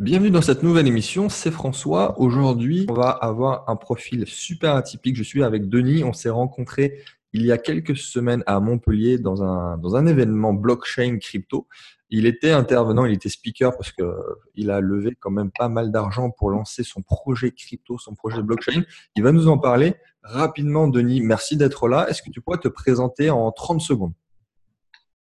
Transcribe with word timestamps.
Bienvenue 0.00 0.30
dans 0.30 0.40
cette 0.40 0.62
nouvelle 0.62 0.88
émission, 0.88 1.28
c'est 1.28 1.50
François. 1.50 2.18
Aujourd'hui, 2.18 2.86
on 2.88 2.94
va 2.94 3.10
avoir 3.10 3.68
un 3.68 3.76
profil 3.76 4.26
super 4.26 4.74
atypique. 4.74 5.14
Je 5.14 5.22
suis 5.22 5.44
avec 5.44 5.68
Denis, 5.68 6.04
on 6.04 6.14
s'est 6.14 6.30
rencontrés 6.30 7.02
il 7.34 7.44
y 7.44 7.52
a 7.52 7.58
quelques 7.58 7.98
semaines 7.98 8.42
à 8.46 8.60
Montpellier 8.60 9.18
dans 9.18 9.42
un, 9.42 9.76
dans 9.76 9.96
un 9.96 10.06
événement 10.06 10.54
blockchain 10.54 11.18
crypto. 11.18 11.68
Il 12.08 12.24
était 12.24 12.52
intervenant, 12.52 13.04
il 13.04 13.12
était 13.12 13.28
speaker 13.28 13.76
parce 13.76 13.92
que 13.92 14.10
il 14.54 14.70
a 14.70 14.80
levé 14.80 15.18
quand 15.20 15.30
même 15.30 15.50
pas 15.50 15.68
mal 15.68 15.92
d'argent 15.92 16.30
pour 16.30 16.48
lancer 16.48 16.82
son 16.82 17.02
projet 17.02 17.50
crypto, 17.50 17.98
son 17.98 18.14
projet 18.14 18.42
blockchain. 18.42 18.84
Il 19.16 19.22
va 19.22 19.32
nous 19.32 19.48
en 19.48 19.58
parler 19.58 19.96
rapidement, 20.22 20.88
Denis. 20.88 21.20
Merci 21.20 21.58
d'être 21.58 21.88
là. 21.88 22.08
Est-ce 22.08 22.22
que 22.22 22.30
tu 22.30 22.40
pourrais 22.40 22.56
te 22.56 22.68
présenter 22.68 23.28
en 23.28 23.52
30 23.52 23.82
secondes? 23.82 24.14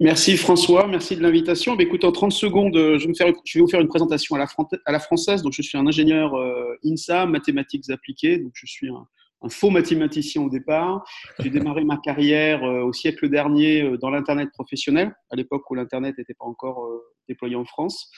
Merci 0.02 0.36
François, 0.36 0.88
merci 0.88 1.16
de 1.16 1.22
l'invitation. 1.22 1.76
Bah, 1.76 1.84
écoute, 1.84 2.04
en 2.04 2.12
30 2.12 2.34
secondes, 2.34 2.76
euh, 2.76 3.00
je 3.00 3.08
vais, 3.08 3.62
vous 3.62 3.70
faire 3.70 3.80
une 3.80 3.88
présentation 3.88 4.36
à 4.36 4.40
la, 4.40 4.48
à 4.86 4.92
la 4.92 5.00
française. 5.00 5.42
Donc, 5.42 5.54
je 5.54 5.62
suis 5.62 5.78
un 5.78 5.88
ingénieur 5.88 6.36
euh, 6.36 6.78
INSA, 6.84 7.26
mathématiques 7.26 7.90
appliquées. 7.90 8.40
Donc, 8.40 8.52
je 8.56 8.66
suis 8.66 8.90
un, 8.90 9.08
faux 9.50 9.70
mathématicien 9.70 10.42
au 10.42 10.50
départ. 10.50 11.04
J'ai 11.40 11.50
démarré 11.50 11.84
ma 11.84 11.98
carrière 11.98 12.64
euh, 12.64 12.84
au 12.84 12.94
siècle 12.94 13.30
dernier 13.30 13.98
dans 14.00 14.10
l'Internet 14.10 14.50
professionnel, 14.54 15.14
à 15.30 15.36
l'époque 15.36 15.70
où 15.70 15.76
l'Internet 15.76 16.18
n'était 16.18 16.34
pas 16.34 16.46
encore 16.46 16.88
déployé 17.28 17.56
en 17.56 17.66
France. 17.66 18.10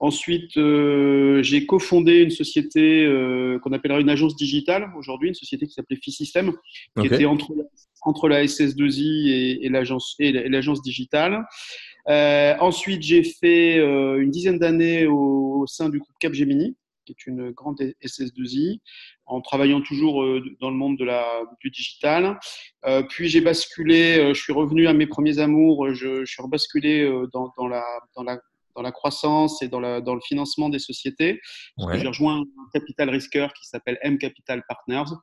Ensuite, 0.00 0.52
j'ai 0.54 1.66
cofondé 1.66 2.22
une 2.22 2.30
société 2.30 3.06
qu'on 3.62 3.72
appellerait 3.72 4.02
une 4.02 4.10
agence 4.10 4.36
digitale 4.36 4.90
aujourd'hui, 4.96 5.28
une 5.28 5.34
société 5.34 5.66
qui 5.66 5.72
s'appelait 5.72 5.98
FISystem, 6.02 6.52
qui 6.98 7.06
était 7.06 7.24
entre 7.24 7.52
entre 8.02 8.28
la 8.28 8.44
SS2I 8.44 9.28
et, 9.28 9.66
et 9.66 9.68
l'agence 9.68 10.82
digitale. 10.82 11.44
Euh, 12.08 12.54
ensuite, 12.60 13.02
j'ai 13.02 13.22
fait 13.22 13.78
euh, 13.78 14.20
une 14.20 14.30
dizaine 14.30 14.58
d'années 14.58 15.06
au, 15.06 15.64
sein 15.66 15.88
du 15.88 15.98
groupe 15.98 16.16
Capgemini, 16.18 16.76
qui 17.04 17.12
est 17.12 17.26
une 17.26 17.50
grande 17.50 17.80
SS2I, 18.02 18.80
en 19.26 19.40
travaillant 19.40 19.80
toujours 19.80 20.22
euh, 20.22 20.42
dans 20.60 20.70
le 20.70 20.76
monde 20.76 20.98
de 20.98 21.04
la, 21.04 21.24
du 21.60 21.70
digital. 21.70 22.38
puis 23.08 23.28
j'ai 23.28 23.40
basculé, 23.40 24.32
je 24.34 24.40
suis 24.40 24.52
revenu 24.52 24.86
à 24.86 24.92
mes 24.92 25.06
premiers 25.06 25.38
amours, 25.38 25.92
je, 25.94 26.24
je 26.24 26.30
suis 26.30 26.42
rebasculé 26.42 27.08
dans, 27.32 27.52
dans, 27.56 27.68
la, 27.68 27.84
dans, 28.16 28.22
la, 28.22 28.38
dans 28.74 28.82
la 28.82 28.92
croissance 28.92 29.62
et 29.62 29.68
dans, 29.68 29.80
la, 29.80 30.00
dans 30.00 30.14
le 30.14 30.20
financement 30.20 30.68
des 30.68 30.78
sociétés. 30.78 31.40
J'ai 31.94 32.06
rejoint 32.06 32.40
un 32.40 32.44
capital 32.72 33.10
risqueur 33.10 33.52
qui 33.52 33.66
s'appelle 33.66 33.98
M 34.02 34.18
Capital 34.18 34.62
Partners, 34.68 35.16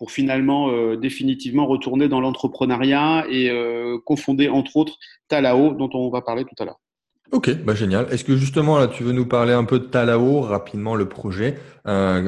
pour 0.00 0.10
finalement 0.10 0.70
euh, 0.70 0.96
définitivement 0.96 1.66
retourner 1.66 2.08
dans 2.08 2.20
l'entrepreneuriat 2.20 3.26
et 3.28 3.50
euh, 3.50 3.98
confonder 4.06 4.48
entre 4.48 4.78
autres 4.78 4.96
Talao 5.28 5.74
dont 5.74 5.90
on 5.92 6.08
va 6.08 6.22
parler 6.22 6.44
tout 6.44 6.54
à 6.58 6.64
l'heure. 6.64 6.80
Ok, 7.32 7.62
bah 7.64 7.74
génial. 7.74 8.06
Est-ce 8.10 8.24
que 8.24 8.36
justement 8.36 8.78
là 8.78 8.88
tu 8.88 9.04
veux 9.04 9.12
nous 9.12 9.26
parler 9.26 9.52
un 9.52 9.64
peu 9.64 9.78
de 9.78 9.84
Talao 9.84 10.40
rapidement 10.40 10.96
le 10.96 11.08
projet 11.08 11.56
euh, 11.86 12.24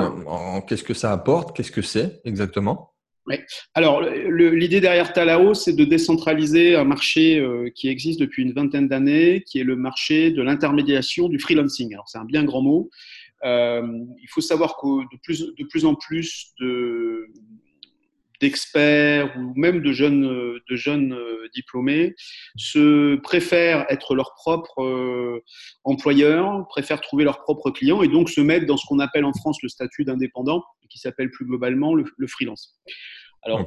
Qu'est-ce 0.66 0.84
que 0.84 0.94
ça 0.94 1.12
apporte 1.12 1.56
Qu'est-ce 1.56 1.72
que 1.72 1.82
c'est 1.82 2.20
exactement? 2.24 2.90
Oui. 3.26 3.36
Alors, 3.74 4.02
l'idée 4.02 4.80
derrière 4.80 5.12
Talao, 5.12 5.54
c'est 5.54 5.74
de 5.74 5.84
décentraliser 5.84 6.74
un 6.74 6.82
marché 6.82 7.40
qui 7.76 7.86
existe 7.88 8.18
depuis 8.18 8.42
une 8.42 8.52
vingtaine 8.52 8.88
d'années, 8.88 9.44
qui 9.46 9.60
est 9.60 9.64
le 9.64 9.76
marché 9.76 10.32
de 10.32 10.42
l'intermédiation 10.42 11.28
du 11.28 11.38
freelancing. 11.38 11.94
Alors, 11.94 12.08
c'est 12.08 12.18
un 12.18 12.24
bien 12.24 12.42
grand 12.42 12.62
mot. 12.62 12.90
il 13.44 14.26
faut 14.28 14.40
savoir 14.40 14.76
que 14.76 15.02
de 15.02 15.20
plus, 15.22 15.54
de 15.56 15.64
plus 15.64 15.84
en 15.84 15.94
plus 15.94 16.52
de, 16.60 17.28
d'experts 18.42 19.34
ou 19.38 19.54
même 19.54 19.80
de 19.80 19.92
jeunes, 19.92 20.58
de 20.68 20.76
jeunes 20.76 21.14
euh, 21.14 21.48
diplômés 21.54 22.14
se 22.56 23.14
préfèrent 23.16 23.86
être 23.88 24.16
leur 24.16 24.34
propre 24.34 24.82
euh, 24.82 25.42
employeur, 25.84 26.66
préfèrent 26.68 27.00
trouver 27.00 27.22
leurs 27.22 27.40
propres 27.40 27.70
clients 27.70 28.02
et 28.02 28.08
donc 28.08 28.28
se 28.28 28.40
mettre 28.40 28.66
dans 28.66 28.76
ce 28.76 28.84
qu'on 28.86 28.98
appelle 28.98 29.24
en 29.24 29.32
France 29.32 29.58
le 29.62 29.68
statut 29.68 30.04
d'indépendant, 30.04 30.64
qui 30.90 30.98
s'appelle 30.98 31.30
plus 31.30 31.46
globalement 31.46 31.94
le, 31.94 32.04
freelance. 32.26 32.78
Alors, 33.44 33.64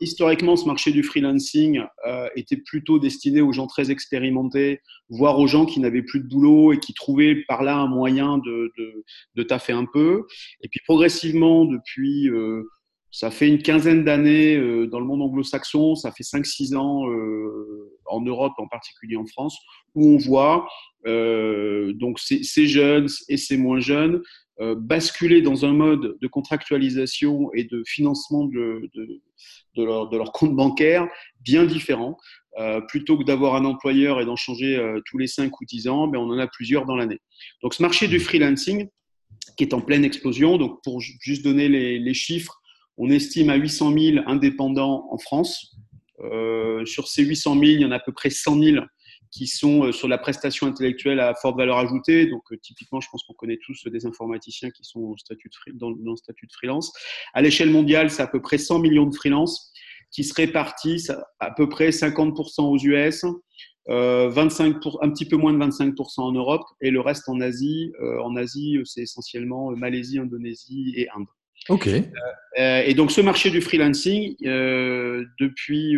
historiquement, 0.00 0.56
ce 0.56 0.66
marché 0.66 0.90
du 0.90 1.02
freelancing 1.02 1.82
euh, 2.06 2.28
était 2.36 2.56
plutôt 2.56 2.98
destiné 2.98 3.40
aux 3.40 3.52
gens 3.52 3.66
très 3.66 3.90
expérimentés, 3.90 4.80
voire 5.08 5.38
aux 5.38 5.46
gens 5.46 5.66
qui 5.66 5.80
n'avaient 5.80 6.02
plus 6.02 6.20
de 6.20 6.28
boulot 6.28 6.72
et 6.72 6.78
qui 6.78 6.94
trouvaient 6.94 7.44
par 7.48 7.62
là 7.62 7.76
un 7.76 7.88
moyen 7.88 8.38
de, 8.38 8.72
de, 8.78 9.04
de 9.34 9.42
taffer 9.42 9.72
un 9.72 9.84
peu. 9.84 10.26
Et 10.62 10.68
puis, 10.68 10.80
progressivement, 10.86 11.64
depuis 11.64 12.30
ça 13.12 13.30
fait 13.30 13.46
une 13.46 13.60
quinzaine 13.62 14.04
d'années 14.04 14.56
euh, 14.56 14.86
dans 14.86 14.98
le 14.98 15.04
monde 15.04 15.20
anglo-saxon, 15.20 15.94
ça 15.94 16.10
fait 16.12 16.24
5-6 16.24 16.74
ans 16.74 17.08
euh, 17.10 17.98
en 18.06 18.22
Europe, 18.22 18.54
en 18.56 18.66
particulier 18.66 19.16
en 19.16 19.26
France, 19.26 19.58
où 19.94 20.14
on 20.14 20.16
voit 20.16 20.66
euh, 21.06 21.92
donc 21.92 22.18
ces, 22.18 22.66
jeunes 22.66 23.08
et 23.28 23.36
ces 23.36 23.56
moins 23.56 23.80
jeunes 23.80 24.22
basculer 24.76 25.42
dans 25.42 25.64
un 25.64 25.72
mode 25.72 26.16
de 26.20 26.26
contractualisation 26.28 27.52
et 27.52 27.64
de 27.64 27.82
financement 27.84 28.44
de, 28.44 28.88
de, 28.94 29.20
de, 29.74 29.82
leur, 29.82 30.08
de 30.08 30.16
leur, 30.16 30.30
compte 30.30 30.54
bancaire 30.54 31.08
bien 31.40 31.64
différent. 31.64 32.16
plutôt 32.86 33.18
que 33.18 33.24
d'avoir 33.24 33.56
un 33.56 33.64
employeur 33.64 34.20
et 34.20 34.24
d'en 34.24 34.36
changer 34.36 34.78
tous 35.06 35.18
les 35.18 35.26
5 35.26 35.60
ou 35.60 35.64
10 35.64 35.88
ans, 35.88 36.06
mais 36.06 36.12
ben, 36.12 36.24
on 36.24 36.30
en 36.30 36.38
a 36.38 36.46
plusieurs 36.46 36.86
dans 36.86 36.94
l'année. 36.94 37.18
Donc 37.60 37.74
ce 37.74 37.82
marché 37.82 38.06
du 38.06 38.20
freelancing, 38.20 38.88
qui 39.56 39.64
est 39.64 39.74
en 39.74 39.80
pleine 39.80 40.04
explosion, 40.04 40.58
donc 40.58 40.80
pour 40.84 41.00
juste 41.00 41.42
donner 41.42 41.68
les, 41.68 41.98
les 41.98 42.14
chiffres, 42.14 42.61
on 42.98 43.10
estime 43.10 43.50
à 43.50 43.56
800 43.56 43.92
000 43.98 44.24
indépendants 44.26 45.08
en 45.10 45.18
France. 45.18 45.76
Euh, 46.20 46.84
sur 46.84 47.08
ces 47.08 47.24
800 47.24 47.54
000, 47.54 47.64
il 47.64 47.80
y 47.80 47.84
en 47.84 47.90
a 47.90 47.96
à 47.96 48.00
peu 48.00 48.12
près 48.12 48.30
100 48.30 48.60
000 48.60 48.84
qui 49.30 49.46
sont 49.46 49.84
euh, 49.84 49.92
sur 49.92 50.08
la 50.08 50.18
prestation 50.18 50.66
intellectuelle 50.66 51.18
à 51.18 51.34
forte 51.34 51.56
valeur 51.56 51.78
ajoutée. 51.78 52.26
Donc, 52.26 52.42
euh, 52.52 52.56
typiquement, 52.62 53.00
je 53.00 53.08
pense 53.10 53.22
qu'on 53.24 53.32
connaît 53.34 53.58
tous 53.64 53.86
des 53.86 54.06
informaticiens 54.06 54.70
qui 54.70 54.84
sont 54.84 55.14
dans, 55.74 55.90
le 55.90 56.16
statut 56.16 56.46
de 56.46 56.52
freelance. 56.52 56.92
À 57.32 57.42
l'échelle 57.42 57.70
mondiale, 57.70 58.10
c'est 58.10 58.22
à 58.22 58.26
peu 58.26 58.40
près 58.40 58.58
100 58.58 58.78
millions 58.80 59.06
de 59.06 59.14
freelance 59.14 59.72
qui 60.10 60.24
se 60.24 60.34
répartissent 60.34 61.12
à 61.40 61.50
peu 61.50 61.68
près 61.70 61.88
50% 61.88 62.62
aux 62.64 62.78
US, 62.78 63.24
25 63.88 64.80
pour, 64.82 65.02
un 65.02 65.10
petit 65.10 65.24
peu 65.24 65.36
moins 65.36 65.54
de 65.54 65.58
25% 65.58 66.20
en 66.20 66.32
Europe 66.32 66.62
et 66.82 66.90
le 66.90 67.00
reste 67.00 67.30
en 67.30 67.40
Asie. 67.40 67.90
en 68.22 68.36
Asie, 68.36 68.78
c'est 68.84 69.00
essentiellement 69.00 69.70
Malaisie, 69.70 70.18
Indonésie 70.18 70.92
et 70.96 71.08
Inde. 71.16 71.24
Ok. 71.68 71.86
Euh, 71.88 72.02
euh, 72.58 72.82
et 72.84 72.94
donc 72.94 73.10
ce 73.10 73.20
marché 73.20 73.50
du 73.50 73.60
freelancing, 73.60 74.34
euh, 74.44 75.24
depuis, 75.38 75.96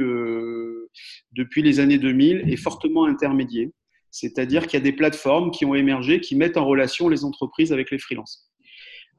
depuis 1.33 1.63
les 1.63 1.81
années 1.81 1.99
2000, 1.99 2.45
est 2.51 2.57
fortement 2.57 3.07
intermédié. 3.07 3.73
C'est-à-dire 4.11 4.67
qu'il 4.67 4.79
y 4.79 4.83
a 4.83 4.85
des 4.85 4.93
plateformes 4.93 5.51
qui 5.51 5.65
ont 5.65 5.75
émergé, 5.75 6.21
qui 6.21 6.37
mettent 6.37 6.57
en 6.57 6.65
relation 6.65 7.09
les 7.09 7.25
entreprises 7.25 7.73
avec 7.73 7.91
les 7.91 7.99
freelances. 7.99 8.49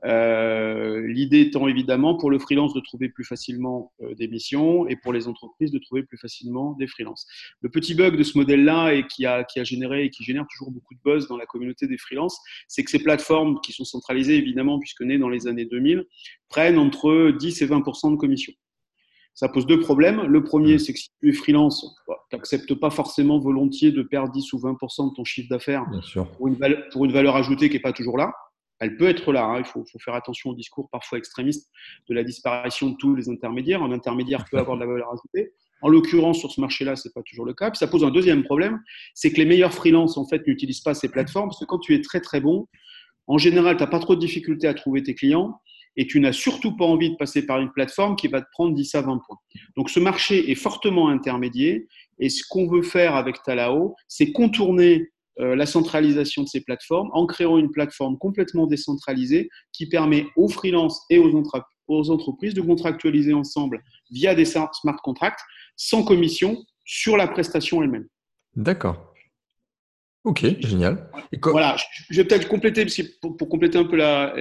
Euh, 0.04 1.08
l'idée 1.08 1.42
étant 1.42 1.68
évidemment 1.68 2.16
pour 2.16 2.30
le 2.30 2.38
freelance 2.38 2.74
de 2.74 2.80
trouver 2.80 3.10
plus 3.10 3.24
facilement 3.24 3.94
euh, 4.02 4.14
des 4.16 4.28
missions 4.28 4.88
et 4.88 4.96
pour 4.96 5.14
les 5.14 5.28
entreprises 5.28 5.72
de 5.72 5.80
trouver 5.80 6.04
plus 6.04 6.18
facilement 6.18 6.74
des 6.74 6.88
freelances. 6.88 7.26
Le 7.62 7.70
petit 7.70 7.96
bug 7.96 8.18
de 8.18 8.24
ce 8.24 8.38
modèle-là 8.38 8.94
et 8.94 9.08
qui 9.08 9.26
a, 9.26 9.44
qui 9.44 9.60
a 9.60 9.64
généré 9.64 10.06
et 10.06 10.10
qui 10.10 10.24
génère 10.24 10.46
toujours 10.52 10.72
beaucoup 10.72 10.94
de 10.94 11.00
buzz 11.04 11.28
dans 11.28 11.38
la 11.38 11.46
communauté 11.46 11.88
des 11.88 11.98
freelances, 11.98 12.40
c'est 12.68 12.84
que 12.84 12.92
ces 12.92 13.02
plateformes 13.02 13.60
qui 13.62 13.72
sont 13.72 13.86
centralisées 13.86 14.36
évidemment 14.36 14.80
puisque 14.80 15.02
nées 15.02 15.18
dans 15.18 15.30
les 15.30 15.48
années 15.48 15.66
2000 15.66 16.04
prennent 16.50 16.78
entre 16.78 17.32
10 17.32 17.62
et 17.62 17.68
20% 17.68 18.12
de 18.12 18.18
commission. 18.18 18.54
Ça 19.34 19.50
pose 19.50 19.66
deux 19.66 19.80
problèmes. 19.80 20.22
Le 20.22 20.44
premier, 20.44 20.76
mmh. 20.76 20.80
c'est 20.80 20.94
que 20.94 21.00
si 21.00 21.10
tu 21.20 21.30
es 21.30 21.34
freelance, 21.34 21.86
bah, 22.08 22.16
tu 22.30 22.38
n'acceptes 22.38 22.74
pas 22.76 22.90
forcément 22.90 23.38
volontiers 23.40 23.92
de 23.92 24.02
perdre 24.02 24.32
10 24.32 24.54
ou 24.54 24.60
20% 24.60 25.10
de 25.10 25.16
ton 25.16 25.26
chiffre 25.26 25.50
d'affaires 25.50 25.86
pour, 26.38 26.48
pour 26.92 27.06
une 27.06 27.12
valeur 27.12 27.36
ajoutée 27.36 27.70
qui 27.70 27.76
n'est 27.76 27.82
pas 27.82 27.92
toujours 27.92 28.18
là 28.18 28.34
elle 28.80 28.98
peut 28.98 29.08
être 29.08 29.32
là. 29.32 29.46
Hein. 29.46 29.60
Il 29.60 29.66
faut, 29.66 29.86
faire 30.04 30.16
attention 30.16 30.52
au 30.52 30.56
discours 30.56 30.90
parfois 30.90 31.18
extrémiste 31.18 31.70
de 32.10 32.14
la 32.14 32.24
disparition 32.24 32.90
de 32.90 32.96
tous 32.98 33.16
les 33.16 33.30
intermédiaires. 33.30 33.84
Un 33.84 33.92
intermédiaire 33.92 34.46
peut 34.50 34.58
avoir 34.58 34.78
de 34.78 34.82
la 34.82 34.88
valeur 34.88 35.12
ajoutée. 35.12 35.54
En 35.82 35.90
l'occurrence, 35.90 36.40
sur 36.40 36.52
ce 36.52 36.60
marché-là, 36.62 36.96
ce 36.96 37.08
n'est 37.08 37.14
pas 37.14 37.22
toujours 37.22 37.46
le 37.46 37.54
cas. 37.54 37.70
Puis 37.70 37.78
ça 37.78 37.88
pose 37.88 38.04
un 38.04 38.12
deuxième 38.12 38.44
problème, 38.44 38.82
c'est 39.14 39.32
que 39.32 39.38
les 39.38 39.46
meilleurs 39.46 39.74
freelances, 39.74 40.18
en 40.18 40.28
fait, 40.28 40.46
n'utilisent 40.48 40.82
pas 40.82 40.94
ces 40.94 41.10
plateformes 41.10 41.50
parce 41.50 41.60
que 41.60 41.66
quand 41.66 41.80
tu 41.80 41.94
es 41.94 42.02
très 42.02 42.22
très 42.22 42.40
bon, 42.40 42.68
en 43.28 43.38
général, 43.38 43.78
tu 43.78 43.84
n'as 43.84 43.90
pas 43.90 44.00
trop 44.00 44.16
de 44.16 44.20
difficultés 44.20 44.68
à 44.68 44.74
trouver 44.74 45.04
tes 45.04 45.16
clients 45.16 45.60
et 45.98 46.08
tu 46.08 46.20
n'as 46.20 46.34
surtout 46.34 46.76
pas 46.76 46.86
envie 46.86 47.12
de 47.12 47.16
passer 47.16 47.46
par 47.46 47.60
une 47.60 47.72
plateforme 47.72 48.16
qui 48.16 48.28
va 48.28 48.42
te 48.42 48.48
prendre 48.52 48.76
10 48.76 48.96
à 48.96 49.02
20 49.02 49.22
points. 49.26 49.38
Donc 49.78 49.90
ce 49.90 50.00
marché 50.00 50.52
est 50.52 50.56
fortement 50.56 51.10
intermédiaire 51.10 51.82
et 52.20 52.30
ce 52.30 52.44
qu'on 52.48 52.68
veut 52.68 52.82
faire 52.82 53.16
avec 53.16 53.42
Talao, 53.44 53.96
c'est 54.08 54.32
contourner 54.32 55.12
la 55.38 55.66
centralisation 55.66 56.44
de 56.44 56.48
ces 56.48 56.62
plateformes 56.62 57.10
en 57.14 57.26
créant 57.26 57.58
une 57.58 57.70
plateforme 57.70 58.18
complètement 58.18 58.68
décentralisée 58.68 59.50
qui 59.74 59.88
permet 59.88 60.28
aux 60.38 60.48
freelances 60.48 61.02
et 61.10 61.18
aux, 61.18 61.44
aux 61.88 62.10
entreprises 62.10 62.54
de 62.54 62.62
contractualiser 62.62 63.34
ensemble 63.34 63.84
via 64.12 64.36
des 64.36 64.46
smart 64.46 64.72
contracts 65.04 65.42
sans 65.76 66.04
commission 66.04 66.64
sur 66.86 67.18
la 67.18 67.28
prestation 67.28 67.84
elle-même. 67.84 68.08
D'accord. 68.56 69.14
Ok, 70.24 70.44
génial. 70.60 71.08
voilà, 71.44 71.76
je 72.10 72.20
vais 72.20 72.28
peut-être 72.28 72.48
compléter 72.48 72.88
pour, 73.22 73.38
compléter 73.48 73.78
un 73.78 73.84
peu 73.84 73.96
la, 73.96 74.34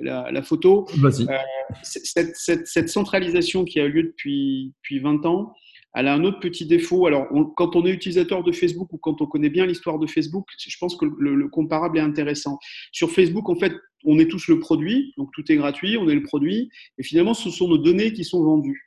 la, 0.00 0.42
photo. 0.42 0.86
Vas-y. 0.96 1.28
Euh, 1.28 1.36
cette, 1.82 2.34
cette, 2.34 2.88
centralisation 2.88 3.66
qui 3.66 3.78
a 3.78 3.84
eu 3.84 3.92
lieu 3.92 4.02
depuis, 4.04 4.72
depuis 4.78 5.00
20 5.00 5.26
ans, 5.26 5.52
elle 5.94 6.06
a 6.06 6.14
un 6.14 6.24
autre 6.24 6.40
petit 6.40 6.66
défaut. 6.66 7.06
Alors, 7.06 7.26
quand 7.56 7.76
on 7.76 7.84
est 7.86 7.90
utilisateur 7.90 8.42
de 8.42 8.52
Facebook 8.52 8.92
ou 8.92 8.98
quand 8.98 9.20
on 9.20 9.26
connaît 9.26 9.50
bien 9.50 9.66
l'histoire 9.66 9.98
de 9.98 10.06
Facebook, 10.06 10.46
je 10.58 10.76
pense 10.78 10.96
que 10.96 11.06
le, 11.06 11.48
comparable 11.48 11.98
est 11.98 12.02
intéressant. 12.02 12.58
Sur 12.92 13.10
Facebook, 13.10 13.48
en 13.48 13.56
fait, 13.56 13.72
on 14.04 14.18
est 14.18 14.30
tous 14.30 14.48
le 14.48 14.60
produit, 14.60 15.12
donc 15.16 15.30
tout 15.34 15.50
est 15.50 15.56
gratuit, 15.56 15.96
on 15.96 16.08
est 16.08 16.14
le 16.14 16.22
produit, 16.22 16.70
et 16.98 17.02
finalement, 17.02 17.34
ce 17.34 17.50
sont 17.50 17.68
nos 17.68 17.78
données 17.78 18.12
qui 18.12 18.24
sont 18.24 18.42
vendues. 18.42 18.84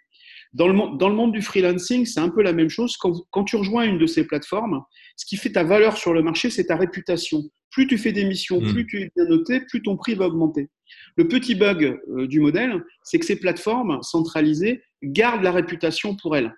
Dans 0.54 0.68
le, 0.68 0.98
dans 0.98 1.08
le 1.08 1.16
monde 1.16 1.32
du 1.32 1.42
freelancing, 1.42 2.06
c'est 2.06 2.20
un 2.20 2.30
peu 2.30 2.42
la 2.42 2.52
même 2.52 2.70
chose. 2.70 2.98
Quand, 2.98 3.14
quand, 3.32 3.46
tu 3.46 3.56
rejoins 3.56 3.84
une 3.84 3.98
de 3.98 4.06
ces 4.06 4.28
plateformes, 4.28 4.84
ce 5.16 5.26
qui 5.26 5.38
fait 5.38 5.52
ta 5.52 5.64
valeur 5.64 5.96
sur 5.98 6.14
le 6.14 6.22
marché, 6.22 6.50
c'est 6.50 6.66
ta 6.66 6.76
réputation. 6.76 7.44
Plus 7.72 7.88
tu 7.88 7.98
fais 7.98 8.12
des 8.12 8.26
missions, 8.26 8.60
hmm. 8.60 8.74
plus 8.74 8.86
tu 8.86 9.02
es 9.02 9.12
bien 9.16 9.26
noté, 9.26 9.62
plus 9.62 9.82
ton 9.82 9.96
prix 9.96 10.14
va 10.14 10.28
augmenter. 10.28 10.70
Le 11.16 11.28
petit 11.28 11.56
bug 11.56 11.98
euh, 12.10 12.28
du 12.28 12.42
modèle, 12.42 12.84
c'est 13.04 13.18
que 13.18 13.26
ces 13.26 13.40
plateformes 13.40 14.02
centralisées 14.02 14.82
gardent 15.02 15.44
la 15.44 15.54
réputation 15.54 16.18
pour 16.18 16.36
elles. 16.36 16.54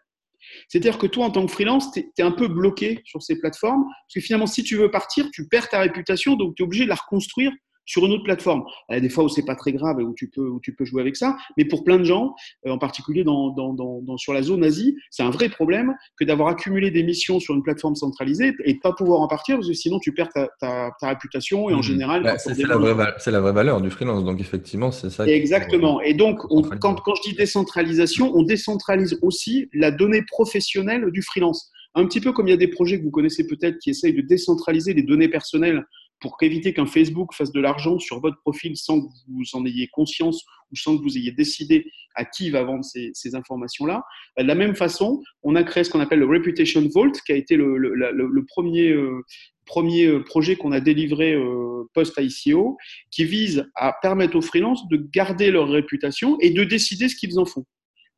C'est-à-dire 0.68 0.98
que 0.98 1.08
toi, 1.08 1.26
en 1.26 1.32
tant 1.32 1.46
que 1.46 1.52
freelance, 1.52 1.92
tu 1.92 2.12
es, 2.18 2.22
un 2.22 2.32
peu 2.32 2.48
bloqué 2.48 3.02
sur 3.06 3.22
ces 3.22 3.40
plateformes, 3.40 3.84
parce 3.84 4.14
que 4.16 4.22
finalement, 4.22 4.48
si 4.48 4.64
tu 4.64 4.76
veux 4.76 4.92
partir, 4.92 5.30
tu 5.32 5.48
perds 5.48 5.70
ta 5.70 5.80
réputation, 5.80 6.36
donc 6.36 6.56
tu 6.56 6.64
es 6.64 6.66
obligé 6.66 6.84
de 6.86 6.90
la 6.90 6.96
reconstruire 6.96 7.52
sur 7.86 8.06
une 8.06 8.14
autre 8.14 8.24
plateforme. 8.24 8.64
Il 8.90 8.96
y 8.96 8.98
a 8.98 9.02
des 9.02 9.10
fois 9.10 9.24
où 9.24 9.30
c'est 9.30 9.46
pas 9.46 9.56
très 9.56 9.72
grave 9.72 10.00
et 10.00 10.04
où 10.04 10.14
tu 10.14 10.30
peux, 10.30 10.48
où 10.48 10.60
tu 10.62 10.74
peux 10.74 10.86
jouer 10.86 11.02
avec 11.02 11.16
ça, 11.16 11.38
mais 11.58 11.66
pour 11.66 11.84
plein 11.84 11.98
de 11.98 12.04
gens, 12.04 12.34
euh, 12.66 12.72
en 12.72 12.78
particulier 12.78 13.24
dans, 13.24 13.50
dans, 13.50 13.74
dans, 13.74 14.18
sur 14.18 14.34
la 14.34 14.42
zone 14.42 14.64
Asie, 14.64 14.96
c'est 15.10 15.24
un 15.24 15.30
vrai 15.30 15.50
problème 15.50 15.94
que 16.18 16.26
d'avoir 16.26 16.50
accumulé 16.50 16.92
des 16.92 17.04
missions 17.04 17.40
sur 17.40 17.56
une 17.56 17.64
plateforme 17.64 17.96
centralisée 17.96 18.54
et 18.66 18.74
de 18.74 18.80
pas 18.80 18.94
pouvoir 18.94 19.22
en 19.22 19.28
partir 19.28 19.56
parce 19.56 19.68
que 19.68 19.74
sinon 19.74 20.00
tu 20.00 20.14
perds 20.14 20.30
ta, 20.30 20.50
ta, 20.60 21.08
réputation 21.08 21.70
et 21.70 21.74
en 21.74 21.80
mmh. 21.80 21.84
général. 21.84 22.24
Bah, 22.24 22.38
c'est 22.38 22.58
la, 22.62 22.76
la, 22.76 23.40
vraie 23.40 23.54
valeur 23.54 23.82
du 23.82 23.90
freelance, 23.90 24.24
donc 24.24 24.40
effectivement, 24.40 24.92
c'est 24.92 25.10
ça. 25.10 25.28
Exactement. 25.28 26.02
Et 26.02 26.14
donc, 26.14 26.40
quand, 26.80 26.96
quand 27.02 27.16
je 27.16 27.30
dis 27.30 27.36
décentralisation, 27.36 28.32
on 28.36 28.44
décentralise 28.44 29.18
aussi 29.22 29.70
la 29.74 29.92
donnée 29.92 30.24
professionnelle 30.24 31.10
du 31.12 31.22
freelance. 31.22 31.72
Un 31.96 32.06
petit 32.06 32.22
peu 32.22 32.32
comme 32.32 32.48
il 32.48 32.52
y 32.52 32.56
a 32.56 32.58
des 32.58 32.68
projets 32.68 32.98
que 32.98 33.04
vous 33.04 33.12
connaissez 33.12 33.46
peut-être 33.46 33.78
qui 33.78 33.92
essayent 33.92 34.16
de 34.16 34.22
décentraliser 34.22 34.94
les 34.94 35.04
données 35.04 35.30
personnelles 35.30 35.84
pour 36.24 36.38
éviter 36.42 36.74
qu'un 36.74 36.86
Facebook 36.86 37.34
fasse 37.34 37.52
de 37.52 37.60
l'argent 37.60 38.00
sur 38.00 38.22
votre 38.22 38.40
profil 38.40 38.78
sans 38.78 39.02
que 39.02 39.08
vous 39.28 39.44
en 39.52 39.66
ayez 39.66 39.90
conscience 39.90 40.42
ou 40.72 40.76
sans 40.78 40.98
que 40.98 41.04
vous 41.04 41.18
ayez 41.18 41.34
décidé 41.34 41.86
à 42.16 42.24
qui 42.24 42.50
va 42.50 42.64
vendre 42.64 42.86
ces, 42.86 43.36
informations-là. 43.36 44.04
De 44.38 44.44
la 44.44 44.56
même 44.56 44.74
façon, 44.74 45.22
on 45.42 45.56
a 45.56 45.64
créé 45.64 45.84
ce 45.84 45.90
qu'on 45.90 46.00
appelle 46.00 46.20
le 46.20 46.26
Reputation 46.26 46.88
Vault, 46.94 47.12
qui 47.26 47.34
a 47.34 47.36
été 47.36 47.58
le, 47.58 48.46
premier, 48.48 48.90
euh, 48.92 49.22
premier 49.66 50.06
euh, 50.06 50.24
projet 50.24 50.56
qu'on 50.56 50.72
a 50.72 50.80
délivré 50.80 51.34
euh, 51.34 51.84
post-ICO, 51.94 52.78
qui 53.12 53.26
vise 53.26 53.70
à 53.76 53.94
permettre 54.02 54.38
aux 54.38 54.42
freelances 54.42 54.88
de 54.88 55.06
garder 55.14 55.52
leur 55.52 55.68
réputation 55.68 56.38
et 56.40 56.52
de 56.52 56.64
décider 56.64 57.10
ce 57.10 57.18
qu'ils 57.18 57.38
en 57.38 57.46
font. 57.46 57.66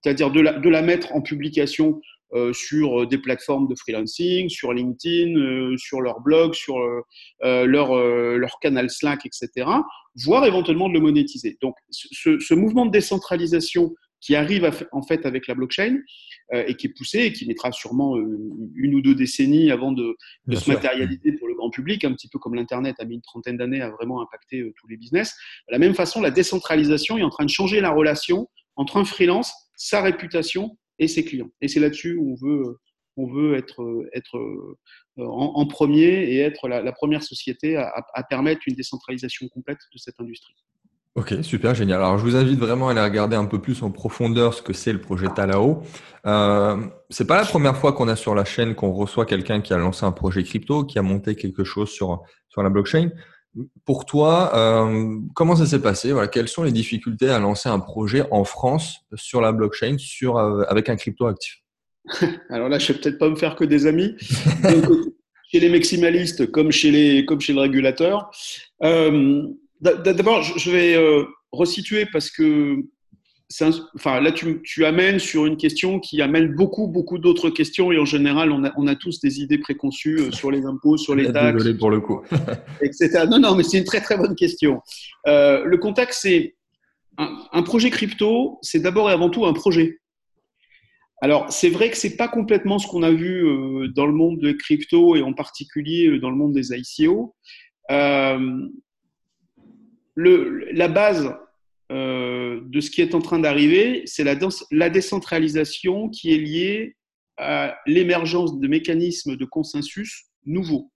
C'est-à-dire 0.04 0.30
de 0.30 0.42
de 0.42 0.70
la 0.70 0.84
mettre 0.84 1.12
en 1.16 1.22
publication 1.22 2.00
euh, 2.00 2.15
sur 2.54 3.02
euh, 3.02 3.06
des 3.06 3.18
plateformes 3.18 3.68
de 3.68 3.76
freelancing, 3.76 4.50
sur 4.50 4.74
LinkedIn, 4.74 5.36
euh, 5.38 5.78
sur 5.78 6.02
leur 6.02 6.22
blog, 6.22 6.54
sur 6.54 6.80
leur, 7.42 7.96
leur 7.96 8.60
canal 8.60 8.90
Slack, 8.90 9.26
etc., 9.26 9.68
voire 10.24 10.46
éventuellement 10.46 10.90
de 10.90 10.94
le 10.94 11.00
monétiser. 11.00 11.58
Donc, 11.62 11.76
ce, 11.90 12.54
mouvement 12.54 12.86
de 12.86 12.92
décentralisation 12.92 13.94
qui 14.22 14.36
arrive 14.36 14.70
en 14.92 15.02
fait 15.04 15.26
avec 15.26 15.48
la 15.48 15.56
blockchain 15.56 16.00
et 16.54 16.76
qui 16.76 16.88
est 16.88 16.94
poussé 16.96 17.20
et 17.20 17.34
qui 17.34 17.48
mettra 17.48 17.72
sûrement 17.72 18.18
une 18.18 18.96
ou 18.96 19.02
deux 19.02 19.14
décennies 19.14 19.72
avant 19.72 19.92
de, 19.92 20.16
de 20.48 20.56
se 20.56 20.72
matérialiser 20.72 21.34
pour 21.34 21.48
le 21.48 21.56
grand 21.56 21.70
public, 21.70 22.04
un 22.06 22.14
petit 22.14 22.30
peu 22.30 22.40
comme 22.40 22.56
l'Internet 22.56 22.96
a 23.00 23.06
mis 23.06 23.16
une 23.16 23.22
trentaine 23.22 23.58
d'années 23.58 23.82
à 23.82 23.90
vraiment 23.90 24.22
impacter 24.22 24.64
tous 24.78 24.88
les 24.88 24.98
business. 24.98 25.36
De 25.68 25.74
la 25.74 25.80
même 25.80 25.94
façon, 25.94 26.22
la 26.22 26.32
décentralisation 26.32 27.18
est 27.18 27.24
en 27.24 27.30
train 27.30 27.46
de 27.46 27.50
changer 27.50 27.82
la 27.82 27.92
relation 27.92 28.48
entre 28.76 28.98
un 28.98 29.06
freelance, 29.06 29.54
sa 29.76 30.02
réputation 30.02 30.78
et 31.00 31.08
ses 31.08 31.26
clients. 31.26 31.50
Et 31.62 31.68
c'est 31.68 31.80
là-dessus 31.80 32.16
où 32.18 32.34
on 32.34 32.36
veut, 32.36 32.78
on 33.18 33.28
veut 33.28 33.56
être, 33.56 34.08
être 34.14 34.38
euh, 34.38 34.78
en, 35.18 35.66
premier 35.68 36.04
et 36.04 36.40
être 36.40 36.68
la, 36.68 36.92
première 36.92 37.24
société 37.24 37.78
à, 37.78 38.24
permettre 38.30 38.62
une 38.68 38.76
décentralisation 38.76 39.48
complète 39.48 39.80
de 39.94 39.98
cette 39.98 40.20
industrie. 40.20 40.54
Ok, 41.16 41.34
super, 41.44 41.74
génial. 41.74 42.02
Alors, 42.02 42.18
je 42.18 42.24
vous 42.24 42.36
invite 42.36 42.60
vraiment 42.60 42.90
à 42.90 42.92
aller 42.92 43.02
regarder 43.02 43.38
un 43.38 43.46
peu 43.46 43.62
plus 43.62 43.82
en 43.84 43.90
profondeur 43.90 44.54
ce 44.54 44.62
que 44.62 44.74
c'est 44.74 44.92
le 44.92 45.00
projet 45.00 45.28
Talao. 45.34 45.82
Euh, 46.26 46.78
c'est 47.10 47.26
pas 47.26 47.38
la 47.38 47.46
première 47.46 47.78
fois 47.78 47.94
qu'on 47.94 48.10
a 48.10 48.18
sur 48.18 48.36
la 48.36 48.44
chaîne 48.44 48.76
qu'on 48.76 48.92
reçoit 48.92 49.26
quelqu'un 49.26 49.62
qui 49.62 49.74
a 49.74 49.78
lancé 49.78 50.06
un 50.06 50.12
projet 50.12 50.44
crypto, 50.44 50.84
qui 50.84 51.00
a 51.00 51.02
monté 51.02 51.36
quelque 51.36 51.64
chose 51.64 51.90
sur, 51.90 52.22
sur 52.50 52.64
la 52.64 52.70
blockchain. 52.70 53.12
Pour 53.86 54.06
toi, 54.06 54.52
euh, 54.56 55.20
comment 55.34 55.56
ça 55.56 55.66
s'est 55.66 55.82
passé? 55.82 56.12
Voilà, 56.12 56.28
Quelles 56.28 56.48
sont 56.48 56.64
les 56.64 56.72
difficultés 56.72 57.30
à 57.30 57.40
lancer 57.40 57.70
un 57.70 57.80
projet 57.80 58.24
en 58.32 58.44
France 58.44 59.00
sur 59.16 59.42
la 59.42 59.52
blockchain 59.52 59.98
sur, 59.98 60.38
euh, 60.38 60.64
avec 60.68 60.90
un 60.90 60.96
crypto 60.96 61.28
actif 61.28 61.62
Alors 62.50 62.70
là, 62.70 62.80
je 62.80 62.92
ne 62.92 62.96
vais 62.96 63.02
peut-être 63.02 63.18
pas 63.18 63.30
me 63.30 63.36
faire 63.36 63.56
que 63.56 63.64
des 63.64 63.88
amis. 63.88 64.16
chez 65.52 65.60
les 65.60 65.70
maximalistes 65.70 66.52
comme 66.52 66.72
chez, 66.72 66.92
les, 66.92 67.26
comme 67.26 67.40
chez 67.40 67.54
le 67.54 67.62
régulateur. 67.62 68.32
Euh, 68.84 69.44
d'abord, 69.80 70.42
je 70.42 70.72
vais 70.72 70.98
resituer 71.52 72.08
parce 72.12 72.30
que 72.30 72.78
enfin, 73.96 74.20
là, 74.20 74.32
tu, 74.32 74.86
amènes 74.86 75.20
sur 75.20 75.46
une 75.46 75.58
question 75.58 76.00
qui 76.00 76.22
amène 76.22 76.54
beaucoup, 76.54 76.88
beaucoup 76.88 77.18
d'autres 77.18 77.50
questions. 77.50 77.92
Et 77.92 77.98
en 77.98 78.06
général, 78.06 78.52
on 78.52 78.64
a, 78.64 78.74
on 78.78 78.88
a 78.88 78.96
tous 78.96 79.20
des 79.20 79.40
idées 79.40 79.58
préconçues 79.58 80.20
euh, 80.20 80.32
sur 80.32 80.52
les 80.52 80.66
impôts, 80.66 80.98
sur 80.98 81.16
les 81.18 81.32
taxes. 81.32 81.58
Désolé 81.58 81.78
pour 81.78 81.90
le 81.90 82.02
coup. 82.02 82.22
etc. 82.82 83.26
Non, 83.30 83.40
non, 83.40 83.56
mais 83.56 83.64
c'est 83.64 83.78
une 83.78 83.84
très, 83.84 84.02
très 84.02 84.18
bonne 84.18 84.36
question. 84.36 84.82
Euh, 85.28 85.64
le 85.66 85.78
contexte, 85.78 86.22
c'est 86.24 86.56
un, 87.18 87.64
projet 87.64 87.90
crypto, 87.90 88.60
c'est 88.62 88.80
d'abord 88.80 89.10
et 89.10 89.14
avant 89.14 89.30
tout 89.30 89.46
un 89.46 89.54
projet. 89.54 90.00
Alors, 91.22 91.50
c'est 91.52 91.70
vrai 91.70 91.90
que 91.90 91.98
c'est 91.98 92.18
pas 92.18 92.28
complètement 92.28 92.78
ce 92.78 92.88
qu'on 92.88 93.04
a 93.04 93.12
vu 93.12 93.48
euh, 93.48 93.88
dans 93.88 94.06
le 94.06 94.12
monde 94.12 94.40
de 94.40 94.52
crypto 94.52 95.16
et 95.16 95.22
en 95.22 95.34
particulier 95.34 96.20
dans 96.20 96.30
le 96.30 96.36
monde 96.36 96.54
des 96.54 96.74
ICO. 96.74 97.34
le, 97.90 98.72
la 100.74 100.88
base 100.90 101.34
euh, 101.92 102.62
de 102.66 102.82
ce 102.82 102.90
qui 102.90 103.02
est 103.02 103.14
en 103.14 103.22
train 103.22 103.40
d'arriver, 103.40 104.04
c'est 104.06 104.24
la, 104.24 104.36
la, 104.72 104.90
décentralisation 104.90 106.10
qui 106.10 106.34
est 106.34 106.38
liée 106.38 106.96
à 107.38 107.78
l'émergence 107.86 108.60
de 108.60 108.68
mécanismes 108.68 109.36
de 109.36 109.46
consensus 109.46 110.26
nouveaux. 110.46 110.92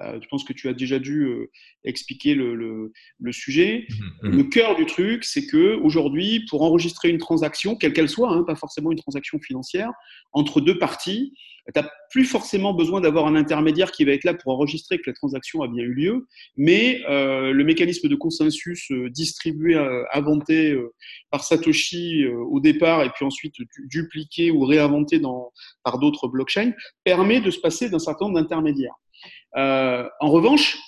Euh, 0.00 0.18
je 0.20 0.26
pense 0.28 0.44
que 0.44 0.52
tu 0.52 0.68
as 0.68 0.72
déjà 0.72 0.98
dû 0.98 1.24
euh, 1.24 1.50
expliquer 1.84 2.34
le, 2.34 2.92
sujet. 3.30 3.86
Mmh, 3.88 4.28
mmh. 4.28 4.36
Le 4.36 4.44
cœur 4.44 4.76
du 4.76 4.86
truc, 4.86 5.24
c'est 5.24 5.46
que 5.46 5.74
aujourd'hui, 5.76 6.44
pour 6.48 6.62
enregistrer 6.62 7.08
une 7.08 7.18
transaction, 7.18 7.76
quelle 7.76 7.92
qu'elle 7.92 8.08
soit, 8.08 8.32
hein, 8.32 8.42
pas 8.44 8.56
forcément 8.56 8.90
une 8.90 8.98
transaction 8.98 9.38
financière, 9.38 9.90
entre 10.32 10.60
deux 10.60 10.78
parties, 10.78 11.32
tu 11.66 11.80
n'as 11.80 11.88
plus 12.10 12.24
forcément 12.24 12.74
besoin 12.74 13.00
d'avoir 13.00 13.26
un 13.26 13.36
intermédiaire 13.36 13.92
qui 13.92 14.04
va 14.04 14.12
être 14.12 14.24
là 14.24 14.34
pour 14.34 14.52
enregistrer 14.52 14.98
que 14.98 15.04
la 15.06 15.12
transaction 15.12 15.62
a 15.62 15.68
bien 15.68 15.84
eu 15.84 15.94
lieu, 15.94 16.26
mais 16.56 17.02
euh, 17.08 17.52
le 17.52 17.64
mécanisme 17.64 18.08
de 18.08 18.16
consensus 18.16 18.90
euh, 18.90 19.08
distribué, 19.10 19.76
euh, 19.76 20.02
inventé 20.12 20.76
par 21.30 21.44
Satoshi 21.44 22.26
au 22.26 22.60
départ 22.60 23.02
et 23.02 23.10
puis 23.10 23.24
ensuite 23.24 23.54
dupliqué 23.84 24.50
ou 24.50 24.64
réinventé 24.64 25.18
dans, 25.20 25.52
par 25.84 25.98
d'autres 25.98 26.28
blockchains 26.28 26.72
permet 27.04 27.40
de 27.40 27.50
se 27.50 27.60
passer 27.60 27.88
d'un 27.88 27.98
certain 27.98 28.26
nombre 28.26 28.40
d'intermédiaires. 28.40 28.94
En 29.54 30.30
revanche, 30.30 30.78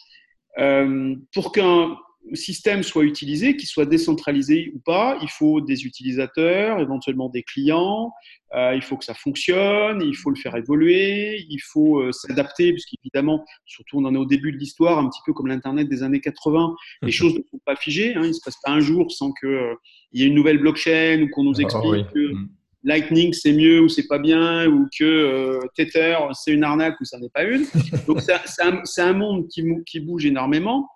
pour 1.33 1.53
qu'un 1.53 1.97
système 2.33 2.83
soit 2.83 3.05
utilisé, 3.05 3.57
qu'il 3.57 3.69
soit 3.69 3.87
décentralisé 3.87 4.73
ou 4.75 4.79
pas, 4.79 5.19
il 5.21 5.29
faut 5.29 5.61
des 5.61 5.85
utilisateurs, 5.85 6.81
éventuellement 6.81 7.29
des 7.29 7.43
clients, 7.43 8.13
euh, 8.55 8.75
il 8.75 8.83
faut 8.83 8.97
que 8.97 9.05
ça 9.05 9.15
fonctionne, 9.15 10.01
il 10.03 10.17
faut 10.17 10.31
le 10.31 10.37
faire 10.37 10.57
évoluer, 10.57 11.45
il 11.49 11.61
faut 11.61 12.01
euh, 12.01 12.13
s'adapter, 12.13 12.73
puisqu'évidemment, 12.73 13.45
surtout 13.67 13.99
on 13.99 14.05
en 14.05 14.15
est 14.15 14.19
au 14.19 14.25
début 14.25 14.53
de 14.53 14.57
l'histoire, 14.57 14.99
un 14.99 15.09
petit 15.09 15.21
peu 15.27 15.33
comme 15.33 15.49
l'Internet 15.49 15.89
des 15.89 16.03
années 16.03 16.21
80, 16.21 16.75
les 17.03 17.13
choses 17.13 17.35
ne 17.35 17.43
sont 17.51 17.61
pas 17.65 17.77
figées, 17.77 18.15
hein, 18.15 18.23
il 18.23 18.29
ne 18.29 18.33
se 18.33 18.41
passe 18.45 18.57
pas 18.63 18.71
un 18.71 18.81
jour 18.81 19.11
sans 19.13 19.33
qu'il 19.33 19.49
euh, 19.49 19.75
y 20.13 20.23
ait 20.23 20.27
une 20.27 20.35
nouvelle 20.35 20.59
blockchain 20.59 21.23
ou 21.23 21.29
qu'on 21.29 21.45
nous 21.45 21.57
ah 21.59 21.63
explique 21.63 22.11
que 22.13 22.33
mm. 22.33 22.49
Lightning 22.85 23.33
c'est 23.33 23.53
mieux 23.53 23.81
ou 23.81 23.89
c'est 23.89 24.07
pas 24.07 24.19
bien, 24.19 24.67
ou 24.69 24.89
que 24.97 25.59
Tether 25.75 26.19
c'est 26.33 26.53
une 26.53 26.65
arnaque 26.65 27.01
ou 27.01 27.05
ça 27.05 27.19
n'est 27.19 27.31
pas 27.31 27.45
une. 27.45 27.67
Donc 28.07 28.21
c'est 28.21 29.01
un, 29.03 29.13
monde 29.13 29.47
qui, 29.49 30.01
bouge 30.01 30.27
énormément. 30.27 30.89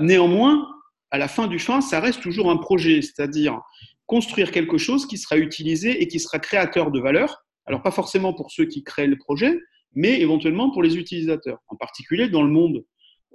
néanmoins, 0.00 0.66
à 1.10 1.18
la 1.18 1.28
fin 1.28 1.46
du 1.46 1.58
fin, 1.58 1.80
ça 1.80 2.00
reste 2.00 2.20
toujours 2.20 2.50
un 2.50 2.56
projet, 2.56 3.00
c'est-à-dire 3.00 3.60
construire 4.06 4.50
quelque 4.50 4.78
chose 4.78 5.06
qui 5.06 5.16
sera 5.16 5.38
utilisé 5.38 6.02
et 6.02 6.08
qui 6.08 6.20
sera 6.20 6.38
créateur 6.38 6.90
de 6.90 7.00
valeur. 7.00 7.44
Alors 7.66 7.82
pas 7.82 7.90
forcément 7.90 8.34
pour 8.34 8.50
ceux 8.50 8.66
qui 8.66 8.82
créent 8.82 9.06
le 9.06 9.16
projet, 9.16 9.58
mais 9.94 10.20
éventuellement 10.20 10.70
pour 10.70 10.82
les 10.82 10.96
utilisateurs. 10.96 11.58
En 11.68 11.76
particulier 11.76 12.28
dans 12.28 12.42
le 12.42 12.50
monde 12.50 12.84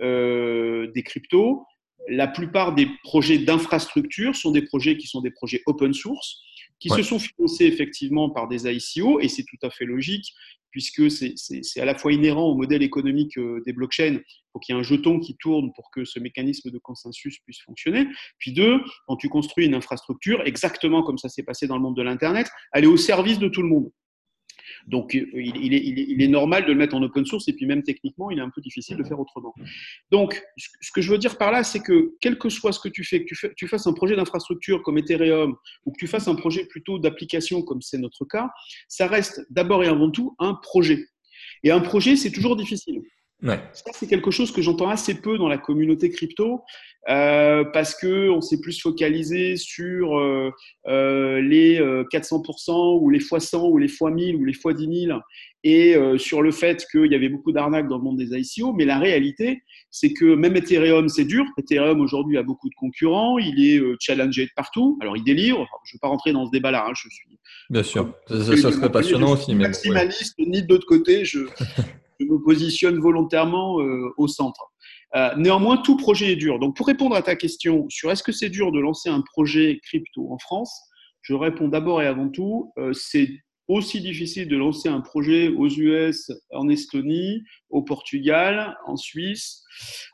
euh, 0.01 0.91
des 0.93 1.03
cryptos, 1.03 1.65
la 2.07 2.27
plupart 2.27 2.73
des 2.75 2.87
projets 3.03 3.39
d'infrastructure 3.39 4.35
sont 4.35 4.51
des 4.51 4.61
projets 4.61 4.97
qui 4.97 5.07
sont 5.07 5.21
des 5.21 5.31
projets 5.31 5.61
open 5.65 5.93
source, 5.93 6.41
qui 6.79 6.89
se 6.89 7.03
sont 7.03 7.19
financés 7.19 7.65
effectivement 7.65 8.29
par 8.29 8.47
des 8.47 8.67
ICO, 8.67 9.19
et 9.19 9.27
c'est 9.27 9.43
tout 9.43 9.57
à 9.63 9.69
fait 9.69 9.85
logique 9.85 10.33
puisque 10.71 11.09
c'est 11.09 11.79
à 11.79 11.85
la 11.85 11.95
fois 11.95 12.13
inhérent 12.13 12.43
au 12.43 12.55
modèle 12.55 12.83
économique 12.83 13.37
euh, 13.37 13.61
des 13.65 13.73
blockchains. 13.73 14.19
Faut 14.53 14.59
qu'il 14.59 14.75
y 14.75 14.77
ait 14.77 14.79
un 14.79 14.83
jeton 14.83 15.19
qui 15.19 15.35
tourne 15.37 15.71
pour 15.73 15.89
que 15.91 16.05
ce 16.05 16.19
mécanisme 16.19 16.69
de 16.69 16.77
consensus 16.77 17.39
puisse 17.39 17.61
fonctionner. 17.61 18.07
Puis 18.37 18.53
deux, 18.53 18.79
quand 19.07 19.15
tu 19.15 19.29
construis 19.29 19.65
une 19.65 19.75
infrastructure, 19.75 20.41
exactement 20.45 21.03
comme 21.03 21.17
ça 21.17 21.29
s'est 21.29 21.43
passé 21.43 21.67
dans 21.67 21.75
le 21.75 21.81
monde 21.81 21.95
de 21.95 22.03
l'Internet, 22.03 22.49
elle 22.73 22.83
est 22.83 22.87
au 22.87 22.97
service 22.97 23.39
de 23.39 23.47
tout 23.47 23.61
le 23.61 23.69
monde. 23.69 23.89
Donc, 24.87 25.13
il, 25.13 25.27
il, 25.33 25.73
est, 25.73 25.83
il, 25.83 26.21
est, 26.21 26.27
normal 26.27 26.65
de 26.65 26.71
le 26.71 26.77
mettre 26.77 26.95
en 26.95 27.01
open 27.01 27.25
source 27.25 27.47
et 27.47 27.53
puis 27.53 27.65
même 27.65 27.83
techniquement, 27.83 28.31
il 28.31 28.39
est 28.39 28.41
un 28.41 28.49
peu 28.49 28.61
difficile 28.61 28.97
de 28.97 29.03
faire 29.03 29.19
autrement. 29.19 29.53
Donc, 30.11 30.41
ce 30.57 30.91
que 30.91 31.01
je 31.01 31.11
veux 31.11 31.17
dire 31.17 31.37
par 31.37 31.51
là, 31.51 31.63
c'est 31.63 31.79
que 31.79 32.15
quel 32.21 32.37
que 32.37 32.49
soit 32.49 32.71
ce 32.71 32.79
que 32.79 32.89
tu 32.89 33.03
fais, 33.03 33.21
que 33.21 33.25
tu, 33.25 33.35
fais, 33.35 33.53
tu 33.55 33.67
fasses 33.67 33.87
un 33.87 33.93
projet 33.93 34.15
d'infrastructure 34.15 34.81
comme 34.83 34.97
Ethereum 34.97 35.55
ou 35.85 35.91
que 35.91 35.97
tu 35.97 36.07
fasses 36.07 36.27
un 36.27 36.35
projet 36.35 36.65
plutôt 36.65 36.99
d'application 36.99 37.61
comme 37.61 37.81
c'est 37.81 37.97
notre 37.97 38.25
cas, 38.25 38.49
ça 38.87 39.07
reste 39.07 39.45
d'abord 39.49 39.83
et 39.83 39.87
avant 39.87 40.11
tout 40.11 40.35
un 40.39 40.53
projet. 40.53 41.07
Et 41.63 41.71
un 41.71 41.81
projet, 41.81 42.15
c'est 42.15 42.31
toujours 42.31 42.55
difficile. 42.55 43.01
Ouais. 43.41 43.59
Ça, 43.71 43.91
c'est 43.93 44.07
quelque 44.07 44.31
chose 44.31 44.51
que 44.51 44.61
j'entends 44.61 44.89
assez 44.89 45.21
peu 45.21 45.37
dans 45.37 45.47
la 45.47 45.57
communauté 45.57 46.09
crypto 46.09 46.61
euh, 47.07 47.63
parce 47.63 47.95
que 47.95 48.29
on 48.29 48.41
s'est 48.41 48.59
plus 48.59 48.81
focalisé 48.81 49.55
sur 49.55 50.19
euh, 50.19 50.51
euh, 50.87 51.39
les 51.39 51.79
400% 51.79 52.99
ou 53.01 53.09
les 53.09 53.21
fois 53.21 53.39
100 53.39 53.69
ou 53.69 53.77
les 53.77 53.87
fois 53.87 54.11
1000 54.11 54.35
ou 54.35 54.43
les 54.43 54.53
fois 54.53 54.73
10 54.73 55.05
000 55.05 55.19
et 55.63 55.95
sur 56.17 56.41
le 56.41 56.51
fait 56.51 56.85
qu'il 56.89 57.11
y 57.11 57.15
avait 57.15 57.27
beaucoup 57.27 57.51
d'arnaques 57.51 57.89
dans 57.89 57.97
le 57.97 58.03
monde 58.03 58.17
des 58.17 58.33
ICO. 58.33 58.71
Mais 58.71 58.85
la 58.85 58.97
réalité, 58.97 59.61
c'est 59.91 60.13
que 60.13 60.33
même 60.33 60.55
Ethereum, 60.55 61.09
c'est 61.09 61.25
dur. 61.25 61.43
Ethereum 61.57 61.99
aujourd'hui 61.99 62.37
a 62.37 62.43
beaucoup 62.43 62.69
de 62.69 62.75
concurrents, 62.75 63.37
il 63.37 63.61
est 63.65 63.81
challengé 63.99 64.45
de 64.45 64.51
partout. 64.55 64.97
Alors 65.01 65.17
il 65.17 65.23
délire. 65.23 65.57
Je 65.83 65.91
ne 65.91 65.97
vais 65.97 65.99
pas 66.01 66.07
rentrer 66.07 66.31
dans 66.31 66.45
ce 66.45 66.51
débat-là. 66.51 66.85
Hein, 66.87 66.93
je 66.95 67.09
suis. 67.09 67.37
Bien 67.69 67.83
sûr, 67.83 68.13
ça, 68.27 68.55
ça 68.55 68.71
serait 68.71 68.91
passionnant 68.91 69.33
aussi. 69.33 69.53
Mais 69.53 69.63
maximaliste, 69.63 70.35
ni 70.39 70.63
de 70.63 70.69
l'autre 70.69 70.87
côté. 70.87 71.25
Je, 71.25 71.39
je 72.19 72.25
me 72.25 72.37
positionne 72.43 72.99
volontairement 72.99 73.79
euh, 73.79 74.13
au 74.17 74.27
centre. 74.27 74.71
Euh, 75.15 75.35
néanmoins, 75.37 75.77
tout 75.77 75.97
projet 75.97 76.33
est 76.33 76.35
dur. 76.35 76.59
Donc, 76.59 76.75
pour 76.75 76.87
répondre 76.87 77.15
à 77.15 77.21
ta 77.21 77.35
question 77.35 77.87
sur 77.89 78.11
est-ce 78.11 78.23
que 78.23 78.31
c'est 78.31 78.49
dur 78.49 78.71
de 78.71 78.79
lancer 78.79 79.09
un 79.09 79.21
projet 79.21 79.79
crypto 79.83 80.31
en 80.31 80.37
France, 80.37 80.73
je 81.21 81.33
réponds 81.33 81.67
d'abord 81.67 82.01
et 82.01 82.07
avant 82.07 82.29
tout, 82.29 82.71
euh, 82.77 82.93
c'est 82.93 83.29
aussi 83.67 84.01
difficile 84.01 84.47
de 84.47 84.57
lancer 84.57 84.89
un 84.89 85.01
projet 85.01 85.49
aux 85.49 85.67
US, 85.67 86.31
en 86.51 86.69
Estonie, 86.69 87.43
au 87.69 87.83
Portugal, 87.83 88.75
en 88.87 88.95
Suisse 88.95 89.63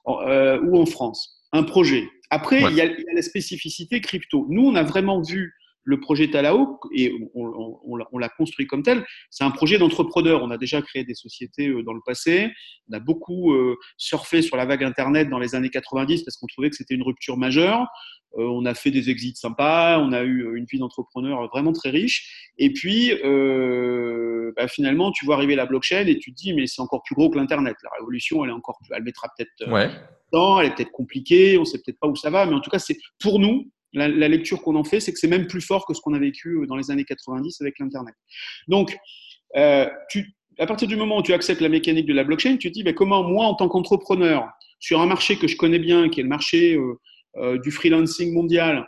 ou 0.05 0.77
en 0.77 0.85
France. 0.85 1.41
Un 1.53 1.63
projet. 1.63 2.09
Après, 2.29 2.59
il, 2.59 2.75
y 2.75 2.81
a, 2.81 2.85
il 2.85 3.05
y 3.07 3.09
a 3.09 3.13
la 3.15 3.21
spécificité 3.21 4.01
crypto. 4.01 4.45
Nous, 4.49 4.65
on 4.65 4.75
a 4.75 4.83
vraiment 4.83 5.21
vu 5.21 5.53
le 5.85 5.99
projet 5.99 6.29
Talao, 6.29 6.79
et 6.93 7.13
on, 7.35 8.17
l'a 8.17 8.29
construit 8.29 8.65
comme 8.65 8.81
tel, 8.81 9.05
c'est 9.29 9.43
un 9.43 9.51
projet 9.51 9.77
d'entrepreneur. 9.77 10.41
On 10.43 10.49
a 10.49 10.57
déjà 10.57 10.81
créé 10.81 11.03
des 11.03 11.13
sociétés 11.13 11.67
euh, 11.67 11.83
dans 11.83 11.93
le 11.93 12.01
passé. 12.03 12.51
On 12.89 12.93
a 12.93 12.99
beaucoup 12.99 13.53
euh, 13.53 13.77
surfé 13.95 14.41
sur 14.41 14.57
la 14.57 14.65
vague 14.65 14.83
Internet 14.83 15.29
dans 15.29 15.37
les 15.37 15.53
années 15.53 15.69
90 15.69 16.23
parce 16.23 16.37
qu'on 16.37 16.47
trouvait 16.47 16.71
que 16.71 16.75
c'était 16.75 16.95
une 16.95 17.03
rupture 17.03 17.37
majeure. 17.37 17.87
Euh, 18.37 18.47
on 18.47 18.65
a 18.65 18.73
fait 18.73 18.89
des 18.89 19.11
exits 19.11 19.35
sympas, 19.35 19.99
on 19.99 20.11
a 20.11 20.23
eu 20.23 20.57
une 20.57 20.65
vie 20.65 20.79
d'entrepreneur 20.79 21.47
vraiment 21.49 21.71
très 21.71 21.91
riche. 21.91 22.51
Et 22.57 22.73
puis, 22.73 23.11
bah, 24.55 24.67
finalement, 24.67 25.11
tu 25.11 25.25
vois 25.25 25.35
arriver 25.35 25.55
la 25.55 25.67
blockchain 25.67 26.07
et 26.07 26.17
tu 26.17 26.33
te 26.33 26.35
dis, 26.35 26.53
mais 26.53 26.65
c'est 26.65 26.81
encore 26.81 27.03
plus 27.03 27.15
gros 27.15 27.29
que 27.29 27.37
l'Internet. 27.37 27.75
La 27.83 27.91
révolution, 27.99 28.43
elle 28.43 28.49
est 28.49 28.53
encore, 28.53 28.79
elle 28.91 29.03
mettra 29.03 29.29
peut-être 29.37 29.71
ouais. 29.71 29.91
temps, 30.31 30.59
elle 30.59 30.67
est 30.67 30.75
peut-être 30.75 30.91
compliquée, 30.91 31.59
on 31.59 31.65
sait 31.65 31.77
peut-être 31.77 31.99
pas 31.99 32.07
où 32.07 32.15
ça 32.15 32.31
va, 32.31 32.47
mais 32.47 32.55
en 32.55 32.59
tout 32.59 32.71
cas, 32.71 32.79
c'est 32.79 32.97
pour 33.19 33.39
nous, 33.39 33.69
la, 33.95 34.27
lecture 34.27 34.61
qu'on 34.61 34.75
en 34.75 34.83
fait, 34.83 34.99
c'est 34.99 35.11
que 35.13 35.19
c'est 35.19 35.27
même 35.27 35.47
plus 35.47 35.61
fort 35.61 35.85
que 35.85 35.93
ce 35.93 36.01
qu'on 36.01 36.13
a 36.13 36.19
vécu 36.19 36.49
euh, 36.49 36.67
dans 36.67 36.75
les 36.75 36.91
années 36.91 37.05
90 37.05 37.61
avec 37.61 37.79
l'Internet. 37.79 38.15
Donc, 38.67 38.97
euh, 39.55 39.87
à 40.57 40.65
partir 40.65 40.87
du 40.87 40.95
moment 40.95 41.17
où 41.17 41.21
tu 41.21 41.33
acceptes 41.33 41.61
la 41.61 41.69
mécanique 41.69 42.05
de 42.05 42.13
la 42.13 42.23
blockchain, 42.23 42.57
tu 42.57 42.69
te 42.69 42.73
dis 42.73 42.83
ben, 42.83 42.93
comment 42.93 43.23
moi, 43.23 43.45
en 43.45 43.55
tant 43.55 43.67
qu'entrepreneur, 43.67 44.47
sur 44.79 45.01
un 45.01 45.05
marché 45.05 45.37
que 45.37 45.47
je 45.47 45.57
connais 45.57 45.79
bien, 45.79 46.09
qui 46.09 46.19
est 46.19 46.23
le 46.23 46.29
marché 46.29 46.77
euh, 47.37 47.57
du 47.59 47.71
freelancing 47.71 48.33
mondial, 48.33 48.85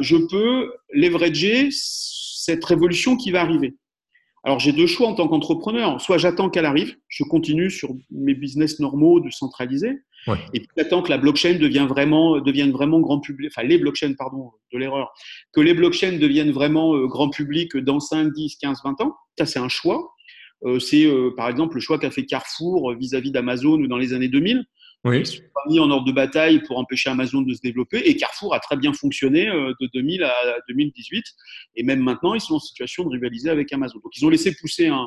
je 0.00 0.16
peux 0.16 0.72
leverager 0.94 1.68
cette 1.70 2.64
révolution 2.64 3.16
qui 3.16 3.30
va 3.30 3.42
arriver. 3.42 3.74
Alors 4.44 4.58
j'ai 4.58 4.72
deux 4.72 4.86
choix 4.86 5.08
en 5.08 5.14
tant 5.14 5.28
qu'entrepreneur. 5.28 6.00
Soit 6.00 6.16
j'attends 6.16 6.48
qu'elle 6.48 6.64
arrive, 6.64 6.96
je 7.08 7.24
continue 7.24 7.70
sur 7.70 7.94
mes 8.10 8.34
business 8.34 8.80
normaux 8.80 9.20
de 9.20 9.30
centraliser, 9.30 9.98
et 10.52 10.60
puis 10.60 10.68
j'attends 10.76 11.02
que 11.02 11.10
la 11.10 11.18
blockchain 11.18 11.54
devienne 11.54 11.86
vraiment, 11.86 12.40
devienne 12.40 12.70
vraiment 12.70 13.00
grand 13.00 13.20
public, 13.20 13.50
enfin 13.54 13.66
les 13.66 13.78
blockchains, 13.78 14.14
pardon, 14.14 14.50
de 14.72 14.78
l'erreur, 14.78 15.12
que 15.52 15.60
les 15.60 15.74
blockchains 15.74 16.18
deviennent 16.18 16.50
vraiment 16.50 16.94
euh, 16.94 17.06
grand 17.06 17.30
public 17.30 17.76
dans 17.76 18.00
5, 18.00 18.32
10, 18.32 18.56
15, 18.56 18.80
20 18.84 19.00
ans. 19.00 19.16
Ça 19.38 19.46
c'est 19.46 19.58
un 19.58 19.68
choix. 19.68 20.14
Euh, 20.64 20.78
c'est 20.80 21.06
euh, 21.06 21.32
par 21.36 21.48
exemple 21.48 21.76
le 21.76 21.80
choix 21.80 21.98
qu'a 21.98 22.10
fait 22.10 22.26
Carrefour 22.26 22.94
vis-à-vis 22.94 23.30
d'Amazon 23.30 23.78
dans 23.78 23.98
les 23.98 24.12
années 24.12 24.28
2000. 24.28 24.64
Oui. 25.04 25.20
Ils 25.20 25.26
sont 25.26 25.42
pas 25.54 25.62
mis 25.70 25.78
en 25.78 25.90
ordre 25.90 26.06
de 26.06 26.12
bataille 26.12 26.60
pour 26.64 26.76
empêcher 26.76 27.08
Amazon 27.08 27.42
de 27.42 27.54
se 27.54 27.60
développer. 27.60 27.98
Et 27.98 28.16
Carrefour 28.16 28.52
a 28.52 28.58
très 28.58 28.76
bien 28.76 28.92
fonctionné 28.92 29.46
de 29.46 29.90
2000 29.94 30.24
à 30.24 30.56
2018. 30.68 31.24
Et 31.76 31.84
même 31.84 32.00
maintenant, 32.00 32.34
ils 32.34 32.40
sont 32.40 32.56
en 32.56 32.58
situation 32.58 33.04
de 33.04 33.10
rivaliser 33.10 33.48
avec 33.48 33.72
Amazon. 33.72 34.00
Donc, 34.02 34.10
ils 34.16 34.26
ont 34.26 34.28
laissé 34.28 34.56
pousser 34.56 34.88
un, 34.88 35.06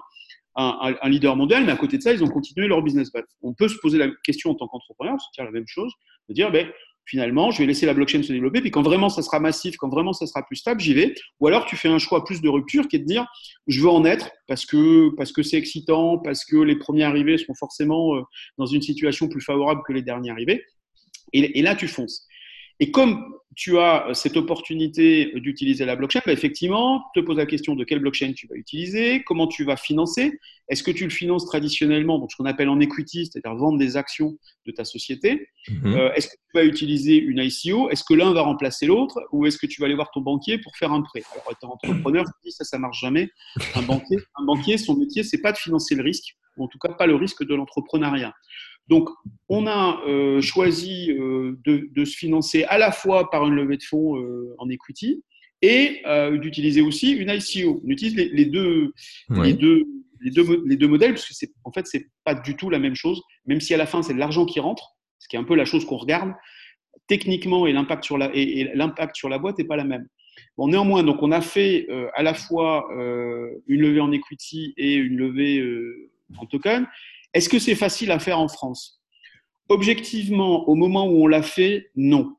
un, 0.55 1.09
leader 1.09 1.35
mondial, 1.35 1.65
mais 1.65 1.71
à 1.71 1.77
côté 1.77 1.97
de 1.97 2.03
ça, 2.03 2.11
ils 2.11 2.23
ont 2.23 2.29
continué 2.29 2.67
leur 2.67 2.81
business. 2.81 3.11
On 3.41 3.53
peut 3.53 3.67
se 3.67 3.77
poser 3.77 3.97
la 3.97 4.09
question 4.23 4.51
en 4.51 4.55
tant 4.55 4.67
qu'entrepreneur, 4.67 5.17
c'est 5.35 5.43
la 5.43 5.51
même 5.51 5.67
chose, 5.67 5.91
de 6.29 6.33
dire, 6.33 6.51
ben, 6.51 6.67
finalement, 7.05 7.51
je 7.51 7.59
vais 7.59 7.65
laisser 7.65 7.85
la 7.85 7.93
blockchain 7.93 8.21
se 8.23 8.31
développer, 8.31 8.61
puis 8.61 8.71
quand 8.71 8.81
vraiment 8.81 9.09
ça 9.09 9.21
sera 9.21 9.39
massif, 9.39 9.75
quand 9.77 9.89
vraiment 9.89 10.13
ça 10.13 10.27
sera 10.27 10.43
plus 10.43 10.57
stable, 10.57 10.79
j'y 10.79 10.93
vais. 10.93 11.13
Ou 11.39 11.47
alors 11.47 11.65
tu 11.65 11.75
fais 11.75 11.89
un 11.89 11.97
choix 11.97 12.23
plus 12.23 12.41
de 12.41 12.49
rupture 12.49 12.87
qui 12.87 12.97
est 12.97 12.99
de 12.99 13.05
dire, 13.05 13.25
je 13.67 13.81
veux 13.81 13.89
en 13.89 14.05
être 14.05 14.31
parce 14.47 14.65
que 14.65 15.09
parce 15.15 15.31
que 15.31 15.43
c'est 15.43 15.57
excitant, 15.57 16.19
parce 16.19 16.45
que 16.45 16.57
les 16.57 16.77
premiers 16.77 17.03
arrivés 17.03 17.37
seront 17.37 17.55
forcément 17.55 18.15
euh, 18.15 18.21
dans 18.57 18.65
une 18.65 18.81
situation 18.81 19.27
plus 19.27 19.41
favorable 19.41 19.81
que 19.85 19.93
les 19.93 20.01
derniers 20.01 20.31
arrivés. 20.31 20.63
Et 21.33 21.61
là, 21.61 21.75
tu 21.75 21.87
fonces. 21.87 22.27
Et 22.81 22.91
comme 22.91 23.23
tu 23.55 23.77
as 23.77 24.07
cette 24.13 24.37
opportunité 24.37 25.33
d'utiliser 25.35 25.85
la 25.85 25.95
blockchain, 25.95 26.21
bah 26.25 26.31
effectivement, 26.31 27.03
te 27.13 27.19
pose 27.19 27.37
la 27.37 27.45
question 27.45 27.75
de 27.75 27.83
quelle 27.83 27.99
blockchain 27.99 28.33
tu 28.33 28.47
vas 28.47 28.55
utiliser, 28.55 29.23
comment 29.23 29.47
tu 29.47 29.63
vas 29.63 29.77
financer. 29.77 30.39
Est-ce 30.67 30.83
que 30.83 30.91
tu 30.91 31.03
le 31.03 31.09
finances 31.09 31.45
traditionnellement, 31.45 32.17
donc 32.17 32.31
ce 32.31 32.37
qu'on 32.37 32.45
appelle 32.45 32.69
en 32.69 32.79
equity, 32.79 33.27
c'est-à-dire 33.27 33.55
vendre 33.55 33.77
des 33.77 33.97
actions 33.97 34.37
de 34.65 34.71
ta 34.71 34.83
société 34.83 35.49
Mhm. 35.69 35.93
Euh, 35.95 36.13
Est-ce 36.13 36.27
que 36.27 36.33
tu 36.33 36.59
vas 36.59 36.63
utiliser 36.63 37.17
une 37.17 37.39
ICO 37.39 37.89
Est-ce 37.91 38.03
que 38.03 38.13
l'un 38.13 38.33
va 38.33 38.41
remplacer 38.41 38.87
l'autre 38.87 39.21
Ou 39.31 39.45
est-ce 39.45 39.57
que 39.57 39.67
tu 39.67 39.79
vas 39.79 39.85
aller 39.85 39.95
voir 39.95 40.09
ton 40.11 40.21
banquier 40.21 40.57
pour 40.57 40.75
faire 40.75 40.91
un 40.91 41.01
prêt? 41.01 41.21
Alors, 41.33 41.51
étant 41.51 41.71
entrepreneur, 41.73 42.25
je 42.25 42.49
dis 42.49 42.51
ça, 42.51 42.63
ça 42.63 42.79
marche 42.79 42.99
jamais. 42.99 43.29
Un 43.75 43.83
banquier, 43.83 44.17
un 44.35 44.45
banquier 44.45 44.77
son 44.77 44.95
métier, 44.95 45.23
c'est 45.23 45.41
pas 45.41 45.51
de 45.51 45.57
financer 45.57 45.93
le 45.95 46.03
risque, 46.03 46.35
ou 46.57 46.63
en 46.63 46.67
tout 46.67 46.79
cas 46.79 46.93
pas 46.93 47.05
le 47.05 47.15
risque 47.15 47.45
de 47.45 47.53
l'entrepreneuriat. 47.53 48.33
Donc, 48.91 49.09
on 49.47 49.67
a 49.67 50.01
euh, 50.05 50.41
choisi 50.41 51.11
euh, 51.11 51.57
de, 51.65 51.87
de, 51.95 52.03
se 52.03 52.17
financer 52.17 52.65
à 52.65 52.77
la 52.77 52.91
fois 52.91 53.29
par 53.29 53.47
une 53.47 53.55
levée 53.55 53.77
de 53.77 53.83
fonds 53.83 54.17
euh, 54.17 54.53
en 54.57 54.69
equity 54.69 55.23
et 55.61 56.01
d'utiliser 56.41 56.81
aussi 56.81 57.11
une 57.11 57.29
ICO. 57.29 57.81
On 57.85 57.89
utilise 57.89 58.15
les, 58.15 58.29
les 58.29 58.45
deux, 58.45 58.93
Oui. 59.29 59.47
les 59.47 59.53
deux, 59.53 59.83
les 60.19 60.31
deux, 60.31 60.63
les 60.65 60.75
deux 60.75 60.87
modèles 60.87 61.13
parce 61.13 61.27
que 61.27 61.35
c'est 61.35 61.51
en 61.63 61.71
fait 61.71 61.85
c'est 61.87 62.07
pas 62.25 62.35
du 62.35 62.55
tout 62.55 62.69
la 62.69 62.79
même 62.79 62.95
chose. 62.95 63.21
Même 63.45 63.61
si 63.61 63.73
à 63.73 63.77
la 63.77 63.85
fin 63.85 64.01
c'est 64.01 64.15
de 64.15 64.19
l'argent 64.19 64.45
qui 64.45 64.59
rentre, 64.59 64.95
ce 65.19 65.27
qui 65.29 65.35
est 65.35 65.39
un 65.39 65.43
peu 65.43 65.55
la 65.55 65.65
chose 65.65 65.85
qu'on 65.85 65.97
regarde 65.97 66.33
techniquement 67.07 67.67
et 67.67 67.73
l'impact 67.73 68.03
sur 68.03 68.17
la 68.17 68.31
et, 68.33 68.59
et 68.59 68.71
l'impact 68.73 69.15
sur 69.15 69.29
la 69.29 69.37
boîte 69.37 69.59
n'est 69.59 69.65
pas 69.65 69.77
la 69.77 69.83
même. 69.83 70.07
Bon, 70.57 70.67
néanmoins, 70.67 71.03
donc 71.03 71.21
on 71.21 71.31
a 71.31 71.41
fait 71.41 71.85
euh, 71.89 72.07
à 72.15 72.23
la 72.23 72.33
fois 72.33 72.91
euh, 72.97 73.49
une 73.67 73.81
levée 73.81 74.01
en 74.01 74.11
equity 74.11 74.73
et 74.77 74.95
une 74.95 75.17
levée 75.17 75.59
euh, 75.59 76.09
en 76.37 76.45
token. 76.45 76.87
Est-ce 77.33 77.49
que 77.49 77.59
c'est 77.59 77.75
facile 77.75 78.11
à 78.11 78.19
faire 78.19 78.39
en 78.39 78.47
France? 78.47 79.01
Objectivement, 79.69 80.67
au 80.67 80.75
moment 80.75 81.07
où 81.07 81.23
on 81.23 81.27
l'a 81.27 81.41
fait, 81.41 81.91
non. 81.95 82.35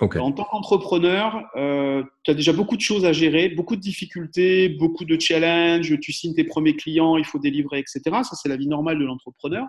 Okay. 0.00 0.20
En 0.20 0.30
tant 0.30 0.44
qu'entrepreneur, 0.44 1.42
euh, 1.56 2.04
tu 2.22 2.30
as 2.30 2.34
déjà 2.34 2.52
beaucoup 2.52 2.76
de 2.76 2.80
choses 2.80 3.04
à 3.04 3.12
gérer, 3.12 3.48
beaucoup 3.48 3.74
de 3.74 3.80
difficultés, 3.80 4.68
beaucoup 4.68 5.04
de 5.04 5.20
challenges. 5.20 5.98
Tu 6.00 6.12
signes 6.12 6.34
tes 6.34 6.44
premiers 6.44 6.76
clients, 6.76 7.16
il 7.16 7.24
faut 7.24 7.38
délivrer, 7.38 7.80
etc. 7.80 8.00
Ça, 8.04 8.36
c'est 8.36 8.48
la 8.48 8.56
vie 8.56 8.68
normale 8.68 8.98
de 8.98 9.04
l'entrepreneur. 9.04 9.66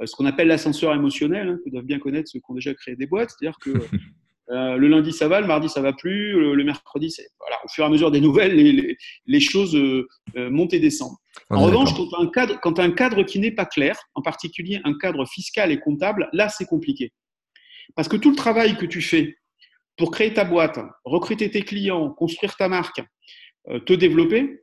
Euh, 0.00 0.06
ce 0.06 0.16
qu'on 0.16 0.24
appelle 0.24 0.48
l'ascenseur 0.48 0.94
émotionnel, 0.94 1.48
hein, 1.48 1.58
que 1.64 1.70
doivent 1.70 1.84
bien 1.84 1.98
connaître 1.98 2.30
ceux 2.30 2.38
qui 2.38 2.50
ont 2.50 2.54
déjà 2.54 2.72
créé 2.72 2.96
des 2.96 3.06
boîtes. 3.06 3.30
C'est-à-dire 3.30 3.58
que 3.58 3.70
euh, 4.50 4.76
le 4.76 4.88
lundi, 4.88 5.12
ça 5.12 5.28
va, 5.28 5.40
le 5.40 5.46
mardi, 5.46 5.68
ça 5.68 5.80
va 5.80 5.92
plus, 5.92 6.32
le, 6.32 6.54
le 6.54 6.64
mercredi, 6.64 7.10
c'est 7.10 7.28
voilà, 7.38 7.56
au 7.64 7.68
fur 7.68 7.84
et 7.84 7.86
à 7.86 7.90
mesure 7.90 8.10
des 8.10 8.20
nouvelles, 8.20 8.54
les, 8.56 8.72
les, 8.72 8.96
les 9.26 9.40
choses 9.40 9.74
euh, 9.76 10.06
montent 10.36 10.74
et 10.74 10.80
descendent. 10.80 11.16
En 11.48 11.62
On 11.62 11.66
revanche, 11.66 11.94
quand 11.94 12.06
tu 12.08 12.14
as 12.16 12.20
un 12.20 12.26
cadre, 12.26 12.60
quand 12.60 12.78
un 12.78 12.90
cadre 12.90 13.22
qui 13.22 13.38
n'est 13.38 13.52
pas 13.52 13.66
clair, 13.66 13.96
en 14.14 14.22
particulier 14.22 14.80
un 14.84 14.98
cadre 14.98 15.24
fiscal 15.26 15.70
et 15.70 15.78
comptable, 15.78 16.28
là, 16.32 16.48
c'est 16.48 16.66
compliqué. 16.66 17.12
Parce 17.94 18.08
que 18.08 18.16
tout 18.16 18.30
le 18.30 18.36
travail 18.36 18.76
que 18.76 18.86
tu 18.86 19.00
fais 19.00 19.36
pour 19.96 20.10
créer 20.10 20.32
ta 20.32 20.44
boîte, 20.44 20.78
recruter 21.04 21.50
tes 21.50 21.62
clients, 21.62 22.10
construire 22.10 22.56
ta 22.56 22.68
marque, 22.68 23.02
euh, 23.68 23.78
te 23.80 23.92
développer, 23.92 24.60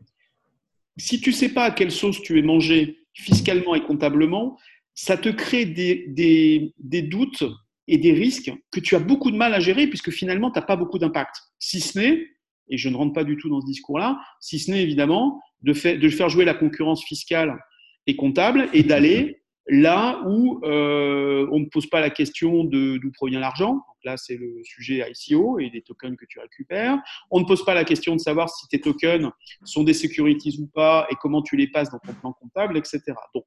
si 0.97 1.21
tu 1.21 1.31
sais 1.31 1.49
pas 1.49 1.65
à 1.65 1.71
quelle 1.71 1.91
sauce 1.91 2.21
tu 2.21 2.37
es 2.37 2.41
mangé 2.41 2.99
fiscalement 3.13 3.75
et 3.75 3.81
comptablement, 3.81 4.57
ça 4.93 5.15
te 5.17 5.29
crée 5.29 5.65
des, 5.65 6.05
des, 6.09 6.73
des 6.77 7.01
doutes 7.01 7.43
et 7.89 7.97
des 7.97 8.13
risques 8.13 8.51
que 8.71 8.79
tu 8.79 8.95
as 8.95 8.99
beaucoup 8.99 9.31
de 9.31 9.35
mal 9.35 9.53
à 9.53 9.59
gérer 9.59 9.87
puisque 9.87 10.11
finalement, 10.11 10.51
tu 10.51 10.59
n'as 10.59 10.65
pas 10.65 10.75
beaucoup 10.75 10.99
d'impact. 10.99 11.35
Si 11.57 11.81
ce 11.81 11.97
n'est, 11.97 12.27
et 12.69 12.77
je 12.77 12.87
ne 12.87 12.95
rentre 12.95 13.13
pas 13.13 13.23
du 13.23 13.35
tout 13.35 13.49
dans 13.49 13.61
ce 13.61 13.65
discours-là, 13.65 14.19
si 14.39 14.59
ce 14.59 14.71
n'est 14.71 14.83
évidemment 14.83 15.41
de, 15.63 15.73
faire 15.73 16.29
jouer 16.29 16.45
la 16.45 16.53
concurrence 16.53 17.03
fiscale 17.03 17.59
et 18.05 18.15
comptable 18.15 18.69
et 18.73 18.83
d'aller 18.83 19.41
là 19.67 20.21
où 20.25 20.61
euh, 20.63 21.47
on 21.51 21.59
ne 21.59 21.65
pose 21.65 21.87
pas 21.87 21.99
la 21.99 22.09
question 22.09 22.63
d'où 22.63 23.11
provient 23.13 23.39
l'argent. 23.39 23.81
Là, 24.03 24.15
c'est 24.17 24.37
le 24.37 24.61
sujet 24.63 25.03
ICO 25.11 25.59
et 25.59 25.69
des 25.69 25.81
tokens 25.81 26.15
que 26.15 26.25
tu 26.25 26.39
récupères. 26.39 26.97
On 27.31 27.39
ne 27.39 27.45
pose 27.45 27.65
pas 27.65 27.73
la 27.73 27.83
question 27.83 28.15
de 28.15 28.21
savoir 28.21 28.49
si 28.49 28.67
tes 28.67 28.79
tokens 28.79 29.29
sont 29.65 29.83
des 29.83 29.93
securities 29.93 30.57
ou 30.61 30.67
pas 30.67 31.05
et 31.11 31.15
comment 31.21 31.41
tu 31.41 31.57
les 31.57 31.67
passes 31.67 31.89
dans 31.91 31.99
ton 31.99 32.13
plan 32.13 32.33
comptable, 32.33 32.77
etc. 32.77 33.01
Donc, 33.33 33.43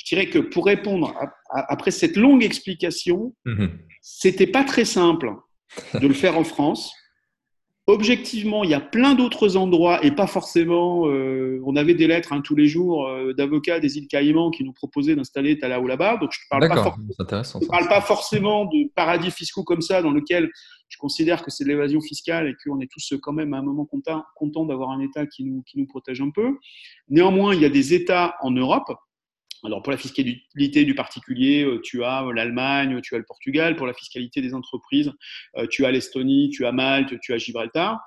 je 0.00 0.14
dirais 0.14 0.26
que 0.26 0.38
pour 0.38 0.64
répondre 0.64 1.14
après 1.50 1.90
cette 1.90 2.16
longue 2.16 2.42
explication, 2.42 3.34
mmh. 3.44 3.66
c'était 4.00 4.46
pas 4.46 4.64
très 4.64 4.86
simple 4.86 5.34
de 5.94 6.06
le 6.06 6.14
faire 6.14 6.38
en 6.38 6.44
France 6.44 6.92
objectivement, 7.90 8.64
il 8.64 8.70
y 8.70 8.74
a 8.74 8.80
plein 8.80 9.14
d'autres 9.14 9.56
endroits 9.56 10.04
et 10.04 10.12
pas 10.12 10.26
forcément. 10.26 11.08
Euh, 11.08 11.60
on 11.64 11.76
avait 11.76 11.94
des 11.94 12.06
lettres 12.06 12.32
hein, 12.32 12.40
tous 12.42 12.54
les 12.54 12.66
jours 12.66 13.06
euh, 13.06 13.32
d'avocats 13.34 13.80
des 13.80 13.98
îles 13.98 14.06
Caïmans 14.06 14.50
qui 14.50 14.64
nous 14.64 14.72
proposaient 14.72 15.16
d'installer 15.16 15.58
là 15.60 15.80
ou 15.80 15.86
là-bas. 15.86 16.16
Donc 16.18 16.30
je 16.32 16.38
ne 16.40 16.58
parle, 16.58 16.68
pas, 16.68 17.42
parle 17.68 17.88
pas 17.88 18.00
forcément 18.00 18.66
de 18.66 18.90
paradis 18.94 19.30
fiscaux 19.30 19.64
comme 19.64 19.80
ça 19.80 20.02
dans 20.02 20.10
lequel 20.10 20.50
je 20.88 20.98
considère 20.98 21.42
que 21.42 21.50
c'est 21.50 21.64
de 21.64 21.68
l'évasion 21.68 22.00
fiscale 22.00 22.48
et 22.48 22.54
qu'on 22.64 22.80
est 22.80 22.90
tous 22.90 23.14
quand 23.22 23.32
même 23.32 23.54
à 23.54 23.58
un 23.58 23.62
moment 23.62 23.86
contents 24.34 24.64
d'avoir 24.64 24.90
un 24.90 25.00
État 25.00 25.26
qui 25.26 25.44
nous, 25.44 25.62
qui 25.62 25.78
nous 25.78 25.86
protège 25.86 26.20
un 26.20 26.30
peu. 26.30 26.58
Néanmoins, 27.08 27.54
il 27.54 27.60
y 27.60 27.64
a 27.64 27.70
des 27.70 27.94
États 27.94 28.34
en 28.40 28.50
Europe 28.50 28.92
alors 29.64 29.82
pour 29.82 29.92
la 29.92 29.98
fiscalité 29.98 30.84
du 30.84 30.94
particulier, 30.94 31.64
euh, 31.64 31.80
tu 31.82 32.02
as 32.04 32.24
euh, 32.24 32.32
l'Allemagne, 32.32 33.00
tu 33.02 33.14
as 33.14 33.18
le 33.18 33.24
Portugal. 33.24 33.76
Pour 33.76 33.86
la 33.86 33.94
fiscalité 33.94 34.40
des 34.40 34.54
entreprises, 34.54 35.12
euh, 35.56 35.66
tu 35.68 35.84
as 35.84 35.90
l'Estonie, 35.90 36.50
tu 36.50 36.66
as 36.66 36.72
Malte, 36.72 37.18
tu 37.20 37.32
as 37.32 37.38
Gibraltar. 37.38 37.98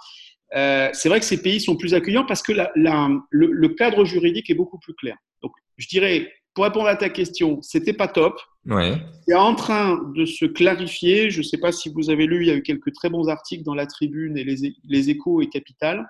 c'est 0.51 1.10
vrai 1.10 1.19
que 1.19 1.25
ces 1.25 1.41
pays 1.41 1.60
sont 1.60 1.77
plus 1.77 1.93
accueillants 1.93 2.25
parce 2.25 2.41
que 2.41 2.53
le, 2.75 3.67
cadre 3.69 4.05
juridique 4.05 4.50
est 4.50 4.55
beaucoup 4.55 4.79
plus 4.79 4.93
clair. 4.93 5.17
Donc 5.41 5.51
je 5.77 5.88
dirais, 5.88 6.31
pour 6.53 6.65
répondre 6.65 6.88
à 6.88 6.95
ta 6.95 7.10
question, 7.10 7.62
c'était 7.62 7.93
pas 7.93 8.07
top. 8.07 8.39
Ouais. 8.65 8.93
C'est 9.27 9.33
en 9.33 9.55
train 9.55 10.00
de 10.15 10.25
se 10.25 10.45
clarifier. 10.45 11.29
Je 11.29 11.39
ne 11.39 11.43
sais 11.43 11.57
pas 11.57 11.72
si 11.72 11.89
vous 11.89 12.10
avez 12.10 12.27
lu, 12.27 12.43
il 12.43 12.48
y 12.48 12.51
a 12.51 12.55
eu 12.55 12.62
quelques 12.62 12.93
très 12.93 13.10
bons 13.10 13.27
articles 13.27 13.63
dans 13.63 13.74
la 13.74 13.88
Tribune 13.88 14.38
et 14.38 14.43
les, 14.43 14.74
les 14.88 15.10
Échos 15.10 15.41
et 15.41 15.50
Capital 15.50 16.07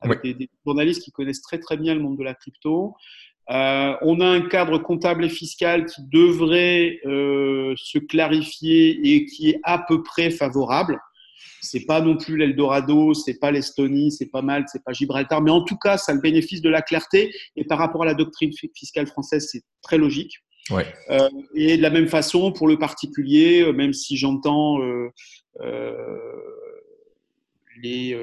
avec 0.00 0.22
des, 0.22 0.34
des, 0.34 0.50
journalistes 0.66 1.02
qui 1.02 1.12
connaissent 1.12 1.40
très 1.40 1.58
très 1.58 1.76
bien 1.76 1.94
le 1.94 2.00
monde 2.00 2.18
de 2.18 2.24
la 2.24 2.34
crypto. 2.34 2.94
Euh, 3.50 3.94
on 4.00 4.20
a 4.20 4.26
un 4.26 4.40
cadre 4.40 4.78
comptable 4.78 5.24
et 5.24 5.28
fiscal 5.28 5.84
qui 5.86 6.02
devrait 6.10 7.00
euh, 7.04 7.74
se 7.76 7.98
clarifier 7.98 9.14
et 9.14 9.26
qui 9.26 9.50
est 9.50 9.60
à 9.62 9.78
peu 9.78 10.02
près 10.02 10.30
favorable. 10.30 10.98
C'est 11.60 11.84
pas 11.86 12.00
non 12.00 12.16
plus 12.16 12.36
l'Eldorado, 12.36 13.14
c'est 13.14 13.38
pas 13.38 13.50
l'Estonie, 13.50 14.12
c'est 14.12 14.30
pas 14.30 14.42
Malte, 14.42 14.68
c'est 14.70 14.84
pas 14.84 14.92
Gibraltar, 14.92 15.40
mais 15.40 15.50
en 15.50 15.62
tout 15.62 15.76
cas, 15.76 15.96
ça 15.96 16.12
a 16.12 16.14
le 16.14 16.20
bénéfice 16.20 16.60
de 16.60 16.68
la 16.68 16.82
clarté. 16.82 17.34
Et 17.56 17.64
par 17.64 17.78
rapport 17.78 18.02
à 18.02 18.06
la 18.06 18.14
doctrine 18.14 18.52
fiscale 18.74 19.06
française, 19.06 19.48
c'est 19.50 19.62
très 19.82 19.98
logique. 19.98 20.38
Ouais. 20.70 20.86
Euh, 21.10 21.28
et 21.54 21.76
de 21.76 21.82
la 21.82 21.90
même 21.90 22.08
façon 22.08 22.52
pour 22.52 22.66
le 22.68 22.78
particulier, 22.78 23.70
même 23.72 23.92
si 23.92 24.16
j'entends 24.16 24.78
les 27.82 28.16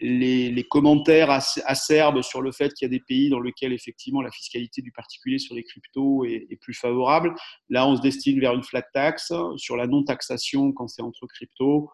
les, 0.00 0.66
commentaires 0.68 1.30
acerbes 1.30 2.22
sur 2.22 2.42
le 2.42 2.52
fait 2.52 2.72
qu'il 2.74 2.86
y 2.86 2.90
a 2.90 2.90
des 2.90 3.02
pays 3.06 3.30
dans 3.30 3.40
lesquels 3.40 3.72
effectivement 3.72 4.20
la 4.20 4.30
fiscalité 4.30 4.82
du 4.82 4.92
particulier 4.92 5.38
sur 5.38 5.54
les 5.54 5.64
cryptos 5.64 6.24
est, 6.24 6.58
plus 6.60 6.74
favorable. 6.74 7.34
Là, 7.68 7.86
on 7.86 7.96
se 7.96 8.02
destine 8.02 8.40
vers 8.40 8.54
une 8.54 8.62
flat 8.62 8.82
tax 8.82 9.32
sur 9.56 9.76
la 9.76 9.86
non-taxation 9.86 10.72
quand 10.72 10.88
c'est 10.88 11.02
entre 11.02 11.26
cryptos. 11.26 11.88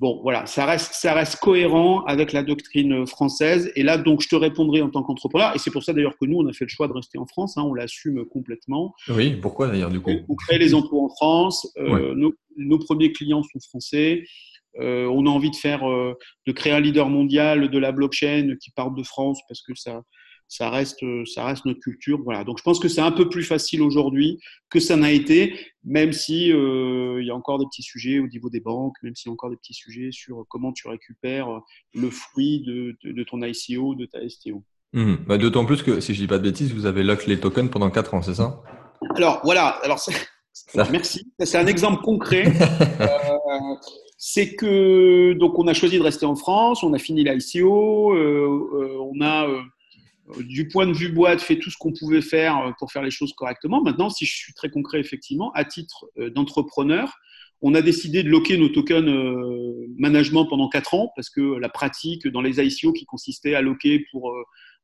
Bon, 0.00 0.20
voilà, 0.22 0.46
ça 0.46 0.66
reste, 0.66 0.94
ça 0.94 1.14
reste 1.14 1.36
cohérent 1.36 2.02
avec 2.06 2.32
la 2.32 2.42
doctrine 2.42 3.06
française. 3.06 3.70
Et 3.76 3.84
là, 3.84 3.96
donc, 3.96 4.20
je 4.20 4.28
te 4.28 4.34
répondrai 4.34 4.82
en 4.82 4.90
tant 4.90 5.04
qu'entrepreneur. 5.04 5.54
Et 5.54 5.60
c'est 5.60 5.70
pour 5.70 5.84
ça 5.84 5.92
d'ailleurs 5.92 6.16
que 6.20 6.26
nous, 6.26 6.38
on 6.38 6.48
a 6.48 6.52
fait 6.52 6.64
le 6.64 6.70
choix 6.70 6.88
de 6.88 6.92
rester 6.92 7.18
en 7.18 7.26
France. 7.26 7.56
Hein, 7.56 7.62
on 7.62 7.72
l'assume 7.72 8.24
complètement. 8.24 8.94
Oui, 9.08 9.36
pourquoi 9.36 9.68
d'ailleurs 9.68 9.90
du 9.90 10.00
coup? 10.00 10.10
On 10.28 10.34
crée 10.34 10.58
les 10.58 10.74
emplois 10.74 11.04
en 11.04 11.08
France. 11.08 11.72
Euh, 11.76 12.16
nos, 12.16 12.34
nos, 12.56 12.80
premiers 12.80 13.12
clients 13.12 13.44
sont 13.44 13.60
français. 13.60 14.24
Euh, 14.80 15.06
on 15.06 15.26
a 15.26 15.30
envie 15.30 15.50
de 15.50 15.56
faire, 15.56 15.88
euh, 15.88 16.14
de 16.46 16.52
créer 16.52 16.72
un 16.72 16.80
leader 16.80 17.08
mondial 17.08 17.70
de 17.70 17.78
la 17.78 17.92
blockchain 17.92 18.54
qui 18.60 18.70
part 18.70 18.90
de 18.90 19.02
France 19.02 19.40
parce 19.48 19.62
que 19.62 19.74
ça, 19.74 20.02
ça 20.48 20.70
reste, 20.70 21.04
ça 21.26 21.44
reste 21.44 21.64
notre 21.64 21.80
culture. 21.80 22.20
Voilà. 22.24 22.44
Donc 22.44 22.58
je 22.58 22.62
pense 22.62 22.78
que 22.78 22.88
c'est 22.88 23.00
un 23.00 23.12
peu 23.12 23.28
plus 23.28 23.42
facile 23.42 23.82
aujourd'hui 23.82 24.38
que 24.70 24.80
ça 24.80 24.96
n'a 24.96 25.10
été, 25.10 25.58
même 25.84 26.12
si 26.12 26.52
euh, 26.52 27.20
il 27.20 27.26
y 27.26 27.30
a 27.30 27.34
encore 27.34 27.58
des 27.58 27.66
petits 27.66 27.82
sujets 27.82 28.18
au 28.18 28.28
niveau 28.28 28.50
des 28.50 28.60
banques, 28.60 28.96
même 29.02 29.14
s'il 29.14 29.28
y 29.28 29.30
a 29.30 29.32
encore 29.32 29.50
des 29.50 29.56
petits 29.56 29.74
sujets 29.74 30.10
sur 30.12 30.44
comment 30.48 30.72
tu 30.72 30.88
récupères 30.88 31.48
le 31.94 32.10
fruit 32.10 32.62
de, 32.62 33.24
ton 33.24 33.42
ICO, 33.42 33.94
de 33.94 34.06
ta 34.06 34.26
STO. 34.28 34.62
Mmh. 34.94 35.14
Bah, 35.26 35.38
d'autant 35.38 35.64
plus 35.64 35.82
que, 35.82 36.00
si 36.00 36.14
je 36.14 36.20
dis 36.20 36.26
pas 36.26 36.38
de 36.38 36.42
bêtises, 36.42 36.74
vous 36.74 36.86
avez 36.86 37.02
lock 37.02 37.26
les 37.26 37.40
tokens 37.40 37.70
pendant 37.70 37.90
4 37.90 38.14
ans, 38.14 38.22
c'est 38.22 38.34
ça? 38.34 38.62
Alors 39.16 39.40
voilà, 39.42 39.68
alors 39.82 39.98
merci. 40.90 41.32
C'est 41.38 41.58
un 41.58 41.66
exemple 41.66 42.02
concret. 42.02 42.52
c'est 44.24 44.54
que 44.54 45.32
donc 45.32 45.58
on 45.58 45.66
a 45.66 45.74
choisi 45.74 45.98
de 45.98 46.02
rester 46.04 46.26
en 46.26 46.36
France, 46.36 46.84
on 46.84 46.92
a 46.94 46.98
fini 46.98 47.24
l'ICO, 47.24 48.14
euh, 48.14 48.68
euh, 48.72 49.10
on 49.12 49.20
a 49.20 49.48
euh, 49.48 49.62
du 50.44 50.68
point 50.68 50.86
de 50.86 50.92
vue 50.92 51.10
boîte 51.10 51.40
fait 51.40 51.58
tout 51.58 51.70
ce 51.70 51.76
qu'on 51.76 51.92
pouvait 51.92 52.20
faire 52.20 52.72
pour 52.78 52.92
faire 52.92 53.02
les 53.02 53.10
choses 53.10 53.32
correctement. 53.32 53.82
Maintenant, 53.82 54.10
si 54.10 54.24
je 54.24 54.32
suis 54.32 54.54
très 54.54 54.70
concret 54.70 55.00
effectivement, 55.00 55.50
à 55.54 55.64
titre 55.64 56.06
d'entrepreneur, 56.36 57.12
on 57.62 57.74
a 57.74 57.82
décidé 57.82 58.22
de 58.22 58.28
loquer 58.28 58.58
nos 58.58 58.68
tokens 58.68 59.12
management 59.98 60.44
pendant 60.44 60.68
quatre 60.68 60.94
ans 60.94 61.10
parce 61.16 61.28
que 61.28 61.58
la 61.58 61.68
pratique 61.68 62.28
dans 62.28 62.42
les 62.42 62.60
ICO 62.60 62.92
qui 62.92 63.04
consistait 63.04 63.56
à 63.56 63.60
loquer 63.60 64.06
pour 64.12 64.32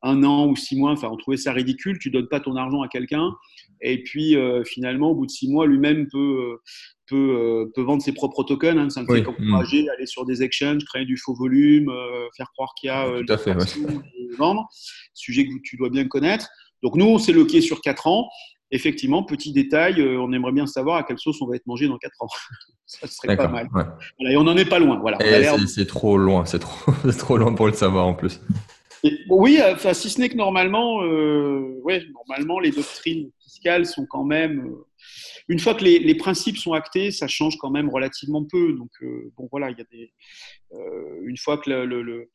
un 0.02 0.24
an 0.24 0.48
ou 0.48 0.56
six 0.56 0.76
mois, 0.76 0.90
enfin 0.90 1.10
on 1.12 1.16
trouvait 1.16 1.36
ça 1.36 1.52
ridicule. 1.52 2.00
Tu 2.00 2.10
donnes 2.10 2.28
pas 2.28 2.40
ton 2.40 2.56
argent 2.56 2.82
à 2.82 2.88
quelqu'un 2.88 3.32
et 3.80 4.02
puis 4.02 4.36
finalement 4.66 5.12
au 5.12 5.14
bout 5.14 5.26
de 5.26 5.30
six 5.30 5.48
mois 5.48 5.66
lui-même 5.68 6.08
peut 6.08 6.58
peut, 7.08 7.16
euh, 7.16 7.72
peut 7.74 7.82
vendre 7.82 8.02
ses 8.02 8.12
propres 8.12 8.44
tokens. 8.44 8.78
Hein, 8.78 8.90
ça 8.90 9.02
me 9.02 9.06
fait 9.06 9.26
encourager, 9.26 9.88
aller 9.90 10.06
sur 10.06 10.24
des 10.24 10.42
exchanges, 10.42 10.84
créer 10.84 11.04
du 11.04 11.16
faux 11.16 11.34
volume, 11.34 11.88
euh, 11.88 12.28
faire 12.36 12.50
croire 12.52 12.74
qu'il 12.78 12.88
y 12.88 12.90
a 12.90 13.06
euh, 13.06 13.22
Tout 13.24 13.32
à 13.32 13.38
fait, 13.38 13.56
vendre. 14.36 14.68
Sujet 15.14 15.46
que 15.46 15.54
tu 15.64 15.76
dois 15.76 15.90
bien 15.90 16.06
connaître. 16.06 16.48
Donc 16.82 16.94
nous, 16.94 17.06
on 17.06 17.18
s'est 17.18 17.32
loqué 17.32 17.60
sur 17.60 17.80
4 17.80 18.06
ans. 18.06 18.28
Effectivement, 18.70 19.22
petit 19.22 19.52
détail, 19.52 20.02
on 20.02 20.30
aimerait 20.32 20.52
bien 20.52 20.66
savoir 20.66 20.98
à 20.98 21.02
quelle 21.02 21.18
sauce 21.18 21.40
on 21.40 21.46
va 21.46 21.56
être 21.56 21.66
mangé 21.66 21.88
dans 21.88 21.96
4 21.96 22.12
ans. 22.20 22.28
ça 22.86 23.06
serait 23.06 23.36
pas 23.36 23.48
mal. 23.48 23.68
et 24.20 24.36
on 24.36 24.44
n'en 24.44 24.56
est 24.56 24.68
pas 24.68 24.78
loin. 24.78 24.98
Voilà, 24.98 25.18
c'est 25.66 25.86
trop 25.86 26.16
loin, 26.16 26.44
c'est 26.44 26.58
trop, 26.58 26.92
trop 27.18 27.36
loin 27.36 27.54
pour 27.54 27.66
le 27.66 27.72
savoir 27.72 28.06
en 28.06 28.14
plus. 28.14 28.40
oui, 29.30 29.60
enfin, 29.72 29.94
si 29.94 30.10
ce 30.10 30.20
n'est 30.20 30.28
que 30.28 30.36
normalement, 30.36 30.98
ouais, 31.82 32.04
normalement, 32.12 32.60
les 32.60 32.70
doctrines 32.70 33.30
fiscales 33.40 33.86
sont 33.86 34.06
quand 34.06 34.24
même 34.24 34.76
une 35.48 35.58
fois 35.58 35.74
que 35.74 35.82
les, 35.82 36.14
principes 36.14 36.58
sont 36.58 36.74
actés, 36.74 37.10
ça 37.10 37.26
change 37.26 37.56
quand 37.56 37.70
même 37.70 37.88
relativement 37.88 38.44
peu. 38.44 38.74
Donc, 38.74 38.90
euh, 39.02 39.32
bon, 39.36 39.48
voilà, 39.50 39.70
il 39.70 39.78
y 39.78 39.80
a 39.80 39.84
des. 39.90 40.12
Euh, 40.72 41.20
une 41.24 41.38
fois 41.38 41.56
que 41.56 41.70
euh, 41.70 42.26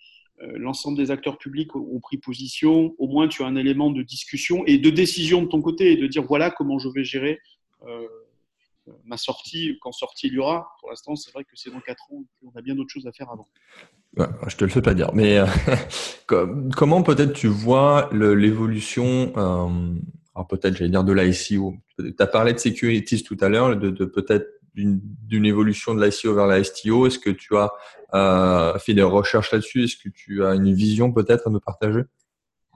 l'ensemble 0.55 0.97
des 0.97 1.11
acteurs 1.11 1.37
publics 1.37 1.75
ont 1.75 1.99
pris 1.99 2.17
position, 2.17 2.95
au 2.97 3.07
moins 3.07 3.27
tu 3.27 3.43
as 3.43 3.45
un 3.45 3.55
élément 3.55 3.91
de 3.91 4.01
discussion 4.01 4.65
et 4.65 4.79
de 4.79 4.89
décision 4.89 5.43
de 5.43 5.47
ton 5.47 5.61
côté 5.61 5.91
et 5.91 5.95
de 5.95 6.07
dire 6.07 6.23
voilà 6.23 6.49
comment 6.49 6.79
je 6.79 6.89
vais 6.89 7.03
gérer 7.03 7.39
ma 9.05 9.17
sortie, 9.17 9.77
quand 9.81 9.91
sortie 9.91 10.27
il 10.27 10.33
y 10.33 10.39
aura. 10.39 10.75
Pour 10.79 10.89
l'instant, 10.89 11.15
c'est 11.15 11.31
vrai 11.31 11.43
que 11.43 11.51
c'est 11.53 11.69
dans 11.69 11.79
4 11.79 12.11
ans, 12.11 12.23
on 12.43 12.57
a 12.57 12.61
bien 12.61 12.73
d'autres 12.73 12.89
choses 12.89 13.07
à 13.07 13.11
faire 13.11 13.29
avant. 13.29 13.47
je 14.47 14.57
te 14.57 14.65
le 14.65 14.71
fais 14.71 14.81
pas 14.81 14.95
dire, 14.95 15.11
mais 15.13 15.37
comment 16.75 17.03
peut-être 17.03 17.33
tu 17.33 17.47
vois 17.47 18.09
l'évolution 18.11 19.31
alors 20.35 20.47
peut-être, 20.47 20.75
j'allais 20.75 20.89
dire 20.89 21.03
de 21.03 21.13
l'ICO. 21.13 21.75
Tu 21.97 22.13
parlé 22.31 22.53
de 22.53 22.57
securities 22.57 23.23
tout 23.23 23.37
à 23.41 23.49
l'heure, 23.49 23.75
de, 23.75 23.89
de 23.89 24.05
peut-être 24.05 24.47
d'une 24.75 25.45
évolution 25.45 25.93
de 25.93 26.03
l'ICO 26.03 26.33
vers 26.33 26.47
la 26.47 26.63
STO. 26.63 27.05
Est-ce 27.05 27.19
que 27.19 27.29
tu 27.29 27.55
as 27.55 27.69
euh, 28.15 28.77
fait 28.79 28.93
des 28.93 29.03
recherches 29.03 29.51
là-dessus? 29.51 29.83
Est-ce 29.83 29.97
que 29.97 30.09
tu 30.09 30.43
as 30.43 30.55
une 30.55 30.73
vision 30.73 31.11
peut-être 31.11 31.47
à 31.47 31.51
nous 31.51 31.59
partager? 31.59 32.01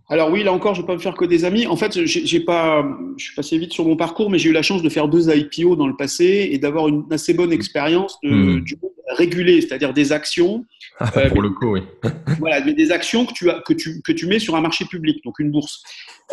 Alors 0.09 0.31
oui, 0.31 0.43
là 0.43 0.53
encore, 0.53 0.73
je 0.73 0.79
ne 0.79 0.83
vais 0.83 0.87
pas 0.87 0.95
me 0.95 0.99
faire 0.99 1.15
que 1.15 1.25
des 1.25 1.43
amis. 1.43 1.67
En 1.67 1.75
fait, 1.75 2.05
j'ai 2.05 2.39
pas, 2.39 2.87
je 3.17 3.25
suis 3.25 3.35
passé 3.35 3.57
vite 3.57 3.73
sur 3.73 3.85
mon 3.85 3.97
parcours, 3.97 4.29
mais 4.29 4.39
j'ai 4.39 4.49
eu 4.49 4.53
la 4.53 4.61
chance 4.61 4.81
de 4.81 4.89
faire 4.89 5.09
deux 5.09 5.29
IPO 5.29 5.75
dans 5.75 5.87
le 5.87 5.97
passé 5.97 6.49
et 6.51 6.57
d'avoir 6.57 6.87
une 6.87 7.03
assez 7.11 7.33
bonne 7.33 7.51
expérience 7.51 8.17
de, 8.23 8.29
hmm. 8.29 8.61
du 8.61 8.77
monde 8.81 8.91
régulé, 9.17 9.61
c'est-à-dire 9.61 9.93
des 9.93 10.11
actions. 10.11 10.65
Ah, 10.99 11.11
pour 11.29 11.41
le 11.41 11.49
coup, 11.49 11.73
oui. 11.73 11.81
voilà, 12.39 12.63
mais 12.63 12.73
des 12.73 12.91
actions 12.91 13.25
que 13.25 13.33
tu, 13.33 13.49
as, 13.49 13.61
que, 13.65 13.73
tu, 13.73 14.01
que 14.01 14.11
tu 14.11 14.27
mets 14.27 14.39
sur 14.39 14.55
un 14.55 14.61
marché 14.61 14.85
public, 14.85 15.23
donc 15.23 15.39
une 15.39 15.51
bourse. 15.51 15.83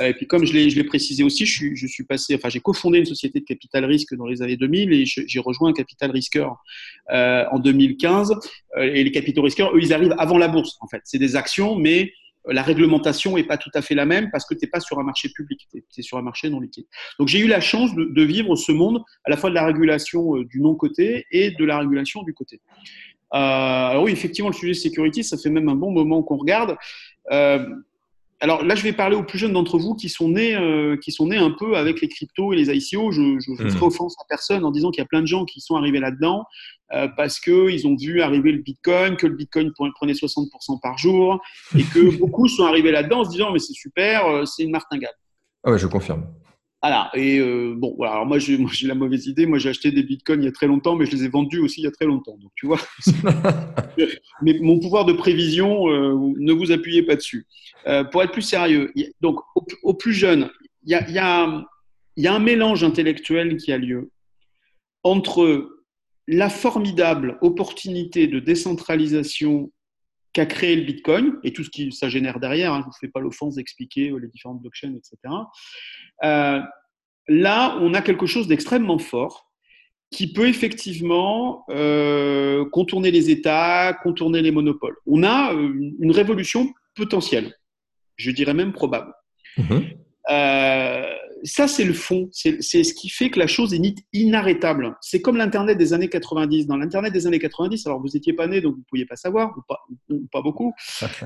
Euh, 0.00 0.06
et 0.06 0.14
puis 0.14 0.26
comme 0.26 0.44
je 0.44 0.52
l'ai 0.52 0.84
précisé 0.84 1.22
aussi, 1.22 1.46
je 1.46 1.52
suis, 1.52 1.76
je 1.76 1.86
suis 1.86 2.04
passé, 2.04 2.34
enfin 2.34 2.48
j'ai 2.48 2.60
cofondé 2.60 2.98
une 2.98 3.04
société 3.04 3.40
de 3.40 3.44
capital 3.44 3.84
risque 3.84 4.14
dans 4.16 4.26
les 4.26 4.42
années 4.42 4.56
2000 4.56 4.92
et 4.92 5.04
j'ai 5.06 5.38
rejoint 5.38 5.70
un 5.70 5.72
capital 5.72 6.10
risqueur 6.10 6.56
euh, 7.12 7.44
en 7.52 7.58
2015. 7.58 8.32
Euh, 8.76 8.82
et 8.82 9.04
les 9.04 9.12
capitaux 9.12 9.42
risqueurs, 9.42 9.74
eux, 9.74 9.80
ils 9.80 9.92
arrivent 9.92 10.14
avant 10.18 10.38
la 10.38 10.48
bourse. 10.48 10.76
En 10.80 10.88
fait, 10.88 11.00
c'est 11.04 11.18
des 11.18 11.36
actions, 11.36 11.76
mais 11.76 12.12
la 12.46 12.62
réglementation 12.62 13.36
n'est 13.36 13.44
pas 13.44 13.56
tout 13.56 13.70
à 13.74 13.82
fait 13.82 13.94
la 13.94 14.04
même 14.04 14.30
parce 14.30 14.44
que 14.44 14.54
tu 14.54 14.64
n'es 14.64 14.70
pas 14.70 14.80
sur 14.80 14.98
un 14.98 15.02
marché 15.02 15.28
public, 15.30 15.66
tu 15.72 15.82
es, 15.98 16.02
sur 16.02 16.18
un 16.18 16.22
marché 16.22 16.50
non 16.50 16.60
liquide. 16.60 16.86
Donc 17.18 17.28
j'ai 17.28 17.38
eu 17.38 17.46
la 17.46 17.60
chance 17.60 17.94
de, 17.94 18.22
vivre 18.22 18.56
ce 18.56 18.72
monde 18.72 19.02
à 19.24 19.30
la 19.30 19.36
fois 19.36 19.50
de 19.50 19.54
la 19.54 19.64
régulation 19.64 20.36
euh, 20.36 20.44
du 20.44 20.60
non-côté 20.60 21.26
et 21.30 21.50
de 21.50 21.64
la 21.64 21.78
régulation 21.78 22.22
du 22.22 22.34
côté. 22.34 22.60
Euh, 23.34 23.38
alors 23.38 24.04
oui, 24.04 24.12
effectivement, 24.12 24.50
le 24.50 24.54
sujet 24.54 24.74
security, 24.74 25.24
ça 25.24 25.36
fait 25.36 25.50
même 25.50 25.68
un 25.68 25.74
bon 25.74 25.90
moment 25.90 26.22
qu'on 26.22 26.36
regarde. 26.36 26.76
Euh, 27.32 27.66
alors 28.40 28.64
là, 28.64 28.74
je 28.74 28.82
vais 28.82 28.92
parler 28.92 29.16
aux 29.16 29.22
plus 29.22 29.38
jeunes 29.38 29.52
d'entre 29.54 29.78
vous 29.78 29.94
qui 29.94 30.08
sont 30.08 30.28
nés, 30.28 30.54
euh, 30.54 30.96
qui 30.96 31.12
sont 31.12 31.28
nés 31.28 31.38
un 31.38 31.50
peu 31.50 31.76
avec 31.76 32.00
les 32.00 32.08
cryptos 32.08 32.52
et 32.52 32.56
les 32.56 32.70
ICO. 32.70 33.10
Je 33.10 33.22
ne 33.22 33.56
ferai 33.56 33.70
hmm. 33.70 33.82
offense 33.82 34.16
à 34.20 34.24
personne 34.28 34.64
en 34.64 34.70
disant 34.70 34.90
qu'il 34.90 35.00
y 35.00 35.04
a 35.04 35.08
plein 35.08 35.22
de 35.22 35.26
gens 35.26 35.44
qui 35.44 35.60
sont 35.60 35.76
arrivés 35.76 36.00
là-dedans 36.00 36.44
euh, 36.92 37.08
parce 37.16 37.40
qu'ils 37.40 37.86
ont 37.86 37.96
vu 37.96 38.20
arriver 38.20 38.52
le 38.52 38.58
Bitcoin, 38.58 39.16
que 39.16 39.26
le 39.26 39.34
Bitcoin 39.34 39.72
prenait 39.94 40.12
60% 40.12 40.80
par 40.80 40.98
jour 40.98 41.40
et 41.76 41.82
que 41.82 42.16
beaucoup 42.18 42.48
sont 42.48 42.64
arrivés 42.64 42.92
là-dedans 42.92 43.20
en 43.20 43.24
se 43.24 43.30
disant 43.30 43.52
mais 43.52 43.58
c'est 43.58 43.72
super, 43.72 44.26
euh, 44.26 44.44
c'est 44.44 44.64
une 44.64 44.70
martingale. 44.70 45.14
Ah 45.64 45.70
ouais, 45.72 45.78
je 45.78 45.86
confirme. 45.86 46.26
Voilà. 46.84 47.10
Et 47.14 47.38
euh, 47.38 47.74
bon, 47.74 47.94
voilà. 47.96 48.12
Alors 48.12 48.26
moi, 48.26 48.38
j'ai, 48.38 48.58
la 48.86 48.94
mauvaise 48.94 49.26
idée. 49.26 49.46
Moi, 49.46 49.56
j'ai 49.56 49.70
acheté 49.70 49.90
des 49.90 50.02
bitcoins 50.02 50.42
il 50.42 50.44
y 50.44 50.48
a 50.48 50.52
très 50.52 50.66
longtemps, 50.66 50.96
mais 50.96 51.06
je 51.06 51.12
les 51.12 51.24
ai 51.24 51.28
vendus 51.28 51.60
aussi 51.60 51.80
il 51.80 51.84
y 51.84 51.86
a 51.86 51.90
très 51.90 52.04
longtemps. 52.04 52.36
Donc, 52.38 52.50
tu 52.56 52.66
vois. 52.66 52.78
mais 54.42 54.58
mon 54.60 54.78
pouvoir 54.78 55.06
de 55.06 55.14
prévision, 55.14 55.88
euh, 55.88 56.34
ne 56.36 56.52
vous 56.52 56.72
appuyez 56.72 57.02
pas 57.02 57.16
dessus. 57.16 57.46
Euh, 57.86 58.04
pour 58.04 58.22
être 58.22 58.32
plus 58.32 58.42
sérieux, 58.42 58.92
donc, 59.22 59.40
au, 59.82 59.94
plus 59.94 60.12
jeune, 60.12 60.50
il 60.84 60.90
y 60.90 60.94
a, 60.94 61.10
y, 61.10 61.18
a, 61.18 61.64
y 62.18 62.26
a 62.26 62.34
un 62.34 62.38
mélange 62.38 62.84
intellectuel 62.84 63.56
qui 63.56 63.72
a 63.72 63.78
lieu 63.78 64.10
entre 65.04 65.70
la 66.26 66.48
formidable 66.48 67.38
opportunité 67.42 68.26
de 68.26 68.40
décentralisation 68.40 69.70
qu'a 70.32 70.46
créé 70.46 70.74
le 70.76 70.82
Bitcoin 70.82 71.38
et 71.44 71.52
tout 71.52 71.64
ce 71.64 71.70
qui 71.70 71.92
ça 71.92 72.08
génère 72.08 72.40
derrière. 72.40 72.72
Hein, 72.72 72.80
je 72.80 72.86
ne 72.86 72.86
vous 72.86 72.98
fais 73.00 73.08
pas 73.08 73.20
l'offense 73.20 73.54
d'expliquer 73.54 74.12
les 74.20 74.28
différentes 74.28 74.60
blockchains, 74.60 74.94
etc. 74.94 75.34
Euh, 76.24 76.60
là, 77.28 77.78
on 77.80 77.94
a 77.94 78.02
quelque 78.02 78.26
chose 78.26 78.48
d'extrêmement 78.48 78.98
fort 78.98 79.50
qui 80.10 80.32
peut 80.32 80.48
effectivement 80.48 81.64
euh, 81.70 82.64
contourner 82.70 83.10
les 83.10 83.30
États, 83.30 83.94
contourner 84.02 84.42
les 84.42 84.50
monopoles. 84.50 84.96
On 85.06 85.22
a 85.22 85.52
euh, 85.54 85.92
une 86.00 86.12
révolution 86.12 86.72
potentielle, 86.94 87.52
je 88.16 88.30
dirais 88.30 88.54
même 88.54 88.72
probable. 88.72 89.12
Mmh 89.56 89.80
ça, 90.26 91.68
c'est 91.68 91.84
le 91.84 91.92
fond. 91.92 92.28
C'est 92.32 92.62
ce 92.62 92.94
qui 92.94 93.10
fait 93.10 93.30
que 93.30 93.38
la 93.38 93.46
chose 93.46 93.74
est 93.74 93.94
inarrêtable. 94.12 94.96
C'est 95.02 95.20
comme 95.20 95.36
l'Internet 95.36 95.76
des 95.76 95.92
années 95.92 96.08
90. 96.08 96.66
Dans 96.66 96.78
l'Internet 96.78 97.12
des 97.12 97.26
années 97.26 97.38
90, 97.38 97.86
alors 97.86 98.00
vous 98.00 98.08
n'étiez 98.14 98.32
pas 98.32 98.46
né, 98.46 98.62
donc 98.62 98.74
vous 98.74 98.80
ne 98.80 98.84
pouviez 98.84 99.04
pas 99.04 99.16
savoir, 99.16 99.54
ou 100.08 100.26
pas, 100.32 100.40
beaucoup, 100.42 100.72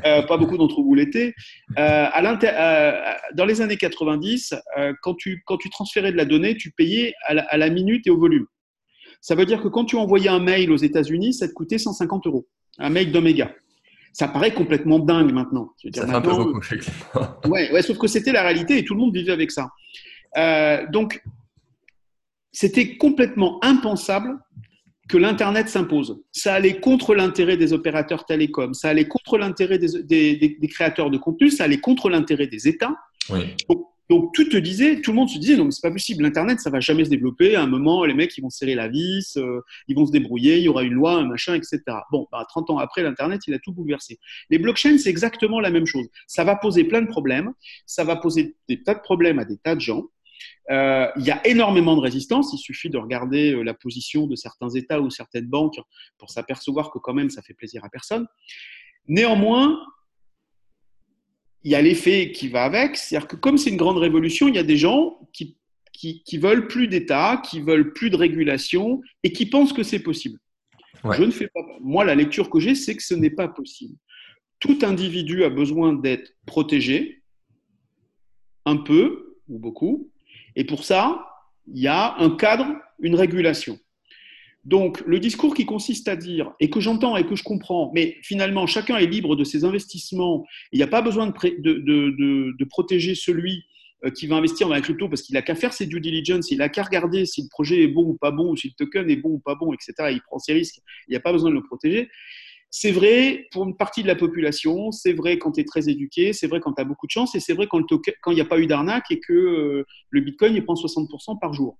euh, 0.04 0.22
pas 0.22 0.36
beaucoup 0.36 0.58
d'entre 0.58 0.82
vous 0.82 0.94
l'étaient. 0.94 1.34
Euh, 1.78 2.06
euh, 2.16 2.92
dans 3.34 3.44
les 3.44 3.60
années 3.60 3.76
90, 3.76 4.54
quand, 5.02 5.14
tu, 5.14 5.42
quand 5.46 5.56
tu 5.56 5.70
transférais 5.70 6.10
de 6.10 6.16
la 6.16 6.24
donnée, 6.24 6.56
tu 6.56 6.72
payais 6.72 7.14
à 7.26 7.34
la, 7.34 7.42
à 7.42 7.56
la 7.56 7.70
minute 7.70 8.06
et 8.06 8.10
au 8.10 8.18
volume. 8.18 8.46
Ça 9.20 9.36
veut 9.36 9.46
dire 9.46 9.62
que 9.62 9.68
quand 9.68 9.84
tu 9.84 9.96
envoyais 9.96 10.28
un 10.28 10.40
mail 10.40 10.72
aux 10.72 10.76
États-Unis, 10.76 11.34
ça 11.34 11.48
te 11.48 11.52
coûtait 11.52 11.78
150 11.78 12.26
euros. 12.26 12.48
Un 12.78 12.90
mail 12.90 13.12
d'Omega 13.12 13.52
ça 14.12 14.28
paraît 14.28 14.52
complètement 14.52 14.98
dingue 14.98 15.32
maintenant. 15.32 15.72
ça 15.94 16.06
fait 16.06 16.12
un 16.12 16.20
peu 16.20 16.30
beaucoup, 16.30 16.60
ouais, 17.48 17.72
ouais, 17.72 17.82
sauf 17.82 17.98
que 17.98 18.06
c'était 18.06 18.32
la 18.32 18.42
réalité 18.42 18.78
et 18.78 18.84
tout 18.84 18.94
le 18.94 19.00
monde 19.00 19.14
vivait 19.14 19.32
avec 19.32 19.50
ça. 19.50 19.68
Euh, 20.36 20.86
donc, 20.90 21.22
c'était 22.52 22.96
complètement 22.96 23.58
impensable 23.62 24.38
que 25.08 25.16
l'Internet 25.16 25.68
s'impose. 25.68 26.20
Ça 26.32 26.54
allait 26.54 26.80
contre 26.80 27.14
l'intérêt 27.14 27.56
des 27.56 27.72
opérateurs 27.72 28.26
télécoms, 28.26 28.74
ça 28.74 28.90
allait 28.90 29.08
contre 29.08 29.38
l'intérêt 29.38 29.78
des, 29.78 30.58
créateurs 30.70 31.10
de 31.10 31.18
contenu, 31.18 31.50
ça 31.50 31.64
allait 31.64 31.80
contre 31.80 32.10
l'intérêt 32.10 32.46
des 32.46 32.68
États. 32.68 32.94
Donc, 33.68 33.87
tout 34.08 34.48
te 34.48 34.56
disait, 34.56 35.00
tout 35.00 35.10
le 35.10 35.16
monde 35.16 35.28
se 35.28 35.38
disait, 35.38 35.56
non, 35.56 35.66
mais 35.66 35.70
c'est 35.70 35.82
pas 35.82 35.90
possible, 35.90 36.22
l'Internet, 36.22 36.60
ça 36.60 36.70
va 36.70 36.80
jamais 36.80 37.04
se 37.04 37.10
développer. 37.10 37.56
À 37.56 37.62
un 37.62 37.66
moment, 37.66 38.04
les 38.04 38.14
mecs, 38.14 38.36
ils 38.38 38.40
vont 38.40 38.50
serrer 38.50 38.74
la 38.74 38.88
vis, 38.88 39.36
euh, 39.36 39.60
ils 39.86 39.94
vont 39.94 40.06
se 40.06 40.12
débrouiller, 40.12 40.56
il 40.58 40.62
y 40.62 40.68
aura 40.68 40.82
une 40.82 40.94
loi, 40.94 41.12
un 41.12 41.26
machin, 41.26 41.54
etc. 41.54 41.82
Bon, 42.10 42.26
bah, 42.32 42.44
30 42.48 42.70
ans 42.70 42.78
après, 42.78 43.02
l'Internet, 43.02 43.42
il 43.46 43.54
a 43.54 43.58
tout 43.58 43.72
bouleversé. 43.72 44.18
Les 44.48 44.58
blockchains, 44.58 44.96
c'est 44.98 45.10
exactement 45.10 45.60
la 45.60 45.70
même 45.70 45.86
chose. 45.86 46.06
Ça 46.26 46.42
va 46.42 46.56
poser 46.56 46.84
plein 46.84 47.02
de 47.02 47.08
problèmes, 47.08 47.52
ça 47.84 48.04
va 48.04 48.16
poser 48.16 48.56
des 48.68 48.82
tas 48.82 48.94
de 48.94 49.00
problèmes 49.00 49.38
à 49.38 49.44
des 49.44 49.58
tas 49.58 49.74
de 49.74 49.80
gens. 49.80 50.04
Euh, 50.70 51.08
il 51.16 51.24
y 51.24 51.30
a 51.30 51.46
énormément 51.46 51.96
de 51.96 52.00
résistance. 52.00 52.52
Il 52.52 52.58
suffit 52.58 52.90
de 52.90 52.98
regarder 52.98 53.52
euh, 53.52 53.62
la 53.62 53.74
position 53.74 54.26
de 54.26 54.36
certains 54.36 54.68
États 54.70 55.00
ou 55.00 55.10
certaines 55.10 55.46
banques 55.46 55.80
pour 56.18 56.30
s'apercevoir 56.30 56.90
que 56.90 56.98
quand 56.98 57.14
même 57.14 57.30
ça 57.30 57.42
fait 57.42 57.54
plaisir 57.54 57.84
à 57.84 57.88
personne. 57.88 58.26
Néanmoins, 59.06 59.80
il 61.64 61.72
y 61.72 61.74
a 61.74 61.82
l'effet 61.82 62.32
qui 62.32 62.48
va 62.48 62.64
avec, 62.64 62.96
c'est-à-dire 62.96 63.28
que 63.28 63.36
comme 63.36 63.58
c'est 63.58 63.70
une 63.70 63.76
grande 63.76 63.98
révolution, 63.98 64.48
il 64.48 64.54
y 64.54 64.58
a 64.58 64.62
des 64.62 64.76
gens 64.76 65.18
qui, 65.32 65.56
qui, 65.92 66.38
veulent 66.38 66.68
plus 66.68 66.86
d'État, 66.86 67.42
qui 67.44 67.60
veulent 67.60 67.92
plus 67.92 68.10
de 68.10 68.16
régulation 68.16 69.02
et 69.24 69.32
qui 69.32 69.46
pensent 69.46 69.72
que 69.72 69.82
c'est 69.82 69.98
possible. 69.98 70.38
Je 71.12 71.22
ne 71.22 71.30
fais 71.30 71.48
pas. 71.48 71.60
Moi, 71.80 72.04
la 72.04 72.14
lecture 72.14 72.50
que 72.50 72.60
j'ai, 72.60 72.74
c'est 72.74 72.96
que 72.96 73.02
ce 73.02 73.14
n'est 73.14 73.30
pas 73.30 73.48
possible. 73.48 73.94
Tout 74.60 74.78
individu 74.82 75.44
a 75.44 75.50
besoin 75.50 75.92
d'être 75.92 76.32
protégé, 76.46 77.22
un 78.64 78.76
peu 78.76 79.36
ou 79.48 79.58
beaucoup, 79.58 80.10
et 80.56 80.64
pour 80.64 80.84
ça, 80.84 81.24
il 81.66 81.80
y 81.80 81.88
a 81.88 82.16
un 82.18 82.30
cadre, 82.30 82.66
une 83.00 83.14
régulation. 83.14 83.78
Donc, 84.64 85.00
le 85.06 85.18
discours 85.20 85.54
qui 85.54 85.64
consiste 85.64 86.08
à 86.08 86.16
dire, 86.16 86.52
et 86.60 86.68
que 86.68 86.80
j'entends 86.80 87.16
et 87.16 87.24
que 87.24 87.36
je 87.36 87.42
comprends, 87.42 87.90
mais 87.94 88.16
finalement, 88.22 88.66
chacun 88.66 88.96
est 88.96 89.06
libre 89.06 89.36
de 89.36 89.44
ses 89.44 89.64
investissements, 89.64 90.44
il 90.72 90.78
n'y 90.78 90.82
a 90.82 90.88
pas 90.88 91.00
besoin 91.00 91.26
de, 91.28 92.64
protéger 92.68 93.14
celui 93.14 93.64
euh, 94.04 94.10
qui 94.10 94.26
va 94.26 94.36
investir 94.36 94.68
dans 94.68 94.74
la 94.74 94.80
crypto 94.80 95.08
parce 95.08 95.22
qu'il 95.22 95.34
n'a 95.34 95.42
qu'à 95.42 95.54
faire 95.54 95.72
ses 95.72 95.86
due 95.86 96.00
diligence, 96.00 96.50
il 96.50 96.58
n'a 96.58 96.68
qu'à 96.68 96.82
regarder 96.82 97.24
si 97.24 97.42
le 97.42 97.48
projet 97.48 97.82
est 97.82 97.88
bon 97.88 98.04
ou 98.04 98.14
pas 98.14 98.30
bon, 98.30 98.52
ou 98.52 98.56
si 98.56 98.68
le 98.68 98.74
token 98.74 99.08
est 99.08 99.16
bon 99.16 99.30
ou 99.30 99.38
pas 99.38 99.54
bon, 99.54 99.72
etc. 99.72 100.10
Il 100.10 100.20
prend 100.22 100.38
ses 100.38 100.52
risques, 100.52 100.80
il 101.08 101.12
n'y 101.12 101.16
a 101.16 101.20
pas 101.20 101.32
besoin 101.32 101.50
de 101.50 101.54
le 101.54 101.62
protéger. 101.62 102.08
C'est 102.70 102.92
vrai 102.92 103.48
pour 103.50 103.64
une 103.64 103.76
partie 103.76 104.02
de 104.02 104.08
la 104.08 104.16
population, 104.16 104.92
c'est 104.92 105.14
vrai 105.14 105.38
quand 105.38 105.52
tu 105.52 105.60
es 105.60 105.64
très 105.64 105.88
éduqué, 105.88 106.34
c'est 106.34 106.46
vrai 106.46 106.60
quand 106.60 106.74
tu 106.74 106.82
as 106.82 106.84
beaucoup 106.84 107.06
de 107.06 107.10
chance, 107.10 107.34
et 107.34 107.40
c'est 107.40 107.54
vrai 107.54 107.66
quand 107.66 107.80
il 107.80 108.34
n'y 108.34 108.40
a 108.40 108.44
pas 108.44 108.58
eu 108.58 108.66
d'arnaque 108.66 109.10
et 109.10 109.20
que 109.20 109.32
euh, 109.32 109.86
le 110.10 110.20
Bitcoin 110.20 110.54
il 110.54 110.64
prend 110.64 110.74
60% 110.74 111.38
par 111.40 111.54
jour. 111.54 111.78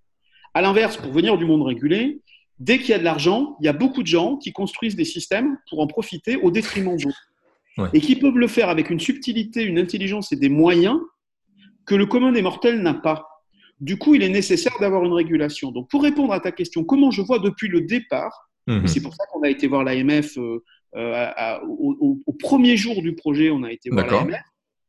À 0.55 0.63
l'inverse, 0.63 0.97
pour 0.97 1.13
venir 1.13 1.37
du 1.37 1.45
monde 1.45 1.63
régulé, 1.63 2.23
dès 2.59 2.79
qu'il 2.79 2.91
y 2.91 2.95
a 2.95 2.99
de 2.99 3.05
l'argent, 3.05 3.57
il 3.61 3.67
y 3.67 3.69
a 3.69 3.73
beaucoup 3.73 4.03
de 4.03 4.09
gens 4.09 4.37
qui 4.37 4.53
construisent 4.53 4.97
des 4.97 5.05
systèmes 5.05 5.59
pour 5.69 5.81
en 5.81 5.87
profiter 5.87 6.37
au 6.37 6.51
détriment 6.51 6.97
d'autres. 6.97 7.25
Et 7.93 8.01
qui 8.01 8.17
peuvent 8.17 8.37
le 8.39 8.49
faire 8.49 8.71
avec 8.71 8.91
une 8.91 8.99
subtilité, 8.99 9.63
une 9.63 9.79
intelligence 9.79 10.33
et 10.33 10.37
des 10.37 10.49
moyens 10.49 10.99
que 11.87 11.95
le 11.95 12.07
commun 12.07 12.33
des 12.33 12.43
mortels 12.43 12.83
n'a 12.83 12.95
pas. 12.95 13.25
Du 13.81 13.99
coup, 13.99 14.17
il 14.17 14.23
est 14.25 14.29
nécessaire 14.29 14.73
d'avoir 14.81 15.05
une 15.05 15.13
régulation. 15.13 15.71
Donc, 15.71 15.89
pour 15.89 16.03
répondre 16.03 16.33
à 16.33 16.41
ta 16.41 16.51
question, 16.51 16.83
comment 16.83 17.13
je 17.13 17.23
vois 17.23 17.39
depuis 17.39 17.69
le 17.69 17.83
départ, 17.83 18.51
mhm. 18.67 18.89
c'est 18.89 19.01
pour 19.01 19.15
ça 19.15 19.25
qu'on 19.31 19.43
a 19.43 19.49
été 19.49 19.69
voir 19.69 19.85
l'AMF 19.85 20.37
euh, 20.39 20.61
euh, 20.97 21.59
au, 21.67 22.33
premier 22.39 22.77
jour 22.77 23.01
du 23.01 23.15
projet, 23.15 23.51
on 23.51 23.63
a 23.63 23.71
été 23.71 23.91
voir 23.91 24.07
la 24.07 24.41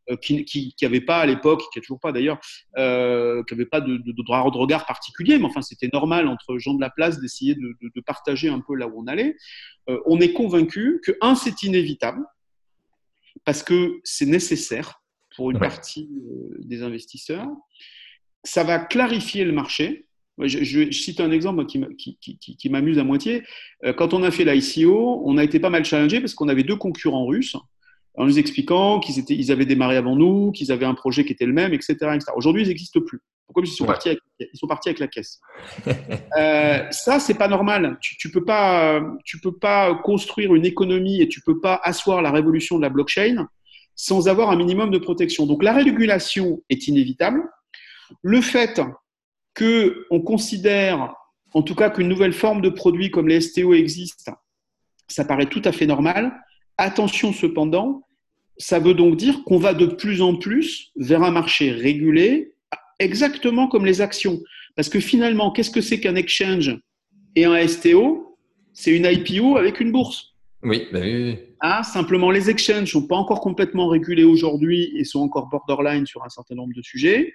euh, 0.09 0.15
qui 0.15 0.75
n'avait 0.81 1.01
pas 1.01 1.19
à 1.19 1.25
l'époque, 1.25 1.61
qui 1.71 1.79
n'a 1.79 1.81
toujours 1.81 1.99
pas 1.99 2.11
d'ailleurs, 2.11 2.39
euh, 2.77 3.43
qui 3.43 3.53
n'avait 3.53 3.65
pas 3.65 3.81
de, 3.81 4.01
droit 4.23 4.49
de 4.49 4.57
regard 4.57 4.85
particulier, 4.85 5.37
mais 5.37 5.45
enfin 5.45 5.61
c'était 5.61 5.89
normal 5.91 6.27
entre 6.27 6.57
gens 6.57 6.73
de 6.73 6.81
la 6.81 6.89
place 6.89 7.19
d'essayer 7.19 7.55
de, 7.55 8.01
partager 8.05 8.49
un 8.49 8.59
peu 8.59 8.75
là 8.75 8.87
où 8.87 9.03
on 9.03 9.07
allait. 9.07 9.35
on 10.05 10.19
est 10.19 10.33
convaincu 10.33 10.99
que, 11.03 11.11
un, 11.21 11.35
c'est 11.35 11.63
inévitable, 11.63 12.23
parce 13.45 13.61
que 13.61 13.99
c'est 14.03 14.25
nécessaire 14.25 15.01
pour 15.35 15.51
une 15.51 15.59
partie 15.59 16.09
des 16.59 16.81
investisseurs. 16.81 17.47
Ça 18.43 18.63
va 18.63 18.79
clarifier 18.79 19.43
le 19.43 19.51
marché, 19.51 20.07
je, 20.47 20.91
cite 20.91 21.19
un 21.19 21.31
exemple 21.31 21.65
qui, 21.65 22.69
m'amuse 22.69 22.99
à 22.99 23.03
moitié. 23.03 23.43
Euh, 23.83 23.93
quand 23.93 24.13
on 24.13 24.23
a 24.23 24.31
fait 24.31 24.45
l'ICO, 24.45 25.21
on 25.25 25.37
a 25.37 25.43
été 25.43 25.59
pas 25.59 25.69
mal 25.69 25.83
challengé 25.83 26.19
parce 26.19 26.33
qu'on 26.33 26.47
avait 26.47 26.63
deux 26.63 26.75
concurrents 26.75 27.25
russes 27.25 27.55
en 28.19 28.25
nous 28.25 28.37
expliquant 28.37 28.99
qu'ils 28.99 29.23
ils 29.29 29.49
avaient 29.49 29.65
démarré 29.65 29.95
avant 29.95 30.17
nous, 30.17 30.51
qu'ils 30.51 30.73
avaient 30.73 30.85
un 30.85 30.93
projet 30.93 31.23
qui 31.23 31.31
était 31.31 31.45
le 31.45 31.53
même, 31.53 31.73
etc. 31.73 31.95
Aujourd'hui, 32.35 32.63
ils 32.63 32.67
n'existent 32.67 32.99
plus. 32.99 33.21
Pourquoi? 33.47 33.63
Ils 33.63 33.67
sont, 33.67 33.85
partis 33.85 34.09
avec, 34.09 34.19
ils 34.41 34.59
sont 34.59 34.67
partis 34.67 34.89
avec 34.89 34.99
la 34.99 35.07
caisse. 35.07 35.39
euh, 36.37 36.85
ça, 36.91 37.19
c'est 37.21 37.33
pas 37.35 37.47
normal. 37.47 37.97
Tu, 38.01 38.27
ne 38.27 38.33
peux 38.33 38.43
pas, 38.43 39.01
tu 39.23 39.39
peux 39.39 39.57
pas 39.57 39.95
construire 39.95 40.53
une 40.53 40.65
économie 40.65 41.21
et 41.21 41.29
tu 41.29 41.39
peux 41.41 41.61
pas 41.61 41.79
asseoir 41.81 42.21
la 42.21 42.29
révolution 42.29 42.75
de 42.75 42.81
la 42.81 42.89
blockchain 42.89 43.47
sans 43.95 44.27
avoir 44.27 44.49
un 44.51 44.57
minimum 44.57 44.91
de 44.91 44.97
protection. 44.97 45.45
Donc 45.45 45.63
la 45.63 45.71
régulation 45.71 46.61
est 46.69 46.89
inévitable. 46.89 47.41
Le 48.21 48.41
fait 48.41 48.81
qu'on 49.57 50.21
considère, 50.21 51.13
en 51.53 51.61
tout 51.63 51.73
cas, 51.73 51.89
qu'une 51.89 52.09
nouvelle 52.09 52.33
forme 52.33 52.61
de 52.61 52.69
produit 52.69 53.11
comme 53.11 53.29
les 53.29 53.39
STO 53.39 53.73
existe, 53.73 54.29
ça 55.07 55.23
paraît 55.23 55.47
tout 55.47 55.61
à 55.63 55.71
fait 55.71 55.85
normal. 55.85 56.37
Attention 56.77 57.33
cependant, 57.33 58.03
ça 58.59 58.79
veut 58.79 58.93
donc 58.93 59.15
dire 59.15 59.43
qu'on 59.45 59.57
va 59.57 59.73
de 59.73 59.85
plus 59.85 60.21
en 60.21 60.35
plus 60.35 60.91
vers 60.97 61.23
un 61.23 61.31
marché 61.31 61.71
régulé, 61.71 62.53
exactement 62.99 63.67
comme 63.67 63.85
les 63.85 64.01
actions. 64.01 64.39
Parce 64.75 64.89
que 64.89 64.99
finalement, 64.99 65.51
qu'est-ce 65.51 65.71
que 65.71 65.81
c'est 65.81 65.99
qu'un 65.99 66.15
exchange 66.15 66.77
et 67.35 67.45
un 67.45 67.67
STO 67.67 68.37
C'est 68.73 68.95
une 68.95 69.05
IPO 69.05 69.57
avec 69.57 69.79
une 69.79 69.91
bourse. 69.91 70.35
Oui, 70.61 70.87
bah 70.91 70.99
oui, 71.01 71.37
Ah, 71.61 71.83
simplement, 71.83 72.31
les 72.31 72.49
exchanges 72.49 72.81
ne 72.81 72.85
sont 72.85 73.07
pas 73.07 73.15
encore 73.15 73.39
complètement 73.39 73.87
régulés 73.87 74.25
aujourd'hui 74.25 74.91
et 74.97 75.05
sont 75.05 75.21
encore 75.21 75.47
borderline 75.47 76.05
sur 76.05 76.23
un 76.25 76.29
certain 76.29 76.55
nombre 76.55 76.73
de 76.75 76.81
sujets. 76.81 77.33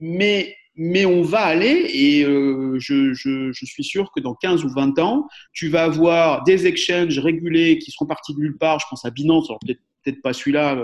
Mais 0.00 0.56
mais 0.78 1.06
on 1.06 1.22
va 1.22 1.40
aller 1.40 1.88
et 1.88 2.22
euh, 2.24 2.78
je, 2.78 3.14
je, 3.14 3.50
je, 3.50 3.64
suis 3.64 3.82
sûr 3.82 4.12
que 4.14 4.20
dans 4.20 4.34
15 4.34 4.62
ou 4.62 4.68
20 4.68 4.98
ans, 4.98 5.26
tu 5.54 5.68
vas 5.68 5.84
avoir 5.84 6.44
des 6.44 6.66
exchanges 6.66 7.18
régulés 7.18 7.78
qui 7.78 7.90
seront 7.90 8.04
partis 8.04 8.34
de 8.34 8.40
nulle 8.40 8.58
part. 8.58 8.78
Je 8.78 8.84
pense 8.90 9.06
à 9.06 9.10
Binance, 9.10 9.48
alors 9.48 9.58
peut-être 9.64 9.80
peut-être 10.06 10.22
pas 10.22 10.32
celui-là, 10.32 10.78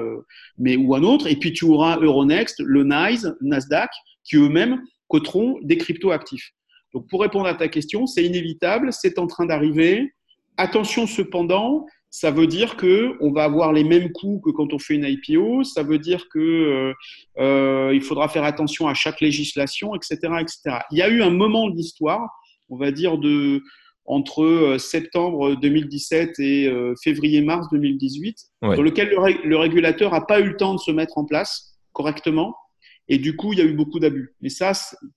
mais 0.59 0.77
ou 0.77 0.95
un 0.95 1.03
autre. 1.03 1.27
Et 1.27 1.37
puis 1.37 1.53
tu 1.53 1.65
auras 1.65 1.99
Euronext, 1.99 2.61
le 2.61 2.85
NICE, 2.85 3.29
Nasdaq, 3.41 3.91
qui 4.25 4.37
eux-mêmes 4.37 4.83
coteront 5.09 5.59
des 5.63 5.77
crypto-actifs. 5.77 6.53
Donc 6.93 7.09
pour 7.09 7.23
répondre 7.23 7.47
à 7.47 7.55
ta 7.55 7.69
question, 7.69 8.07
c'est 8.07 8.25
inévitable, 8.25 8.93
c'est 8.93 9.19
en 9.19 9.27
train 9.27 9.47
d'arriver. 9.47 10.13
Attention 10.57 11.07
cependant, 11.07 11.87
ça 12.11 12.31
veut 12.31 12.47
dire 12.47 12.77
que 12.77 13.17
on 13.21 13.33
va 13.33 13.45
avoir 13.45 13.73
les 13.73 13.85
mêmes 13.85 14.13
coûts 14.13 14.41
que 14.45 14.51
quand 14.51 14.75
on 14.75 14.79
fait 14.79 14.95
une 14.95 15.05
IPO. 15.05 15.65
Ça 15.65 15.83
veut 15.83 15.99
dire 15.99 16.29
que 16.29 16.39
euh, 16.39 16.93
euh, 17.39 17.91
il 17.95 18.03
faudra 18.03 18.29
faire 18.29 18.45
attention 18.45 18.87
à 18.87 18.93
chaque 18.93 19.23
législation, 19.23 19.95
etc., 19.95 20.19
etc. 20.41 20.81
Il 20.91 20.99
y 20.99 21.03
a 21.03 21.09
eu 21.09 21.23
un 21.23 21.31
moment 21.31 21.71
de 21.71 21.75
l'histoire, 21.75 22.29
on 22.69 22.77
va 22.77 22.91
dire 22.91 23.17
de 23.17 23.63
entre 24.13 24.45
euh, 24.45 24.79
septembre 24.79 25.57
2017 25.57 26.39
et 26.39 26.71
février-mars 27.03 27.67
2018, 27.73 28.37
dans 28.63 28.83
lequel 28.83 29.11
le, 29.11 29.49
le 29.49 29.57
régulateur 29.57 30.13
n'a 30.13 30.21
pas 30.21 30.41
eu 30.41 30.49
le 30.49 30.57
temps 30.57 30.75
de 30.75 30.81
se 30.81 30.91
mettre 30.91 31.19
en 31.19 31.25
place 31.25 31.79
correctement. 31.93 32.55
Et 33.09 33.19
du 33.19 33.37
coup, 33.37 33.53
il 33.53 33.59
y 33.59 33.63
a 33.63 33.65
eu 33.65 33.75
beaucoup 33.75 33.99
d'abus. 33.99 34.35
Et 34.43 34.49
ça, 34.49 34.73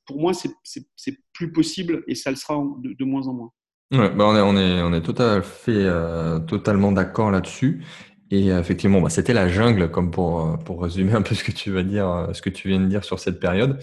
pour 0.06 0.20
moi, 0.20 0.34
c'est 0.34 1.18
plus 1.34 1.52
possible 1.52 2.04
et 2.08 2.16
ça 2.16 2.30
le 2.32 2.36
sera 2.36 2.56
de 2.56 3.06
moins 3.06 3.28
en 3.28 3.34
moins. 3.34 3.52
Ouais, 3.92 4.10
bah 4.10 4.26
on 4.28 4.36
est, 4.36 4.42
on 4.42 4.58
est, 4.58 4.82
on 4.82 4.94
est 4.94 5.02
tout 5.02 5.16
à 5.22 5.42
fait, 5.44 5.72
euh, 5.72 6.40
totalement 6.40 6.92
d'accord 6.92 7.30
là-dessus. 7.30 7.84
Et 8.32 8.52
euh, 8.52 8.60
effectivement, 8.60 9.00
bah, 9.00 9.10
c'était 9.10 9.34
la 9.34 9.48
jungle, 9.48 9.92
comme 9.92 10.10
pour, 10.10 10.42
euh, 10.42 10.58
pour 10.58 10.82
résumer 10.82 11.14
un 11.14 11.22
peu 11.22 11.36
ce 11.36 11.44
que 11.44 11.52
tu 11.52 11.72
vas 11.72 11.84
dire, 11.84 12.30
ce 12.34 12.42
que 12.42 12.50
tu 12.50 12.68
viens 12.68 12.80
de 12.80 12.88
dire 12.88 13.04
sur 13.04 13.20
cette 13.20 13.40
période. 13.40 13.80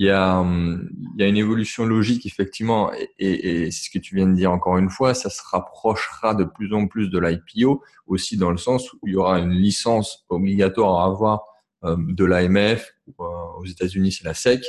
Il 0.00 0.06
y 0.06 0.10
a, 0.10 0.40
hum, 0.40 0.88
il 1.14 1.20
y 1.20 1.24
a 1.24 1.28
une 1.28 1.36
évolution 1.36 1.84
logique, 1.84 2.24
effectivement, 2.24 2.90
et, 2.94 3.10
et, 3.18 3.62
et 3.66 3.70
ce 3.70 3.90
que 3.90 3.98
tu 3.98 4.14
viens 4.16 4.26
de 4.26 4.34
dire 4.34 4.50
encore 4.50 4.78
une 4.78 4.88
fois, 4.88 5.12
ça 5.12 5.28
se 5.28 5.42
rapprochera 5.52 6.34
de 6.34 6.44
plus 6.44 6.72
en 6.72 6.86
plus 6.86 7.10
de 7.10 7.18
l'IPO, 7.18 7.82
aussi 8.06 8.38
dans 8.38 8.50
le 8.50 8.56
sens 8.56 8.92
où 8.94 8.98
il 9.06 9.12
y 9.12 9.16
aura 9.16 9.38
une 9.38 9.52
licence 9.52 10.24
obligatoire 10.30 11.00
à 11.00 11.04
avoir 11.04 11.42
de 11.82 12.24
l'AMF, 12.24 12.92
aux 13.16 13.64
États-Unis 13.64 14.12
c'est 14.12 14.24
la 14.24 14.34
SEC, 14.34 14.62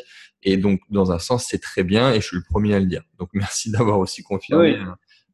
et 0.43 0.57
donc, 0.57 0.81
dans 0.89 1.11
un 1.11 1.19
sens, 1.19 1.45
c'est 1.47 1.59
très 1.59 1.83
bien 1.83 2.11
et 2.11 2.21
je 2.21 2.27
suis 2.27 2.37
le 2.37 2.43
premier 2.43 2.73
à 2.73 2.79
le 2.79 2.85
dire. 2.85 3.03
Donc, 3.19 3.29
merci 3.33 3.71
d'avoir 3.71 3.99
aussi 3.99 4.23
confirmé. 4.23 4.75
Euh, 4.75 4.85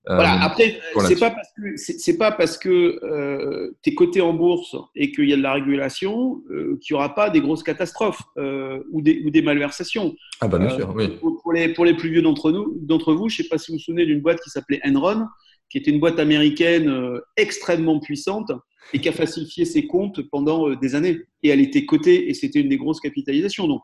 voilà. 0.07 0.41
Après, 0.41 0.79
c'est 1.07 1.19
pas 1.19 1.31
parce 1.31 1.49
que 1.55 1.75
c'est 1.75 2.17
pas 2.17 2.31
parce 2.31 2.57
que 2.57 2.99
euh, 3.03 3.71
tu 3.81 3.89
es 3.89 3.93
coté 3.93 4.21
en 4.21 4.33
bourse 4.33 4.75
et 4.95 5.11
qu'il 5.11 5.29
y 5.29 5.33
a 5.33 5.37
de 5.37 5.41
la 5.41 5.53
régulation 5.53 6.41
euh, 6.49 6.77
qu'il 6.81 6.93
n'y 6.93 6.97
aura 6.97 7.13
pas 7.13 7.29
des 7.29 7.41
grosses 7.41 7.63
catastrophes 7.63 8.21
ou, 8.37 9.01
des, 9.01 9.21
ou 9.25 9.29
des 9.29 9.41
malversations. 9.41 10.15
Ah 10.41 10.47
bah 10.47 10.59
bien 10.59 10.69
sûr, 10.69 10.93
oui. 10.95 11.17
Pour, 11.19 11.53
les, 11.53 11.69
pour 11.69 11.85
les 11.85 11.95
plus 11.95 12.09
vieux 12.09 12.21
d'entre 12.21 12.51
nous, 12.51 12.77
d'entre 12.81 13.13
vous, 13.13 13.29
je 13.29 13.37
sais 13.37 13.47
pas 13.47 13.57
si 13.57 13.71
vous 13.71 13.77
vous 13.77 13.83
souvenez 13.83 14.05
d'une 14.05 14.21
boîte 14.21 14.39
qui 14.41 14.49
s'appelait 14.49 14.79
Enron, 14.85 15.25
qui 15.69 15.77
était 15.77 15.91
une 15.91 15.99
boîte 15.99 16.19
américaine 16.19 17.19
extrêmement 17.35 17.99
puissante 17.99 18.51
et 18.93 18.99
qui 18.99 19.09
a 19.09 19.11
falsifié 19.11 19.65
ses 19.65 19.87
comptes 19.87 20.21
pendant 20.29 20.73
des 20.75 20.95
années. 20.95 21.19
Et 21.43 21.49
elle 21.49 21.59
était 21.59 21.85
cotée 21.85 22.29
et 22.29 22.33
c'était 22.33 22.61
une 22.61 22.69
des 22.69 22.77
grosses 22.77 23.01
capitalisations. 23.01 23.67
Donc, 23.67 23.81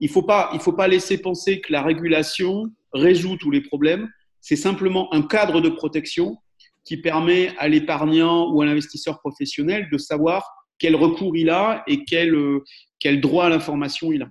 il 0.00 0.08
ne 0.08 0.12
faut, 0.12 0.22
pas, 0.22 0.50
faut 0.58 0.72
pas 0.72 0.88
laisser 0.88 1.18
penser 1.18 1.60
que 1.60 1.72
la 1.72 1.80
régulation 1.82 2.64
résout 2.92 3.36
tous 3.36 3.50
les 3.50 3.60
problèmes. 3.60 4.08
C'est 4.42 4.56
simplement 4.56 5.12
un 5.14 5.22
cadre 5.22 5.60
de 5.60 5.70
protection 5.70 6.36
qui 6.84 6.96
permet 6.96 7.54
à 7.58 7.68
l'épargnant 7.68 8.52
ou 8.52 8.60
à 8.60 8.66
l'investisseur 8.66 9.20
professionnel 9.20 9.88
de 9.90 9.98
savoir 9.98 10.44
quel 10.78 10.96
recours 10.96 11.36
il 11.36 11.48
a 11.48 11.84
et 11.86 12.04
quel, 12.04 12.34
euh, 12.34 12.64
droit 13.20 13.46
à 13.46 13.48
l'information 13.48 14.12
il 14.12 14.22
a. 14.22 14.28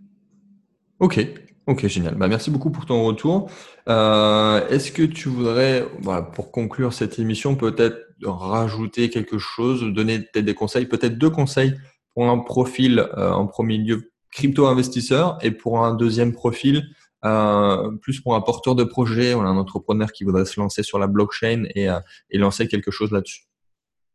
Ok, 1.00 1.26
ok, 1.66 1.88
génial. 1.88 2.16
Bah, 2.16 2.28
merci 2.28 2.52
beaucoup 2.52 2.72
pour 2.72 2.86
ton 2.86 3.06
retour. 3.06 3.50
Euh, 3.88 4.68
est-ce 4.68 4.92
que 4.92 5.04
tu 5.04 5.30
voudrais, 5.30 5.88
pour 6.34 6.52
conclure 6.52 6.94
cette 6.94 7.18
émission, 7.18 7.56
peut-être 7.56 7.98
rajouter 8.24 9.10
quelque 9.10 9.38
chose, 9.38 9.82
donner 9.94 10.20
peut-être 10.20 10.46
des 10.46 10.54
conseils, 10.54 10.86
peut-être 10.86 11.18
deux 11.18 11.30
conseils 11.30 11.74
pour 12.14 12.30
un 12.30 12.38
profil 12.40 13.00
euh, 13.18 13.32
en 13.32 13.48
premier 13.48 13.78
lieu 13.78 14.12
crypto-investisseur 14.32 15.38
et 15.42 15.52
pour 15.52 15.84
un 15.84 15.96
deuxième 15.96 16.34
profil, 16.34 16.84
euh, 17.24 17.92
plus 17.98 18.20
pour 18.20 18.36
un 18.36 18.42
porteur 18.42 18.76
de 18.76 18.84
projet, 18.84 19.34
un 19.34 19.58
entrepreneur 19.58 20.12
qui 20.12 20.24
voudrait 20.24 20.46
se 20.46 20.60
lancer 20.60 20.82
sur 20.82 20.98
la 20.98 21.08
blockchain 21.08 21.66
et, 21.76 21.88
euh, 21.88 22.00
et 22.32 22.38
lancer 22.38 22.68
quelque 22.68 22.90
chose 22.90 23.12
là-dessus. 23.12 23.44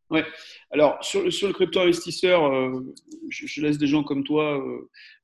Ouais. 0.09 0.25
Alors 0.71 0.97
sur, 1.01 1.31
sur 1.31 1.47
le 1.47 1.53
crypto-investisseur, 1.53 2.45
euh, 2.45 2.93
je, 3.29 3.61
laisse 3.61 3.77
des 3.77 3.87
gens 3.87 4.03
comme 4.03 4.23
toi 4.23 4.61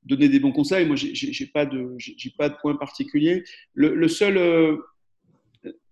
donner 0.02 0.28
des 0.28 0.40
bons 0.40 0.52
conseils. 0.52 0.86
Moi, 0.86 0.96
j'ai 0.96 1.46
pas 1.46 1.66
de 1.66 1.96
pas 2.38 2.48
de 2.48 2.56
point 2.60 2.74
particulier. 2.76 3.44
Le, 3.74 4.08
seul 4.08 4.78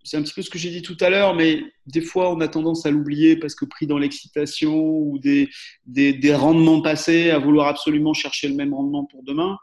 c'est 0.03 0.17
un 0.17 0.21
petit 0.21 0.33
peu 0.33 0.41
ce 0.41 0.49
que 0.49 0.57
j'ai 0.59 0.69
dit 0.69 0.81
tout 0.81 0.97
à 0.99 1.09
l'heure, 1.09 1.35
mais 1.35 1.61
des 1.87 2.01
fois, 2.01 2.31
on 2.31 2.41
a 2.41 2.47
tendance 2.47 2.85
à 2.85 2.91
l'oublier 2.91 3.37
parce 3.37 3.55
que 3.55 3.65
pris 3.65 3.87
dans 3.87 3.97
l'excitation 3.97 4.75
ou 4.75 5.17
des, 5.17 5.49
des, 5.85 6.35
rendements 6.35 6.81
passés, 6.81 7.29
à 7.29 7.39
vouloir 7.39 7.67
absolument 7.67 8.13
chercher 8.13 8.47
le 8.47 8.55
même 8.55 8.73
rendement 8.73 9.05
pour 9.05 9.23
demain. 9.23 9.57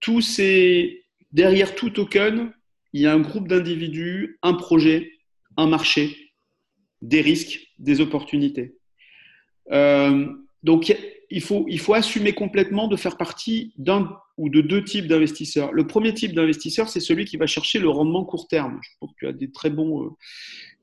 Tous 0.00 0.20
ces, 0.20 1.04
derrière 1.32 1.74
tout 1.74 1.90
token, 1.90 2.52
il 2.92 3.02
y 3.02 3.06
a 3.06 3.12
un 3.12 3.20
groupe 3.20 3.48
d'individus, 3.48 4.38
un 4.42 4.54
projet, 4.54 5.10
un 5.56 5.66
marché, 5.66 6.16
des 7.02 7.20
risques, 7.20 7.60
des 7.78 8.00
opportunités. 8.00 8.76
Euh, 9.70 10.26
donc, 10.62 10.94
il 11.30 11.42
faut, 11.42 11.66
il 11.68 11.78
faut 11.78 11.94
assumer 11.94 12.32
complètement 12.32 12.88
de 12.88 12.96
faire 12.96 13.16
partie 13.16 13.72
d'un 13.76 14.10
ou 14.36 14.48
de 14.48 14.60
deux 14.60 14.84
types 14.84 15.06
d'investisseurs. 15.06 15.72
Le 15.72 15.86
premier 15.86 16.14
type 16.14 16.34
d'investisseur, 16.34 16.88
c'est 16.88 17.00
celui 17.00 17.24
qui 17.24 17.36
va 17.36 17.46
chercher 17.46 17.78
le 17.78 17.88
rendement 17.88 18.24
court 18.24 18.48
terme. 18.48 18.78
Je 18.82 18.90
pense 19.00 19.10
que 19.10 19.16
tu 19.18 19.26
as 19.26 19.32
des 19.32 19.50
très, 19.50 19.70
bons, 19.70 20.04
euh, 20.04 20.08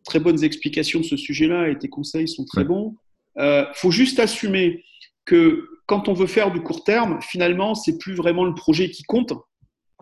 très 0.04 0.20
bonnes 0.20 0.44
explications 0.44 1.00
de 1.00 1.06
ce 1.06 1.18
sujet-là 1.18 1.70
et 1.70 1.78
tes 1.78 1.90
conseils 1.90 2.28
sont 2.28 2.46
très 2.46 2.64
bons. 2.64 2.96
Il 3.38 3.42
euh, 3.42 3.66
faut 3.74 3.92
juste 3.92 4.20
assumer 4.20 4.84
que 5.26 5.68
quand 5.86 6.10
on 6.10 6.14
veut 6.14 6.28
faire 6.28 6.52
du 6.52 6.62
court 6.62 6.84
terme, 6.84 7.20
finalement, 7.22 7.76
c'est 7.76 7.98
plus 7.98 8.14
vraiment 8.14 8.44
le 8.44 8.54
projet 8.54 8.90
qui 8.90 9.04
compte, 9.04 9.34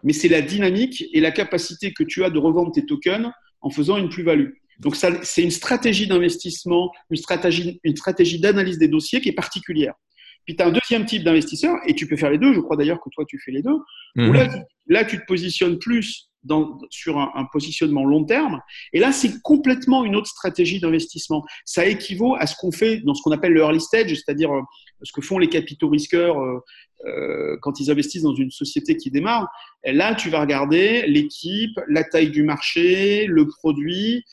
mais 0.03 0.13
c'est 0.13 0.27
la 0.27 0.41
dynamique 0.41 1.05
et 1.13 1.19
la 1.19 1.31
capacité 1.31 1.93
que 1.93 2.03
tu 2.03 2.23
as 2.23 2.29
de 2.29 2.39
revendre 2.39 2.71
tes 2.71 2.85
tokens 2.85 3.31
en 3.61 3.69
faisant 3.69 3.97
une 3.97 4.09
plus-value. 4.09 4.51
Donc, 4.79 4.95
c'est 4.95 5.43
une 5.43 5.51
stratégie 5.51 6.07
d'investissement, 6.07 6.91
une 7.09 7.17
stratégie, 7.17 7.79
une 7.83 7.95
stratégie 7.95 8.39
d'analyse 8.39 8.77
des 8.77 8.87
dossiers 8.87 9.21
qui 9.21 9.29
est 9.29 9.33
particulière. 9.33 9.93
Puis 10.45 10.55
tu 10.55 10.63
as 10.63 10.67
un 10.67 10.71
deuxième 10.71 11.05
type 11.05 11.23
d'investisseur, 11.23 11.77
et 11.87 11.95
tu 11.95 12.07
peux 12.07 12.17
faire 12.17 12.31
les 12.31 12.37
deux, 12.37 12.53
je 12.53 12.59
crois 12.59 12.75
d'ailleurs 12.75 12.99
que 12.99 13.09
toi 13.09 13.23
tu 13.27 13.39
fais 13.39 13.51
les 13.51 13.61
deux, 13.61 13.77
où 14.17 14.33
là, 14.33 14.47
mhm. 14.47 14.63
là, 14.87 15.05
tu 15.05 15.19
te 15.19 15.25
positionnes 15.25 15.79
plus 15.79 16.29
sur 16.89 17.17
un, 17.17 17.45
positionnement 17.51 18.05
long 18.05 18.23
terme, 18.23 18.61
et 18.93 18.99
là 18.99 19.11
c'est 19.11 19.41
complètement 19.41 20.03
une 20.03 20.15
autre 20.15 20.27
stratégie 20.27 20.79
d'investissement. 20.79 21.43
Ça 21.65 21.85
équivaut 21.85 22.35
à 22.35 22.47
ce 22.47 22.55
qu'on 22.55 22.71
fait 22.71 22.97
dans 22.99 23.13
ce 23.13 23.21
qu'on 23.21 23.31
appelle 23.31 23.53
le 23.53 23.61
early 23.61 23.79
stage, 23.79 24.13
c'est-à-dire 24.13 24.51
euh, 24.51 24.61
ce 25.03 25.11
que 25.11 25.21
font 25.21 25.39
les 25.39 25.49
capitaux 25.49 25.89
risqueurs 25.89 26.39
euh, 26.39 26.59
euh, 27.05 27.57
quand 27.61 27.79
ils 27.79 27.91
investissent 27.91 28.23
dans 28.23 28.35
une 28.35 28.51
société 28.51 28.97
qui 28.97 29.11
démarre. 29.11 29.49
Là, 29.85 30.15
tu 30.15 30.29
vas 30.29 30.41
regarder 30.41 31.05
l'équipe, 31.07 31.77
la 31.89 32.03
taille 32.03 32.29
du 32.29 32.43
marché, 32.43 33.25
le 33.27 33.47
produit, 33.47 34.23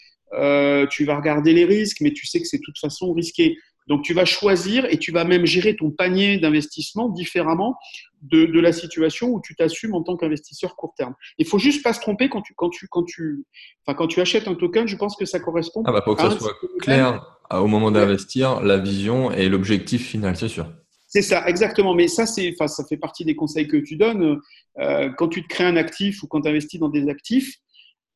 tu 0.90 1.04
vas 1.04 1.16
regarder 1.16 1.52
les 1.52 1.64
risques, 1.64 2.00
mais 2.00 2.12
tu 2.12 2.26
sais 2.26 2.40
que 2.40 2.46
c'est 2.46 2.58
de 2.58 2.62
toute 2.64 2.78
façon 2.78 3.12
risqué. 3.12 3.56
Donc, 3.90 4.02
tu 4.02 4.14
vas 4.14 4.24
choisir 4.24 4.86
et 4.88 4.98
tu 4.98 5.10
vas 5.10 5.24
même 5.24 5.44
gérer 5.44 5.74
ton 5.74 5.90
panier 5.90 6.38
d'investissement 6.38 7.08
différemment 7.08 7.74
de, 8.22 8.46
la 8.60 8.72
situation 8.72 9.30
où 9.30 9.40
tu 9.42 9.56
t'assumes 9.56 9.96
en 9.96 10.02
tant 10.04 10.16
qu'investisseur 10.16 10.76
court 10.76 10.94
terme. 10.96 11.14
Il 11.38 11.46
faut 11.46 11.58
juste 11.58 11.82
pas 11.82 11.92
se 11.92 12.00
tromper 12.00 12.28
quand 12.28 12.40
tu, 12.40 12.54
quand 12.54 12.70
tu, 12.70 12.86
quand 12.88 13.02
tu, 13.02 13.44
enfin, 13.84 13.96
quand 13.96 14.06
tu 14.06 14.20
achètes 14.20 14.46
un 14.46 14.54
token, 14.54 14.86
je 14.86 14.94
pense 14.94 15.16
que 15.16 15.24
ça 15.24 15.40
correspond. 15.40 15.82
Ah 15.86 15.92
bah 15.92 16.02
pour 16.02 16.14
que 16.14 16.22
ça 16.22 16.30
soit 16.30 16.54
clair 16.80 17.20
au 17.50 17.66
moment 17.66 17.90
d'investir, 17.90 18.60
la 18.60 18.78
vision 18.78 19.32
et 19.32 19.48
l'objectif 19.48 20.06
final, 20.06 20.36
c'est 20.36 20.48
sûr. 20.48 20.72
C'est 21.08 21.22
ça, 21.22 21.48
exactement. 21.48 21.92
Mais 21.92 22.06
ça, 22.06 22.26
c'est, 22.26 22.54
enfin, 22.54 22.68
ça 22.68 22.84
fait 22.88 22.96
partie 22.96 23.24
des 23.24 23.34
conseils 23.34 23.66
que 23.66 23.76
tu 23.76 23.96
donnes. 23.96 24.38
Euh, 24.78 25.10
quand 25.18 25.26
tu 25.26 25.42
te 25.42 25.48
crées 25.48 25.64
un 25.64 25.76
actif 25.76 26.22
ou 26.22 26.28
quand 26.28 26.42
tu 26.42 26.48
investis 26.48 26.78
dans 26.78 26.88
des 26.88 27.08
actifs, 27.08 27.56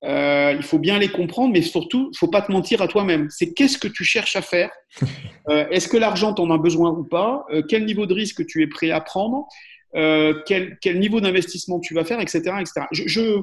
euh, 0.04 0.54
il 0.56 0.62
faut 0.62 0.78
bien 0.78 0.98
les 0.98 1.08
comprendre, 1.08 1.52
mais 1.52 1.62
surtout, 1.62 2.10
il 2.12 2.18
faut 2.18 2.28
pas 2.28 2.42
te 2.42 2.52
mentir 2.52 2.82
à 2.82 2.88
toi-même. 2.88 3.28
C'est 3.30 3.54
qu'est-ce 3.54 3.78
que 3.78 3.88
tu 3.88 4.04
cherches 4.04 4.36
à 4.36 4.42
faire? 4.42 4.70
Euh, 5.50 5.68
Est-ce 5.68 5.88
que 5.88 5.98
l'argent 5.98 6.32
t'en 6.32 6.50
a 6.50 6.56
besoin 6.56 6.90
ou 6.90 7.04
pas? 7.04 7.44
Euh, 7.50 7.60
Quel 7.68 7.84
niveau 7.84 8.06
de 8.06 8.14
risque 8.14 8.46
tu 8.46 8.62
es 8.62 8.66
prêt 8.66 8.90
à 8.90 9.02
prendre? 9.02 9.46
Quel, 9.92 10.78
niveau 10.98 11.20
d'investissement 11.20 11.80
tu 11.80 11.92
vas 11.92 12.02
faire, 12.02 12.18
etc., 12.18 12.38
etc. 12.60 12.86
Je, 12.90 13.42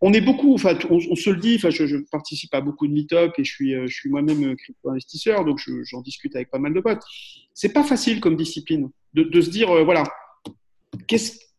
on 0.00 0.14
est 0.14 0.22
beaucoup, 0.22 0.54
enfin, 0.54 0.74
on, 0.88 1.14
se 1.14 1.28
le 1.28 1.36
dit. 1.36 1.56
Enfin, 1.56 1.68
je, 1.68 1.98
participe 2.10 2.54
à 2.54 2.62
beaucoup 2.62 2.86
de 2.86 2.94
meet-up 2.94 3.34
et 3.36 3.44
je 3.44 3.52
suis, 3.52 3.74
je 3.86 3.94
suis 3.94 4.08
moi-même 4.08 4.56
crypto-investisseur, 4.56 5.44
donc 5.44 5.60
j'en 5.84 6.00
discute 6.00 6.34
avec 6.34 6.50
pas 6.50 6.58
mal 6.58 6.72
de 6.72 6.80
potes. 6.80 7.02
C'est 7.52 7.74
pas 7.74 7.84
facile 7.84 8.18
comme 8.18 8.34
discipline 8.34 8.88
de, 9.12 9.24
de 9.24 9.40
se 9.42 9.50
dire, 9.50 9.84
voilà, 9.84 10.04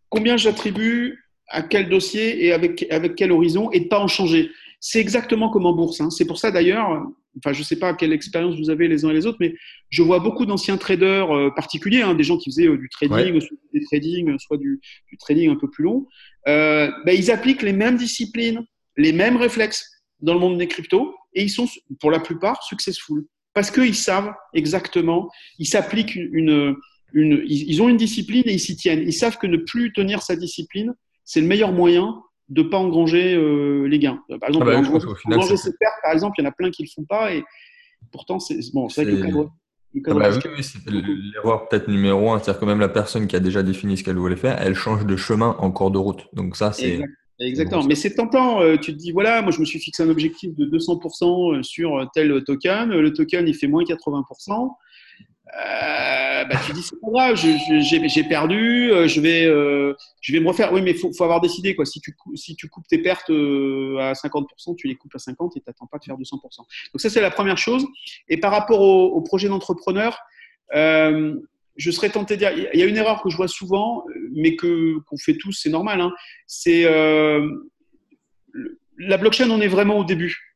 combien 0.10 0.36
j'attribue 0.36 1.24
à 1.54 1.62
quel 1.62 1.88
dossier 1.88 2.46
et 2.46 2.52
avec, 2.52 2.86
avec 2.90 3.16
quel 3.16 3.32
horizon 3.32 3.72
et 3.72 3.82
de 3.82 3.88
pas 3.88 4.00
en 4.00 4.08
changer. 4.08 4.50
C'est 4.80 5.00
exactement 5.00 5.50
comme 5.50 5.66
en 5.66 5.74
bourse. 5.74 6.02
Hein. 6.02 6.10
C'est 6.10 6.26
pour 6.26 6.38
ça 6.38 6.52
d'ailleurs, 6.52 7.06
enfin 7.38 7.54
je 7.54 7.60
ne 7.60 7.64
sais 7.64 7.78
pas 7.78 7.94
quelle 7.94 8.12
expérience 8.12 8.58
vous 8.58 8.70
avez 8.70 8.88
les 8.88 9.06
uns 9.06 9.12
et 9.12 9.14
les 9.14 9.26
autres, 9.26 9.38
mais 9.40 9.56
je 9.90 10.02
vois 10.02 10.20
beaucoup 10.20 10.46
d'anciens 10.46 10.78
traders 10.78 11.32
euh, 11.32 11.52
particuliers, 11.52 12.02
hein, 12.02 12.16
des 12.16 12.24
gens 12.24 12.38
qui 12.38 12.50
faisaient 12.50 12.68
euh, 12.68 12.78
du 12.78 12.90
trading, 12.90 13.40
soit 13.40 13.58
du 13.74 13.86
trading, 13.86 14.40
soit 14.40 14.58
du, 14.58 14.82
trading 15.20 15.52
un 15.52 15.56
peu 15.56 15.70
plus 15.70 15.84
long. 15.84 16.08
Euh, 16.48 16.92
ben, 17.06 17.16
ils 17.18 17.32
appliquent 17.32 17.62
les 17.62 17.74
mêmes 17.74 17.98
disciplines, 17.98 18.66
les 18.98 19.14
mêmes 19.14 19.38
réflexes 19.38 19.86
dans 20.22 20.34
le 20.34 20.40
monde 20.40 20.58
des 20.58 20.68
cryptos 20.68 21.14
et 21.34 21.44
ils 21.44 21.50
sont 21.50 21.68
pour 22.00 22.12
la 22.12 22.20
plupart 22.20 22.64
successful. 22.64 23.26
parce 23.54 23.70
qu'ils 23.70 23.96
savent 23.96 24.34
exactement, 24.54 25.30
ils 25.60 25.68
s'appliquent 25.68 26.16
une, 26.16 26.76
une, 27.14 27.44
ils 27.46 27.82
ont 27.82 27.90
une 27.90 27.98
discipline 27.98 28.44
et 28.48 28.54
ils 28.54 28.60
s'y 28.60 28.76
tiennent. 28.76 29.04
Ils 29.06 29.14
savent 29.14 29.38
que 29.38 29.48
ne 29.48 29.58
plus 29.58 29.94
tenir 29.94 30.24
sa 30.24 30.36
discipline, 30.36 30.94
c'est 31.26 31.42
le 31.42 31.48
meilleur 31.48 31.72
moyen 31.72 32.22
de 32.50 32.62
ne 32.62 32.68
pas 32.68 32.78
engranger 32.78 33.34
euh, 33.34 33.86
les 33.88 34.00
gains. 34.00 34.22
Par 34.40 34.50
exemple, 34.50 34.68
ah 34.70 34.82
bah 34.82 34.98
engranger, 35.26 35.58
ses 35.58 35.76
pertes, 35.78 35.96
par 36.04 36.14
exemple, 36.14 36.36
il 36.38 36.44
y 36.44 36.48
en 36.48 36.50
a 36.50 36.54
plein 36.54 36.70
qui 36.72 36.84
ne 36.84 36.88
le 36.88 36.92
font 36.94 37.06
pas 37.06 37.34
et 37.34 37.44
pourtant, 38.12 38.40
c'est 38.40 38.60
bon, 38.74 38.90
c'est 38.90 39.04
vrai 39.04 39.14
que 39.14 39.48
ah 40.08 40.14
bah 40.16 40.30
oui, 40.32 40.64
c'est 40.64 40.80
l'erreur 40.90 41.68
peut-être 41.68 41.88
numéro 41.88 42.32
un, 42.32 42.40
c'est-à-dire 42.40 42.60
que 42.60 42.66
même 42.66 42.80
la 42.80 42.90
personne 42.90 43.28
qui 43.28 43.36
a 43.36 43.40
déjà 43.40 43.62
défini 43.62 43.96
ce 43.96 44.04
qu'elle 44.04 44.18
voulait 44.18 44.36
faire, 44.36 44.60
elle 44.60 44.74
change 44.74 45.06
de 45.06 45.16
chemin 45.16 45.56
en 45.60 45.72
cours 45.72 45.92
de 45.92 46.00
route. 46.00 46.28
Donc 46.34 46.56
ça, 46.56 46.72
c'est 46.74 47.00
Exactement. 47.40 47.84
Mais 47.84 47.96
c'est 47.96 48.14
tentant. 48.14 48.62
Euh, 48.62 48.78
tu 48.78 48.94
te 48.94 48.98
dis, 48.98 49.12
voilà, 49.12 49.42
moi, 49.42 49.52
je 49.52 49.60
me 49.60 49.66
suis 49.66 49.80
fixé 49.80 50.04
un 50.04 50.10
objectif 50.10 50.56
de 50.56 50.66
200% 50.66 51.58
euh, 51.58 51.64
sur 51.64 52.10
tel 52.14 52.44
token. 52.44 52.90
Le 52.90 53.12
token, 53.12 53.48
il 53.48 53.56
fait 53.56 53.68
moins 53.68 53.84
80%. 53.84 54.70
Euh, 55.60 56.46
bah, 56.46 56.56
tu 56.66 56.74
dis, 56.74 56.82
c'est 56.82 57.00
pas 57.00 57.10
grave, 57.12 57.36
j'ai 57.36 58.24
perdu, 58.24 58.90
je 59.08 59.22
vais, 59.22 59.44
je 60.22 60.34
vais 60.34 60.40
me 60.40 60.48
refaire. 60.48 60.74
Oui, 60.74 60.82
mais 60.82 60.94
faut, 60.94 61.12
faut, 61.14 61.24
avoir 61.24 61.42
décidé. 61.42 61.76
Quoi. 61.76 61.86
Si, 61.86 62.02
tu, 62.02 62.16
si 62.36 62.56
tu 62.56 62.68
coupes 62.70 62.88
tes 62.88 62.98
pertes 62.98 63.30
à 63.30 64.14
50%, 64.14 64.76
tu 64.76 64.88
les 64.88 64.96
coupes 64.96 65.14
à 65.16 65.20
50% 65.20 65.52
et 65.56 65.60
tu 65.60 65.64
n'attends 65.68 65.86
pas 65.86 66.00
de 66.00 66.04
faire 66.06 66.18
200%. 66.18 66.42
Donc, 66.42 66.68
ça, 66.96 67.10
c'est 67.10 67.22
la 67.22 67.32
première 67.32 67.58
chose. 67.58 67.86
Et 68.30 68.38
par 68.38 68.52
rapport 68.52 68.82
au, 68.82 69.10
au 69.10 69.22
projet 69.22 69.48
d'entrepreneur, 69.48 70.18
je 71.76 71.92
serais 71.92 72.10
tenté 72.10 72.36
de 72.36 72.40
dire, 72.40 72.52
il 72.74 72.80
y 72.80 72.84
a 72.84 72.86
une 72.86 72.98
erreur 72.98 73.22
que 73.22 73.30
je 73.30 73.38
vois 73.38 73.48
souvent, 73.48 74.06
mais 74.32 74.56
que 74.56 75.00
qu'on 75.08 75.18
fait 75.18 75.38
tous, 75.38 75.52
c'est 75.52 75.70
normal. 75.70 76.02
Hein. 76.02 76.12
c'est 76.46 76.86
euh, 76.86 77.48
la 78.98 79.18
blockchain, 79.18 79.50
on 79.50 79.62
est 79.62 79.68
vraiment 79.68 79.98
au 79.98 80.04
début. 80.04 80.53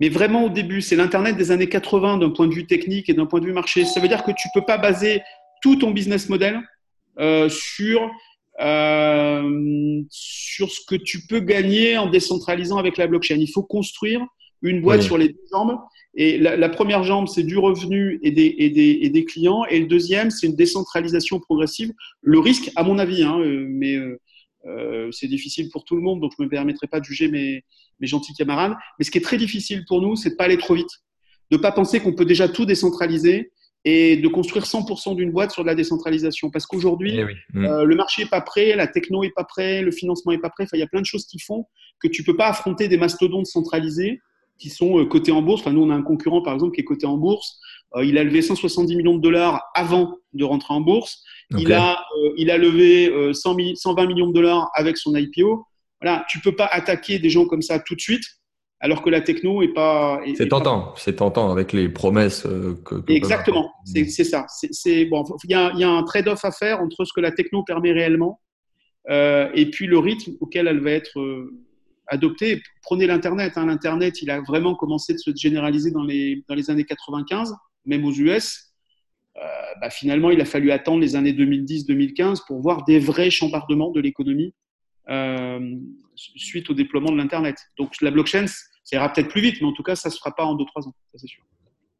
Mais 0.00 0.08
vraiment 0.08 0.44
au 0.44 0.48
début, 0.48 0.80
c'est 0.80 0.96
l'Internet 0.96 1.36
des 1.36 1.50
années 1.50 1.68
80 1.68 2.18
d'un 2.18 2.30
point 2.30 2.46
de 2.46 2.54
vue 2.54 2.66
technique 2.66 3.08
et 3.08 3.14
d'un 3.14 3.26
point 3.26 3.40
de 3.40 3.46
vue 3.46 3.52
marché. 3.52 3.84
Ça 3.84 4.00
veut 4.00 4.08
dire 4.08 4.22
que 4.22 4.30
tu 4.30 4.48
peux 4.54 4.64
pas 4.64 4.78
baser 4.78 5.22
tout 5.62 5.76
ton 5.76 5.90
business 5.90 6.28
model 6.28 6.60
euh, 7.18 7.48
sur 7.48 8.08
euh, 8.60 10.02
sur 10.10 10.70
ce 10.70 10.80
que 10.86 10.96
tu 10.96 11.26
peux 11.26 11.40
gagner 11.40 11.96
en 11.96 12.08
décentralisant 12.08 12.76
avec 12.76 12.96
la 12.96 13.06
blockchain. 13.06 13.36
Il 13.36 13.50
faut 13.50 13.62
construire 13.62 14.24
une 14.62 14.80
boîte 14.80 15.02
sur 15.02 15.16
les 15.16 15.28
deux 15.28 15.44
jambes 15.52 15.78
et 16.14 16.36
la, 16.38 16.68
première 16.68 17.04
jambe, 17.04 17.28
c'est 17.28 17.44
du 17.44 17.58
revenu 17.58 18.18
et 18.24 18.32
des, 18.32 18.52
et, 18.58 18.70
des, 18.70 18.98
et 19.02 19.08
des, 19.08 19.24
clients. 19.24 19.64
Et 19.70 19.78
le 19.78 19.86
deuxième, 19.86 20.30
c'est 20.30 20.48
une 20.48 20.56
décentralisation 20.56 21.38
progressive. 21.38 21.92
Le 22.22 22.40
risque, 22.40 22.72
à 22.74 22.82
mon 22.82 22.98
avis, 22.98 23.22
hein, 23.22 23.38
euh, 23.38 23.66
mais 23.68 23.96
euh, 24.68 25.06
euh, 25.08 25.12
c'est 25.12 25.28
difficile 25.28 25.68
pour 25.70 25.84
tout 25.84 25.96
le 25.96 26.02
monde, 26.02 26.20
donc 26.20 26.32
je 26.36 26.42
ne 26.42 26.46
me 26.46 26.50
permettrai 26.50 26.86
pas 26.86 27.00
de 27.00 27.04
juger 27.04 27.28
mes, 27.28 27.64
mes, 28.00 28.06
gentils 28.06 28.34
camarades. 28.34 28.74
Mais 28.98 29.04
ce 29.04 29.10
qui 29.10 29.18
est 29.18 29.22
très 29.22 29.36
difficile 29.36 29.84
pour 29.86 30.00
nous, 30.00 30.16
c'est 30.16 30.30
de 30.30 30.34
pas 30.36 30.44
aller 30.44 30.58
trop 30.58 30.74
vite, 30.74 30.90
de 31.50 31.56
pas 31.56 31.72
penser 31.72 32.00
qu'on 32.00 32.14
peut 32.14 32.24
déjà 32.24 32.48
tout 32.48 32.64
décentraliser 32.64 33.52
et 33.84 34.16
de 34.16 34.28
construire 34.28 34.64
100% 34.64 35.16
d'une 35.16 35.30
boîte 35.30 35.52
sur 35.52 35.62
de 35.62 35.68
la 35.68 35.74
décentralisation. 35.74 36.50
Parce 36.50 36.66
qu'aujourd'hui, 36.66 37.18
eh 37.18 37.24
mm. 37.58 37.82
le 37.82 37.96
marché 37.96 38.24
n'est 38.24 38.28
pas 38.28 38.40
prêt, 38.40 38.74
la 38.76 38.86
techno 38.86 39.22
n'est 39.22 39.30
pas 39.30 39.44
prêt, 39.44 39.82
le 39.82 39.92
financement 39.92 40.32
n'est 40.32 40.38
pas 40.38 40.50
prêt. 40.50 40.64
Enfin, 40.64 40.76
il 40.76 40.80
y 40.80 40.84
a 40.84 40.88
plein 40.88 41.00
de 41.00 41.06
choses 41.06 41.26
qui 41.26 41.38
font 41.38 41.66
que 42.00 42.08
tu 42.08 42.22
peux 42.22 42.36
pas 42.36 42.48
affronter 42.48 42.88
des 42.88 42.96
mastodontes 42.96 43.46
centralisés 43.46 44.20
qui 44.58 44.70
sont 44.70 44.98
euh, 44.98 45.06
cotés 45.06 45.32
en 45.32 45.42
bourse. 45.42 45.60
Enfin, 45.60 45.72
nous, 45.72 45.82
on 45.82 45.90
a 45.90 45.94
un 45.94 46.02
concurrent, 46.02 46.42
par 46.42 46.54
exemple, 46.54 46.74
qui 46.74 46.80
est 46.80 46.84
coté 46.84 47.06
en 47.06 47.16
bourse. 47.16 47.58
Euh, 47.94 48.04
il 48.04 48.18
a 48.18 48.24
levé 48.24 48.42
170 48.42 48.96
millions 48.96 49.14
de 49.14 49.22
dollars 49.22 49.62
avant 49.74 50.18
de 50.32 50.44
rentrer 50.44 50.74
en 50.74 50.80
bourse. 50.80 51.22
Il, 51.56 51.72
a, 51.72 51.92
euh, 51.92 52.32
il 52.36 52.50
a 52.50 52.58
levé 52.58 53.32
100 53.32 53.56
120 53.74 54.06
millions 54.06 54.28
de 54.28 54.34
dollars 54.34 54.70
avec 54.74 54.96
son 54.98 55.14
IPO. 55.16 55.64
Voilà, 56.00 56.24
tu 56.28 56.40
peux 56.40 56.54
pas 56.54 56.66
attaquer 56.66 57.18
des 57.18 57.30
gens 57.30 57.46
comme 57.46 57.62
ça 57.62 57.78
tout 57.78 57.94
de 57.94 58.00
suite, 58.00 58.22
alors 58.80 59.02
que 59.02 59.10
la 59.10 59.20
techno 59.20 59.62
est 59.62 59.72
pas. 59.72 60.20
C'est 60.36 60.48
tentant, 60.48 60.94
c'est 60.96 61.16
tentant 61.16 61.50
avec 61.50 61.72
les 61.72 61.88
promesses 61.88 62.42
que. 62.84 63.10
Exactement, 63.10 63.72
c'est 63.84 64.24
ça. 64.24 64.46
C'est 64.48 65.06
bon, 65.06 65.24
il 65.44 65.50
y 65.50 65.54
a, 65.54 65.72
y 65.74 65.84
a, 65.84 65.90
un 65.90 66.02
trade-off 66.02 66.44
à 66.44 66.52
faire 66.52 66.80
entre 66.80 67.04
ce 67.04 67.12
que 67.14 67.20
la 67.20 67.32
techno 67.32 67.64
permet 67.64 67.92
réellement 67.92 68.40
et 69.08 69.70
puis 69.72 69.86
le 69.86 69.98
rythme 69.98 70.32
auquel 70.40 70.68
elle 70.68 70.80
va 70.80 70.90
être 70.90 71.18
adopté. 72.08 72.62
Prenez 72.82 73.06
l'Internet. 73.06 73.52
Hein. 73.56 73.66
L'Internet, 73.66 74.20
il 74.22 74.30
a 74.30 74.40
vraiment 74.40 74.74
commencé 74.74 75.12
de 75.12 75.18
se 75.18 75.30
généraliser 75.34 75.90
dans 75.90 76.02
les, 76.02 76.42
dans 76.48 76.54
les 76.54 76.70
années 76.70 76.84
95, 76.84 77.54
même 77.86 78.04
aux 78.04 78.12
US. 78.12 78.67
Euh, 79.38 79.46
bah, 79.80 79.90
finalement, 79.90 80.30
il 80.30 80.40
a 80.40 80.44
fallu 80.44 80.70
attendre 80.70 81.00
les 81.00 81.16
années 81.16 81.32
2010-2015 81.32 82.46
pour 82.46 82.60
voir 82.60 82.84
des 82.84 82.98
vrais 82.98 83.30
chambardements 83.30 83.90
de 83.90 84.00
l'économie 84.00 84.54
euh, 85.10 85.76
suite 86.14 86.68
au 86.70 86.74
déploiement 86.74 87.12
de 87.12 87.16
l'Internet. 87.16 87.56
Donc 87.78 87.92
la 88.00 88.10
blockchain, 88.10 88.46
ça 88.46 88.96
ira 88.96 89.12
peut-être 89.12 89.28
plus 89.28 89.40
vite, 89.40 89.56
mais 89.60 89.66
en 89.66 89.72
tout 89.72 89.82
cas, 89.82 89.94
ça 89.94 90.08
ne 90.08 90.12
se 90.12 90.18
fera 90.18 90.34
pas 90.34 90.44
en 90.44 90.56
2-3 90.56 90.88
ans, 90.88 90.94
ça 91.12 91.18
c'est 91.18 91.28
sûr. 91.28 91.42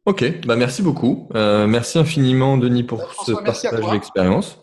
Ok, 0.05 0.47
bah 0.47 0.57
merci 0.57 0.83
beaucoup. 0.83 1.29
Euh, 1.35 1.67
merci 1.67 1.99
infiniment, 1.99 2.57
Denis, 2.57 2.83
pour 2.83 3.13
ce 3.25 3.33
partage 3.33 3.91
d'expérience. 3.93 4.59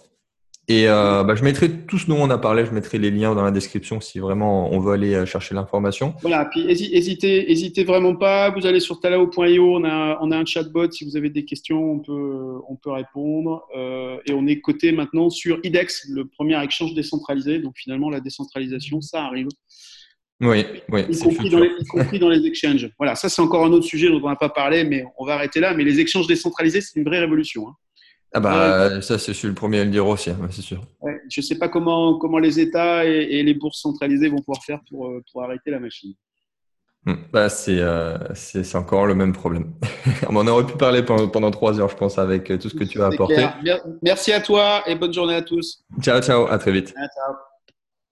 Et 0.68 0.88
euh, 0.88 1.24
bah, 1.24 1.36
je 1.36 1.44
mettrai 1.44 1.70
tout 1.70 2.00
ce 2.00 2.08
dont 2.08 2.18
on 2.20 2.30
a 2.32 2.40
parlé, 2.40 2.66
je 2.66 2.72
mettrai 2.72 2.98
les 2.98 3.12
liens 3.12 3.36
dans 3.36 3.44
la 3.44 3.52
description 3.52 4.02
si 4.02 4.18
vraiment 4.18 4.72
on 4.74 4.80
veut 4.80 4.94
aller 4.94 5.14
euh, 5.14 5.26
chercher 5.26 5.54
l'information. 5.54 6.16
Voilà, 6.22 6.46
puis 6.46 6.66
hésitez, 6.68 7.52
hésitez 7.52 7.84
vraiment 7.84 8.16
pas. 8.16 8.50
Vous 8.50 8.66
allez 8.66 8.80
sur 8.80 9.00
talao.io, 9.00 9.76
on 9.76 9.84
a, 9.84 10.18
on 10.22 10.32
a 10.32 10.38
un 10.38 10.46
chatbot. 10.46 10.90
Si 10.90 11.06
vous 11.06 11.18
avez 11.18 11.30
des 11.30 11.46
questions, 11.46 11.92
on 11.92 12.00
peut, 12.00 12.56
on 12.68 12.76
peut 12.78 12.90
répondre. 12.90 13.64
Euh, 13.78 14.18
et 14.26 14.34
on 14.34 14.48
est 14.48 14.60
coté 14.60 14.92
maintenant 14.92 15.30
sur 15.30 15.60
IDEX, 15.64 16.08
le 16.10 16.26
premier 16.26 16.64
échange 16.64 16.96
décentralisé. 16.96 17.60
Donc 17.60 17.74
finalement, 17.78 18.10
la 18.10 18.20
décentralisation, 18.20 19.02
ça 19.02 19.24
arrive. 19.24 19.48
Oui, 20.42 20.66
oui. 20.90 21.02
Y 21.10 21.20
compris, 21.20 21.50
dans 21.50 21.60
les, 21.60 21.70
y 21.80 21.86
compris 21.86 22.20
dans 22.20 22.30
les 22.30 22.44
exchanges. 22.46 22.90
Voilà, 22.98 23.16
ça 23.16 23.30
c'est 23.30 23.42
encore 23.42 23.66
un 23.66 23.72
autre 23.72 23.86
sujet 23.86 24.10
dont 24.10 24.20
on 24.22 24.30
n'a 24.30 24.36
pas 24.36 24.50
parlé, 24.50 24.84
mais 24.84 25.06
on 25.18 25.26
va 25.26 25.36
arrêter 25.36 25.60
là. 25.60 25.76
Mais 25.76 25.84
les 25.84 26.00
échanges 26.00 26.28
décentralisés, 26.28 26.82
c'est 26.82 27.00
une 27.00 27.06
vraie 27.06 27.20
révolution. 27.20 27.70
Hein. 27.70 27.76
Ah 28.34 28.40
bah 28.40 29.02
ça 29.02 29.18
c'est 29.18 29.42
le 29.44 29.54
premier 29.54 29.80
à 29.80 29.86
le 29.86 29.92
dire 29.92 30.06
aussi, 30.08 30.30
hein, 30.30 30.38
c'est 30.52 30.62
sûr. 30.62 30.82
je 31.30 31.40
ne 31.40 31.46
sais 31.46 31.58
pas 31.58 31.70
comment, 31.70 32.18
comment 32.18 32.38
les 32.38 32.60
États 32.60 33.06
et, 33.06 33.44
les 33.44 33.54
bourses 33.54 33.82
centralisées 33.82 34.28
vont 34.28 34.40
pouvoir 34.40 34.64
faire 34.64 34.82
pour, 34.90 35.08
euh, 35.08 35.24
pour 35.32 35.44
arrêter 35.44 35.72
la 35.72 35.80
machine. 35.80 36.14
Hmm. 37.06 37.14
Bah, 37.32 37.48
euh, 37.68 38.18
c'est 38.34 38.76
encore 38.76 39.06
le 39.06 39.14
même 39.14 39.32
problème. 39.32 39.74
On 40.30 40.48
aurait 40.48 40.66
pu 40.66 40.76
parler 40.76 41.04
pendant, 41.04 41.52
trois 41.52 41.80
heures, 41.80 41.90
je 41.90 41.96
pense, 41.96 42.18
avec 42.18 42.50
euh, 42.50 42.58
tout 42.58 42.70
ce 42.70 42.76
que 42.76 42.84
tu 42.84 43.02
as 43.02 43.08
apporté. 43.08 43.46
Merci 44.02 44.34
à 44.34 44.42
toi 44.42 44.82
et 44.88 44.96
bonne 44.96 45.14
journée 45.14 45.36
à 45.36 45.44
tous. 45.44 45.84
Ciao, 46.02 46.20
ciao, 46.22 46.48
à 46.48 46.58
très 46.58 46.72
vite. 46.72 46.90
ciao. 46.90 47.36